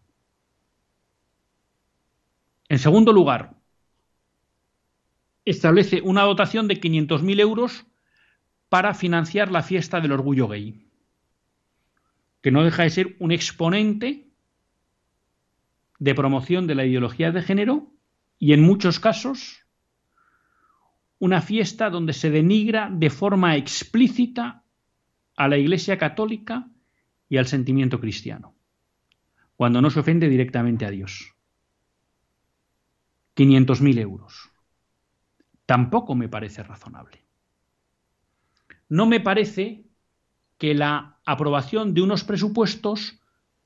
En 2.69 2.79
segundo 2.79 3.13
lugar, 3.13 3.57
establece 5.45 6.01
una 6.03 6.23
dotación 6.23 6.69
de 6.69 6.81
500.000 6.81 7.41
euros 7.41 7.87
para 8.69 8.95
financiar 8.95 9.51
la 9.51 9.63
fiesta 9.63 10.01
del 10.01 10.13
orgullo 10.13 10.47
gay, 10.47 10.87
que 12.43 12.53
no 12.53 12.63
deja 12.63 12.85
de 12.85 12.91
ser 12.91 13.17
un 13.19 13.33
exponente 13.33 14.29
de 15.99 16.15
promoción 16.15 16.67
de 16.67 16.75
la 16.77 16.85
ideología 16.85 17.33
de 17.33 17.43
género 17.43 17.91
y 18.39 18.53
en 18.53 18.61
muchos 18.61 19.01
casos 19.01 19.65
una 21.19 21.41
fiesta 21.41 21.91
donde 21.91 22.13
se 22.13 22.31
denigra 22.31 22.91
de 22.93 23.11
forma 23.11 23.57
explícita 23.57 24.63
a 25.37 25.49
la 25.49 25.57
Iglesia 25.57 25.99
Católica 25.99 26.69
y 27.29 27.37
al 27.37 27.47
sentimiento 27.47 28.01
cristiano, 28.01 28.55
cuando 29.57 29.81
no 29.81 29.91
se 29.91 30.01
ofende 30.01 30.29
directamente 30.29 30.87
a 30.87 30.91
Dios. 30.91 31.35
500.000 33.37 33.99
euros. 33.99 34.51
Tampoco 35.67 36.15
me 36.15 36.29
parece 36.29 36.63
razonable. 36.63 37.23
No 38.89 39.07
me 39.07 39.21
parece 39.21 39.85
que 40.57 40.75
la 40.75 41.19
aprobación 41.25 41.95
de 41.95 42.03
unos 42.03 42.25
presupuestos 42.25 43.21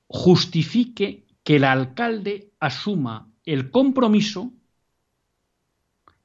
justifique 0.09 1.26
que 1.44 1.57
el 1.57 1.64
alcalde 1.64 2.50
asuma 2.61 3.30
el 3.44 3.70
compromiso 3.70 4.53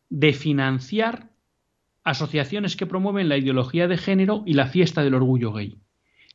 de 0.10 0.34
financiar 0.34 1.30
asociaciones 2.04 2.76
que 2.76 2.86
promueven 2.86 3.30
la 3.30 3.38
ideología 3.38 3.88
de 3.88 3.98
género 3.98 4.44
y 4.46 4.54
la 4.54 4.68
fiesta 4.68 5.04
del 5.04 5.16
orgullo 5.16 5.52
gay, 5.52 5.80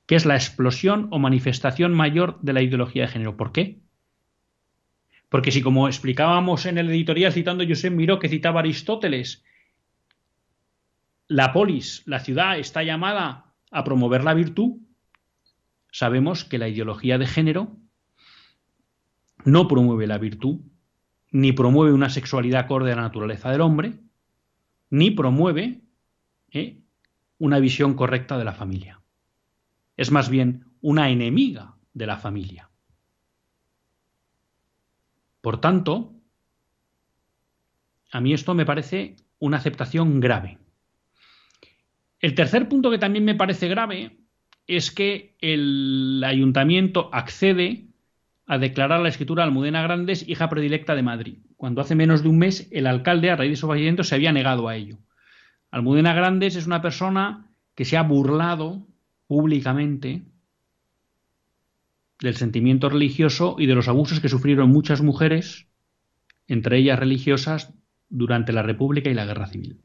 que 0.06 0.16
es 0.16 0.26
la 0.26 0.34
explosión 0.34 1.08
o 1.10 1.18
manifestación 1.18 1.92
mayor 1.94 2.38
de 2.42 2.52
la 2.52 2.62
ideología 2.62 3.02
de 3.02 3.08
género. 3.08 3.36
¿Por 3.36 3.52
qué? 3.52 3.80
Porque 5.30 5.50
si, 5.50 5.62
como 5.62 5.88
explicábamos 5.88 6.66
en 6.66 6.76
el 6.76 6.90
editorial 6.90 7.32
citando 7.32 7.64
Josep 7.66 7.92
Miró, 7.92 8.18
que 8.18 8.28
citaba 8.28 8.60
Aristóteles, 8.60 9.42
la 11.26 11.54
polis, 11.54 12.02
la 12.04 12.20
ciudad, 12.20 12.58
está 12.58 12.82
llamada 12.82 13.54
a 13.70 13.84
promover 13.84 14.24
la 14.24 14.34
virtud, 14.34 14.76
sabemos 15.90 16.44
que 16.44 16.58
la 16.58 16.68
ideología 16.68 17.16
de 17.16 17.26
género 17.26 17.78
no 19.46 19.68
promueve 19.68 20.06
la 20.06 20.18
virtud, 20.18 20.60
ni 21.32 21.52
promueve 21.52 21.92
una 21.92 22.10
sexualidad 22.10 22.60
acorde 22.60 22.92
a 22.92 22.96
la 22.96 23.02
naturaleza 23.02 23.50
del 23.50 23.62
hombre, 23.62 23.94
ni 24.90 25.10
promueve 25.10 25.80
¿eh? 26.50 26.78
una 27.38 27.58
visión 27.58 27.94
correcta 27.94 28.38
de 28.38 28.44
la 28.44 28.52
familia. 28.52 29.00
es 29.96 30.10
más 30.10 30.28
bien 30.28 30.66
una 30.80 31.10
enemiga 31.10 31.76
de 31.92 32.06
la 32.06 32.16
familia. 32.18 32.70
Por 35.40 35.60
tanto, 35.60 36.14
a 38.10 38.20
mí 38.20 38.32
esto 38.32 38.54
me 38.54 38.66
parece 38.66 39.16
una 39.38 39.56
aceptación 39.56 40.20
grave. 40.20 40.58
El 42.20 42.34
tercer 42.34 42.68
punto 42.68 42.90
que 42.90 42.98
también 42.98 43.24
me 43.24 43.34
parece 43.34 43.68
grave 43.68 44.18
es 44.66 44.90
que 44.90 45.36
el 45.40 46.22
ayuntamiento 46.24 47.10
accede 47.12 47.91
a 48.46 48.58
declarar 48.58 49.00
la 49.00 49.08
escritura 49.08 49.44
Almudena 49.44 49.82
Grandes 49.82 50.28
hija 50.28 50.48
predilecta 50.48 50.94
de 50.94 51.02
Madrid, 51.02 51.38
cuando 51.56 51.80
hace 51.80 51.94
menos 51.94 52.22
de 52.22 52.28
un 52.28 52.38
mes 52.38 52.68
el 52.70 52.86
alcalde, 52.86 53.30
a 53.30 53.36
raíz 53.36 53.50
de 53.50 53.56
su 53.56 53.66
fallecimiento, 53.66 54.04
se 54.04 54.14
había 54.14 54.32
negado 54.32 54.68
a 54.68 54.76
ello. 54.76 54.98
Almudena 55.70 56.12
Grandes 56.12 56.56
es 56.56 56.66
una 56.66 56.82
persona 56.82 57.48
que 57.74 57.84
se 57.84 57.96
ha 57.96 58.02
burlado 58.02 58.86
públicamente 59.26 60.22
del 62.20 62.36
sentimiento 62.36 62.88
religioso 62.88 63.56
y 63.58 63.66
de 63.66 63.74
los 63.74 63.88
abusos 63.88 64.20
que 64.20 64.28
sufrieron 64.28 64.70
muchas 64.70 65.02
mujeres, 65.02 65.66
entre 66.46 66.78
ellas 66.78 66.98
religiosas, 66.98 67.72
durante 68.08 68.52
la 68.52 68.62
República 68.62 69.10
y 69.10 69.14
la 69.14 69.24
Guerra 69.24 69.46
Civil. 69.46 69.80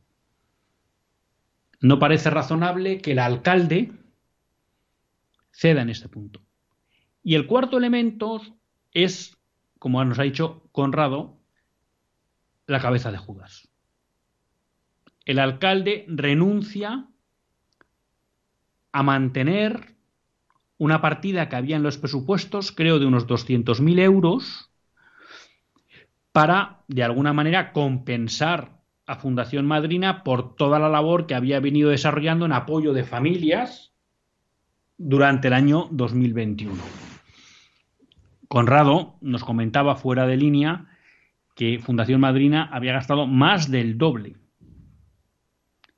No 1.79 1.99
parece 1.99 2.29
razonable 2.29 3.01
que 3.01 3.13
el 3.13 3.19
alcalde 3.19 3.91
ceda 5.51 5.81
en 5.81 5.89
este 5.89 6.09
punto. 6.09 6.41
Y 7.27 7.35
el 7.35 7.45
cuarto 7.45 7.77
elemento 7.77 8.41
es, 8.93 9.35
como 9.79 10.01
nos 10.05 10.17
ha 10.17 10.23
dicho 10.23 10.63
Conrado, 10.71 11.35
la 12.67 12.79
cabeza 12.79 13.11
de 13.11 13.17
Judas. 13.17 13.67
El 15.25 15.39
alcalde 15.39 16.05
renuncia 16.07 17.05
a 18.93 19.03
mantener 19.03 19.97
una 20.77 21.01
partida 21.01 21.49
que 21.49 21.57
había 21.57 21.75
en 21.75 21.83
los 21.83 21.97
presupuestos, 21.97 22.71
creo 22.71 22.97
de 22.97 23.07
unos 23.07 23.27
200.000 23.27 23.99
euros, 23.99 24.71
para, 26.31 26.85
de 26.87 27.03
alguna 27.03 27.33
manera, 27.33 27.73
compensar 27.73 28.79
a 29.05 29.17
Fundación 29.17 29.65
Madrina 29.65 30.23
por 30.23 30.55
toda 30.55 30.79
la 30.79 30.87
labor 30.87 31.27
que 31.27 31.35
había 31.35 31.59
venido 31.59 31.89
desarrollando 31.89 32.45
en 32.45 32.53
apoyo 32.53 32.93
de 32.93 33.03
familias 33.03 33.91
durante 34.97 35.49
el 35.49 35.55
año 35.55 35.89
2021. 35.91 37.06
Conrado 38.47 39.17
nos 39.21 39.43
comentaba 39.43 39.95
fuera 39.95 40.25
de 40.25 40.37
línea 40.37 40.85
que 41.55 41.79
Fundación 41.79 42.21
Madrina 42.21 42.69
había 42.71 42.93
gastado 42.93 43.27
más 43.27 43.69
del 43.69 43.97
doble 43.97 44.35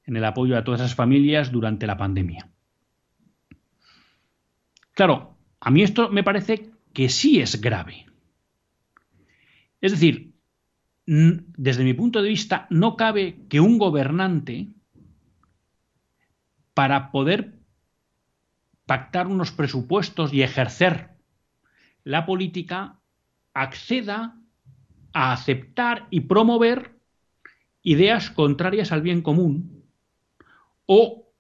en 0.06 0.16
el 0.16 0.26
apoyo 0.26 0.58
a 0.58 0.64
todas 0.64 0.82
esas 0.82 0.96
familias 0.96 1.52
durante 1.52 1.86
la 1.86 1.98
pandemia. 1.98 2.50
Claro, 4.94 5.38
a 5.60 5.70
mí 5.70 5.84
esto 5.84 6.10
me 6.10 6.24
parece 6.24 6.72
que 6.94 7.10
sí 7.10 7.40
es 7.40 7.62
grave. 7.62 8.08
Es 9.82 9.92
decir, 9.92 10.34
desde 11.06 11.84
mi 11.84 11.94
punto 11.94 12.22
de 12.22 12.30
vista, 12.30 12.68
no 12.70 12.96
cabe 12.96 13.46
que 13.50 13.60
un 13.60 13.78
gobernante, 13.78 14.70
para 16.74 17.12
poder 17.12 17.60
pactar 18.86 19.28
unos 19.28 19.52
presupuestos 19.52 20.34
y 20.34 20.42
ejercer 20.42 21.19
la 22.10 22.26
política, 22.26 23.00
acceda 23.54 24.36
a 25.14 25.32
aceptar 25.32 26.08
y 26.10 26.22
promover 26.22 26.96
ideas 27.84 28.32
contrarias 28.32 28.92
al 28.92 29.04
bien 29.04 29.22
común 29.22 29.84
o 30.88 31.32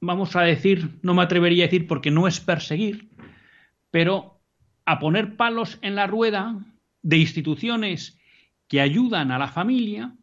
vamos 0.00 0.34
a 0.34 0.42
decir, 0.42 0.98
no 1.02 1.12
me 1.12 1.20
atrevería 1.20 1.64
a 1.64 1.66
decir 1.66 1.86
porque 1.86 2.10
no 2.10 2.26
es 2.26 2.40
perseguir, 2.40 3.10
pero 3.90 4.40
a 4.86 4.98
poner 4.98 5.36
palos 5.36 5.78
en 5.82 5.94
la 5.94 6.06
rueda 6.06 6.58
de 7.02 7.18
instituciones 7.18 8.18
que 8.66 8.80
ayudan 8.80 9.30
a 9.30 9.38
la 9.38 9.48
familia 9.48 10.16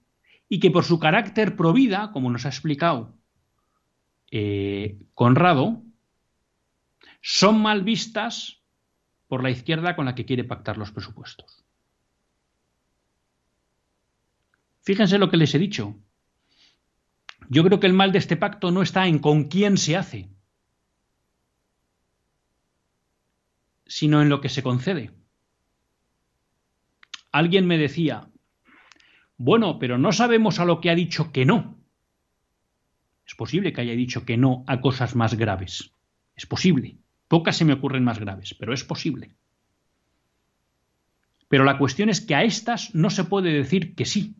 y 0.49 0.59
que 0.59 0.71
por 0.71 0.83
su 0.83 0.97
carácter 0.97 1.55
provida, 1.55 2.11
como 2.11 2.31
nos 2.31 2.47
ha 2.47 2.49
explicado 2.49 3.13
eh, 4.31 4.97
Conrado, 5.13 5.83
son 7.29 7.61
mal 7.61 7.83
vistas 7.83 8.63
por 9.27 9.43
la 9.43 9.49
izquierda 9.49 9.97
con 9.97 10.05
la 10.05 10.15
que 10.15 10.23
quiere 10.23 10.45
pactar 10.45 10.77
los 10.77 10.93
presupuestos. 10.93 11.65
Fíjense 14.81 15.17
lo 15.17 15.29
que 15.29 15.35
les 15.35 15.53
he 15.53 15.59
dicho. 15.59 15.99
Yo 17.49 17.65
creo 17.65 17.81
que 17.81 17.87
el 17.87 17.91
mal 17.91 18.13
de 18.13 18.19
este 18.19 18.37
pacto 18.37 18.71
no 18.71 18.81
está 18.81 19.07
en 19.07 19.19
con 19.19 19.49
quién 19.49 19.75
se 19.75 19.97
hace, 19.97 20.29
sino 23.85 24.21
en 24.21 24.29
lo 24.29 24.39
que 24.39 24.47
se 24.47 24.63
concede. 24.63 25.11
Alguien 27.33 27.67
me 27.67 27.77
decía, 27.77 28.31
bueno, 29.35 29.79
pero 29.79 29.97
no 29.97 30.13
sabemos 30.13 30.59
a 30.59 30.65
lo 30.65 30.79
que 30.79 30.91
ha 30.91 30.95
dicho 30.95 31.33
que 31.33 31.43
no. 31.43 31.77
Es 33.25 33.35
posible 33.35 33.73
que 33.73 33.81
haya 33.81 33.95
dicho 33.95 34.23
que 34.23 34.37
no 34.37 34.63
a 34.65 34.79
cosas 34.79 35.13
más 35.13 35.33
graves. 35.33 35.91
Es 36.33 36.45
posible. 36.45 36.99
Pocas 37.27 37.57
se 37.57 37.65
me 37.65 37.73
ocurren 37.73 38.03
más 38.03 38.19
graves, 38.19 38.55
pero 38.57 38.73
es 38.73 38.83
posible. 38.83 39.35
Pero 41.47 41.63
la 41.63 41.77
cuestión 41.77 42.09
es 42.09 42.21
que 42.21 42.35
a 42.35 42.43
estas 42.43 42.93
no 42.93 43.09
se 43.09 43.23
puede 43.23 43.51
decir 43.51 43.95
que 43.95 44.05
sí. 44.05 44.35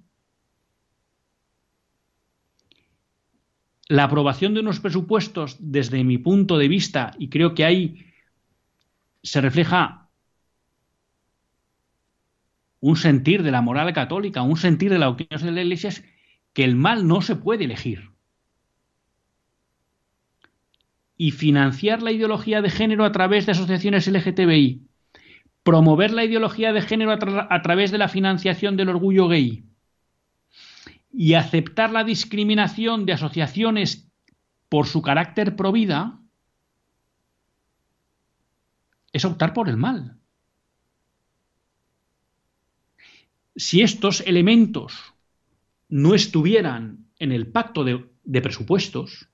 La 3.88 4.03
aprobación 4.03 4.53
de 4.53 4.59
unos 4.59 4.81
presupuestos, 4.81 5.55
desde 5.59 6.03
mi 6.03 6.17
punto 6.17 6.57
de 6.57 6.67
vista, 6.67 7.15
y 7.17 7.29
creo 7.29 7.55
que 7.55 7.63
ahí 7.63 8.05
se 9.23 9.39
refleja 9.39 10.09
un 12.79 12.95
sentir 12.97 13.43
de 13.43 13.51
la 13.51 13.61
moral 13.61 13.93
católica, 13.93 14.41
un 14.41 14.57
sentir 14.57 14.91
de 14.91 14.99
la 14.99 15.09
opinión 15.09 15.41
de 15.41 15.51
la 15.51 15.61
Iglesia, 15.61 15.89
es 15.89 16.03
que 16.53 16.63
el 16.63 16.75
mal 16.75 17.07
no 17.07 17.21
se 17.21 17.35
puede 17.35 17.65
elegir. 17.65 18.11
Y 21.18 21.32
financiar 21.32 22.03
la 22.03 22.11
ideología 22.11 22.61
de 22.61 22.70
género 22.70 23.03
a 23.03 23.11
través 23.11 23.45
de 23.45 23.53
asociaciones 23.53 24.07
LGTBI, 24.07 24.84
promover 25.63 26.11
la 26.11 26.24
ideología 26.24 26.72
de 26.74 26.82
género 26.82 27.11
a, 27.11 27.61
través 27.61 27.91
de 27.91 27.97
la 27.97 28.07
financiación 28.07 28.78
del 28.78 28.89
orgullo 28.89 29.28
gay 29.28 29.65
y 31.11 31.34
aceptar 31.34 31.91
la 31.91 32.03
discriminación 32.03 33.05
de 33.05 33.13
asociaciones 33.13 34.11
por 34.70 34.86
su 34.86 35.01
carácter 35.01 35.55
provida, 35.55 36.20
es 39.11 39.26
optar 39.26 39.53
por 39.53 39.68
el 39.68 39.78
mal. 39.78 40.18
si 43.57 43.82
estos 43.82 44.22
elementos 44.22 45.13
no 45.89 46.13
estuvieran 46.13 47.07
en 47.20 47.32
el 47.32 47.47
pacto 47.47 47.84
de, 47.84 48.41
presupuestos, 48.41 49.30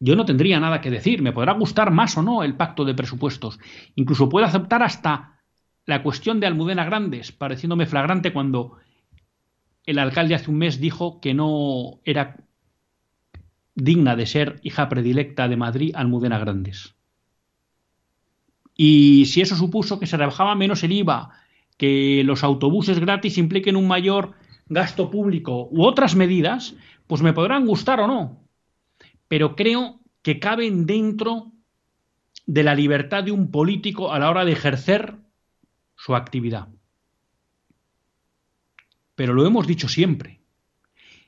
yo 0.00 0.16
no 0.16 0.24
tendría 0.24 0.60
nada 0.60 0.80
que 0.80 0.90
decir. 0.90 1.22
Me 1.22 1.32
podrá 1.32 1.52
gustar 1.52 1.90
más 1.90 2.16
o 2.16 2.22
no 2.22 2.42
el 2.42 2.56
pacto 2.56 2.84
de 2.84 2.94
presupuestos. 2.94 3.58
Incluso 3.94 4.28
puedo 4.28 4.46
aceptar 4.46 4.82
hasta 4.82 5.40
la 5.86 6.02
cuestión 6.02 6.40
de 6.40 6.46
Almudena 6.46 6.84
Grandes, 6.84 7.32
pareciéndome 7.32 7.86
flagrante 7.86 8.32
cuando 8.32 8.76
el 9.86 9.98
alcalde 9.98 10.34
hace 10.34 10.50
un 10.50 10.58
mes 10.58 10.80
dijo 10.80 11.20
que 11.20 11.34
no 11.34 12.00
era 12.04 12.36
digna 13.74 14.16
de 14.16 14.26
ser 14.26 14.60
hija 14.62 14.88
predilecta 14.88 15.48
de 15.48 15.56
Madrid 15.56 15.92
Almudena 15.94 16.38
Grandes. 16.38 16.94
Y 18.76 19.26
si 19.26 19.40
eso 19.40 19.56
supuso 19.56 19.98
que 19.98 20.06
se 20.06 20.16
rebajaba 20.16 20.54
menos 20.54 20.84
el 20.84 20.92
IVA, 20.92 21.30
que 21.76 22.22
los 22.24 22.44
autobuses 22.44 23.00
gratis 23.00 23.38
impliquen 23.38 23.76
un 23.76 23.88
mayor 23.88 24.34
gasto 24.68 25.10
público 25.10 25.68
u 25.70 25.84
otras 25.84 26.14
medidas, 26.14 26.76
pues 27.06 27.22
me 27.22 27.32
podrán 27.32 27.66
gustar 27.66 28.00
o 28.00 28.06
no. 28.06 28.47
Pero 29.28 29.54
creo 29.54 30.00
que 30.22 30.40
caben 30.40 30.86
dentro 30.86 31.52
de 32.46 32.62
la 32.62 32.74
libertad 32.74 33.24
de 33.24 33.30
un 33.30 33.50
político 33.50 34.12
a 34.12 34.18
la 34.18 34.30
hora 34.30 34.44
de 34.44 34.52
ejercer 34.52 35.16
su 35.96 36.16
actividad. 36.16 36.68
Pero 39.14 39.34
lo 39.34 39.46
hemos 39.46 39.66
dicho 39.66 39.88
siempre. 39.88 40.40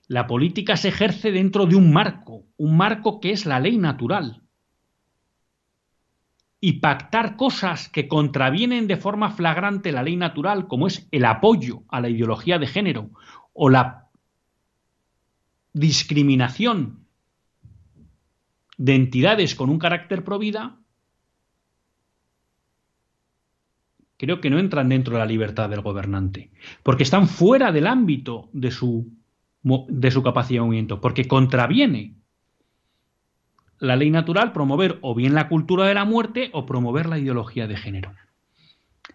La 0.07 0.26
política 0.26 0.76
se 0.76 0.88
ejerce 0.88 1.30
dentro 1.30 1.66
de 1.66 1.76
un 1.76 1.92
marco, 1.92 2.46
un 2.57 2.76
marco 2.76 3.20
que 3.20 3.30
es 3.30 3.46
la 3.46 3.61
ley 3.61 3.78
natural 3.78 4.42
y 6.61 6.74
pactar 6.74 7.36
cosas 7.36 7.88
que 7.88 8.07
contravienen 8.07 8.86
de 8.86 8.96
forma 8.96 9.30
flagrante 9.30 9.92
la 9.92 10.03
ley 10.03 10.16
natural, 10.16 10.68
como 10.68 10.86
es 10.86 11.09
el 11.11 11.24
apoyo 11.24 11.84
a 11.88 12.01
la 12.01 12.11
ideología 12.11 12.59
de 12.59 12.66
género 12.66 13.11
o 13.55 13.70
la 13.70 14.09
discriminación 15.72 16.99
de 18.81 18.95
entidades 18.95 19.55
con 19.55 19.68
un 19.68 19.78
carácter 19.78 20.24
provida, 20.24 20.78
creo 24.16 24.41
que 24.41 24.49
no 24.49 24.59
entran 24.59 24.89
dentro 24.89 25.12
de 25.12 25.18
la 25.18 25.26
libertad 25.26 25.68
del 25.68 25.83
gobernante, 25.83 26.51
porque 26.83 27.03
están 27.03 27.28
fuera 27.28 27.72
del 27.72 27.87
ámbito 27.87 28.49
de 28.55 28.70
su, 28.70 29.12
de 29.62 30.11
su 30.11 30.22
capacidad 30.22 30.61
de 30.62 30.64
movimiento, 30.64 30.99
porque 30.99 31.28
contraviene 31.28 32.14
la 33.81 33.97
ley 33.97 34.11
natural, 34.11 34.55
promover 34.55 34.99
o 35.03 35.14
bien 35.14 35.35
la 35.35 35.51
cultura 35.51 35.87
de 35.87 35.95
la 35.95 36.07
muerte 36.07 36.49
o 36.55 36.64
promover 36.64 37.05
la 37.05 37.18
ideología 37.18 37.66
de 37.66 37.76
género. 37.76 38.14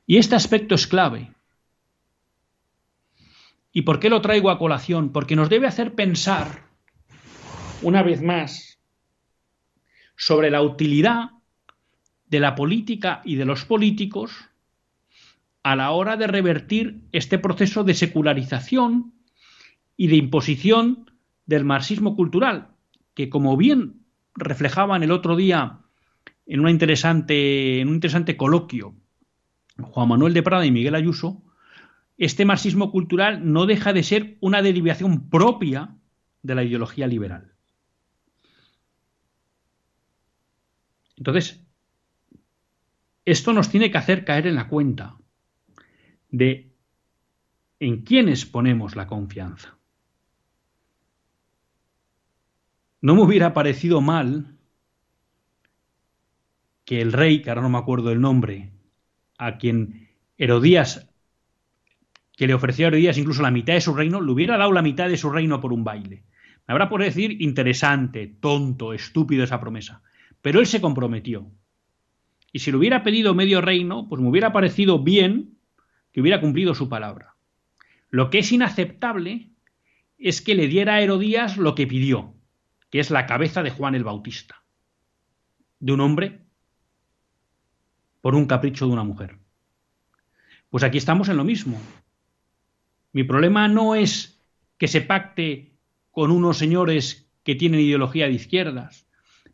Y 0.05 0.17
este 0.17 0.35
aspecto 0.35 0.75
es 0.75 0.85
clave. 0.85 1.31
¿Y 3.71 3.81
por 3.81 3.99
qué 3.99 4.11
lo 4.11 4.21
traigo 4.21 4.51
a 4.51 4.59
colación? 4.59 5.11
Porque 5.11 5.35
nos 5.35 5.49
debe 5.49 5.65
hacer 5.65 5.95
pensar, 5.95 6.65
una 7.81 8.03
vez 8.03 8.21
más, 8.21 8.74
sobre 10.15 10.49
la 10.49 10.61
utilidad 10.61 11.31
de 12.27 12.39
la 12.39 12.55
política 12.55 13.21
y 13.23 13.35
de 13.35 13.45
los 13.45 13.65
políticos 13.65 14.31
a 15.63 15.75
la 15.75 15.91
hora 15.91 16.17
de 16.17 16.27
revertir 16.27 17.01
este 17.11 17.39
proceso 17.39 17.83
de 17.83 17.93
secularización 17.93 19.13
y 19.97 20.07
de 20.07 20.15
imposición 20.15 21.11
del 21.45 21.65
marxismo 21.65 22.15
cultural, 22.15 22.69
que 23.13 23.29
como 23.29 23.57
bien 23.57 24.05
reflejaban 24.35 25.03
el 25.03 25.11
otro 25.11 25.35
día 25.35 25.79
en, 26.45 26.59
una 26.59 26.71
interesante, 26.71 27.81
en 27.81 27.87
un 27.87 27.95
interesante 27.95 28.37
coloquio 28.37 28.95
Juan 29.81 30.07
Manuel 30.07 30.33
de 30.33 30.43
Prada 30.43 30.65
y 30.65 30.71
Miguel 30.71 30.95
Ayuso, 30.95 31.43
este 32.17 32.45
marxismo 32.45 32.91
cultural 32.91 33.51
no 33.51 33.65
deja 33.65 33.91
de 33.91 34.03
ser 34.03 34.37
una 34.39 34.61
derivación 34.61 35.29
propia 35.29 35.97
de 36.43 36.55
la 36.55 36.63
ideología 36.63 37.07
liberal. 37.07 37.54
Entonces, 41.17 41.63
esto 43.25 43.53
nos 43.53 43.69
tiene 43.69 43.91
que 43.91 43.97
hacer 43.97 44.25
caer 44.25 44.47
en 44.47 44.55
la 44.55 44.67
cuenta 44.67 45.17
de 46.29 46.71
en 47.79 48.03
quiénes 48.03 48.45
ponemos 48.45 48.95
la 48.95 49.07
confianza. 49.07 49.77
No 53.01 53.15
me 53.15 53.21
hubiera 53.21 53.53
parecido 53.53 54.01
mal 54.01 54.57
que 56.85 57.01
el 57.01 57.13
rey, 57.13 57.41
que 57.41 57.49
ahora 57.49 57.61
no 57.61 57.69
me 57.69 57.77
acuerdo 57.77 58.11
el 58.11 58.21
nombre, 58.21 58.71
a 59.37 59.57
quien 59.57 60.09
Herodías, 60.37 61.09
que 62.35 62.47
le 62.47 62.53
ofreció 62.53 62.85
a 62.85 62.87
Herodías 62.89 63.17
incluso 63.17 63.41
la 63.41 63.51
mitad 63.51 63.73
de 63.73 63.81
su 63.81 63.93
reino, 63.93 64.21
le 64.21 64.31
hubiera 64.31 64.57
dado 64.57 64.71
la 64.71 64.81
mitad 64.81 65.09
de 65.09 65.17
su 65.17 65.29
reino 65.29 65.61
por 65.61 65.73
un 65.73 65.83
baile. 65.83 66.23
Me 66.67 66.73
habrá 66.73 66.89
por 66.89 67.01
decir 67.01 67.41
interesante, 67.41 68.27
tonto, 68.27 68.93
estúpido 68.93 69.43
esa 69.43 69.59
promesa. 69.59 70.01
Pero 70.45 70.59
él 70.59 70.67
se 70.67 70.79
comprometió. 70.79 71.51
Y 72.51 72.59
si 72.59 72.69
le 72.69 72.77
hubiera 72.77 73.01
pedido 73.01 73.33
medio 73.33 73.61
reino, 73.61 74.07
pues 74.07 74.21
me 74.21 74.29
hubiera 74.29 74.53
parecido 74.53 74.99
bien 74.99 75.57
que 76.11 76.21
hubiera 76.21 76.39
cumplido 76.39 76.75
su 76.75 76.87
palabra. 76.87 77.35
Lo 78.11 78.29
que 78.29 78.37
es 78.37 78.51
inaceptable 78.51 79.49
es 80.19 80.43
que 80.43 80.53
le 80.53 80.67
diera 80.67 80.93
a 80.93 81.01
Herodías 81.01 81.57
lo 81.57 81.73
que 81.73 81.87
pidió, 81.87 82.35
que 82.91 82.99
es 82.99 83.09
la 83.09 83.25
cabeza 83.25 83.63
de 83.63 83.71
Juan 83.71 83.95
el 83.95 84.03
Bautista, 84.03 84.63
de 85.79 85.93
un 85.93 86.01
hombre 86.01 86.41
por 88.21 88.35
un 88.35 88.45
capricho 88.45 88.85
de 88.85 88.93
una 88.93 89.03
mujer. 89.03 89.39
Pues 90.69 90.83
aquí 90.83 90.99
estamos 90.99 91.27
en 91.27 91.37
lo 91.37 91.43
mismo. 91.43 91.81
Mi 93.13 93.23
problema 93.23 93.67
no 93.67 93.95
es 93.95 94.39
que 94.77 94.87
se 94.87 95.01
pacte 95.01 95.73
con 96.11 96.29
unos 96.29 96.59
señores 96.59 97.31
que 97.43 97.55
tienen 97.55 97.79
ideología 97.79 98.27
de 98.27 98.33
izquierdas. 98.33 99.04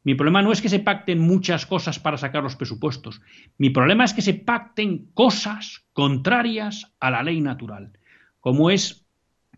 Mi 0.03 0.15
problema 0.15 0.41
no 0.41 0.51
es 0.51 0.61
que 0.61 0.69
se 0.69 0.79
pacten 0.79 1.19
muchas 1.19 1.65
cosas 1.65 1.99
para 1.99 2.17
sacar 2.17 2.41
los 2.41 2.55
presupuestos. 2.55 3.21
Mi 3.57 3.69
problema 3.69 4.03
es 4.03 4.13
que 4.13 4.23
se 4.23 4.33
pacten 4.33 5.09
cosas 5.13 5.85
contrarias 5.93 6.91
a 6.99 7.11
la 7.11 7.21
ley 7.21 7.39
natural, 7.41 7.91
como 8.39 8.71
es 8.71 9.05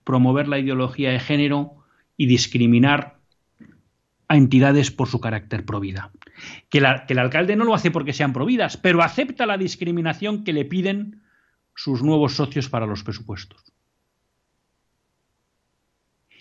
promover 0.04 0.50
la 0.50 0.60
ideología 0.60 1.12
de 1.12 1.20
género 1.20 1.78
y 2.18 2.26
discriminar 2.26 3.20
a 4.28 4.36
entidades 4.36 4.92
por 4.92 5.08
su 5.08 5.22
carácter 5.22 5.66
provida. 5.66 6.12
Que, 6.70 6.80
el 6.80 7.20
alcalde 7.20 7.56
no 7.56 7.64
lo 7.64 7.74
hace 7.74 7.92
porque 7.92 8.14
sean 8.14 8.34
providas, 8.34 8.76
pero 8.76 9.02
acepta 9.02 9.46
la 9.46 9.58
discriminación 9.58 10.44
que 10.44 10.54
le 10.54 10.66
piden 10.66 11.22
sus 11.76 12.04
nuevos 12.04 12.34
socios 12.34 12.68
para 12.68 12.86
los 12.86 13.04
presupuestos. 13.04 13.64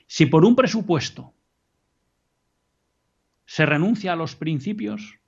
Si 0.06 0.26
por 0.26 0.44
un 0.44 0.56
presupuesto 0.56 1.34
se 3.52 3.66
renuncia 3.66 4.14
a 4.14 4.16
los 4.16 4.34
principios, 4.34 5.18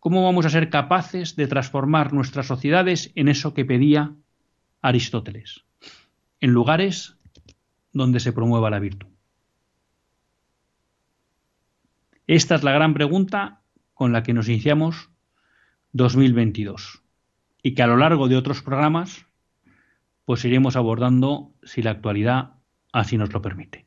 ¿cómo 0.00 0.22
vamos 0.22 0.44
a 0.44 0.50
ser 0.50 0.68
capaces 0.68 1.34
de 1.34 1.46
transformar 1.46 2.12
nuestras 2.12 2.46
sociedades 2.46 3.10
en 3.14 3.28
eso 3.28 3.54
que 3.54 3.64
pedía 3.64 4.14
Aristóteles? 4.82 5.64
En 6.40 6.50
lugares 6.50 7.16
donde 7.94 8.20
se 8.20 8.34
promueva 8.34 8.68
la 8.68 8.80
virtud. 8.80 9.08
Esta 12.26 12.56
es 12.56 12.62
la 12.64 12.72
gran 12.72 12.92
pregunta 12.92 13.62
con 13.94 14.12
la 14.12 14.22
que 14.22 14.34
nos 14.34 14.46
iniciamos 14.46 15.08
2022 15.92 17.02
y 17.62 17.74
que 17.74 17.82
a 17.82 17.86
lo 17.86 17.96
largo 17.96 18.28
de 18.28 18.36
otros 18.36 18.60
programas 18.60 19.24
pues 20.26 20.44
iremos 20.44 20.76
abordando 20.76 21.54
si 21.62 21.80
la 21.80 21.92
actualidad 21.92 22.56
así 22.92 23.16
nos 23.16 23.32
lo 23.32 23.40
permite. 23.40 23.86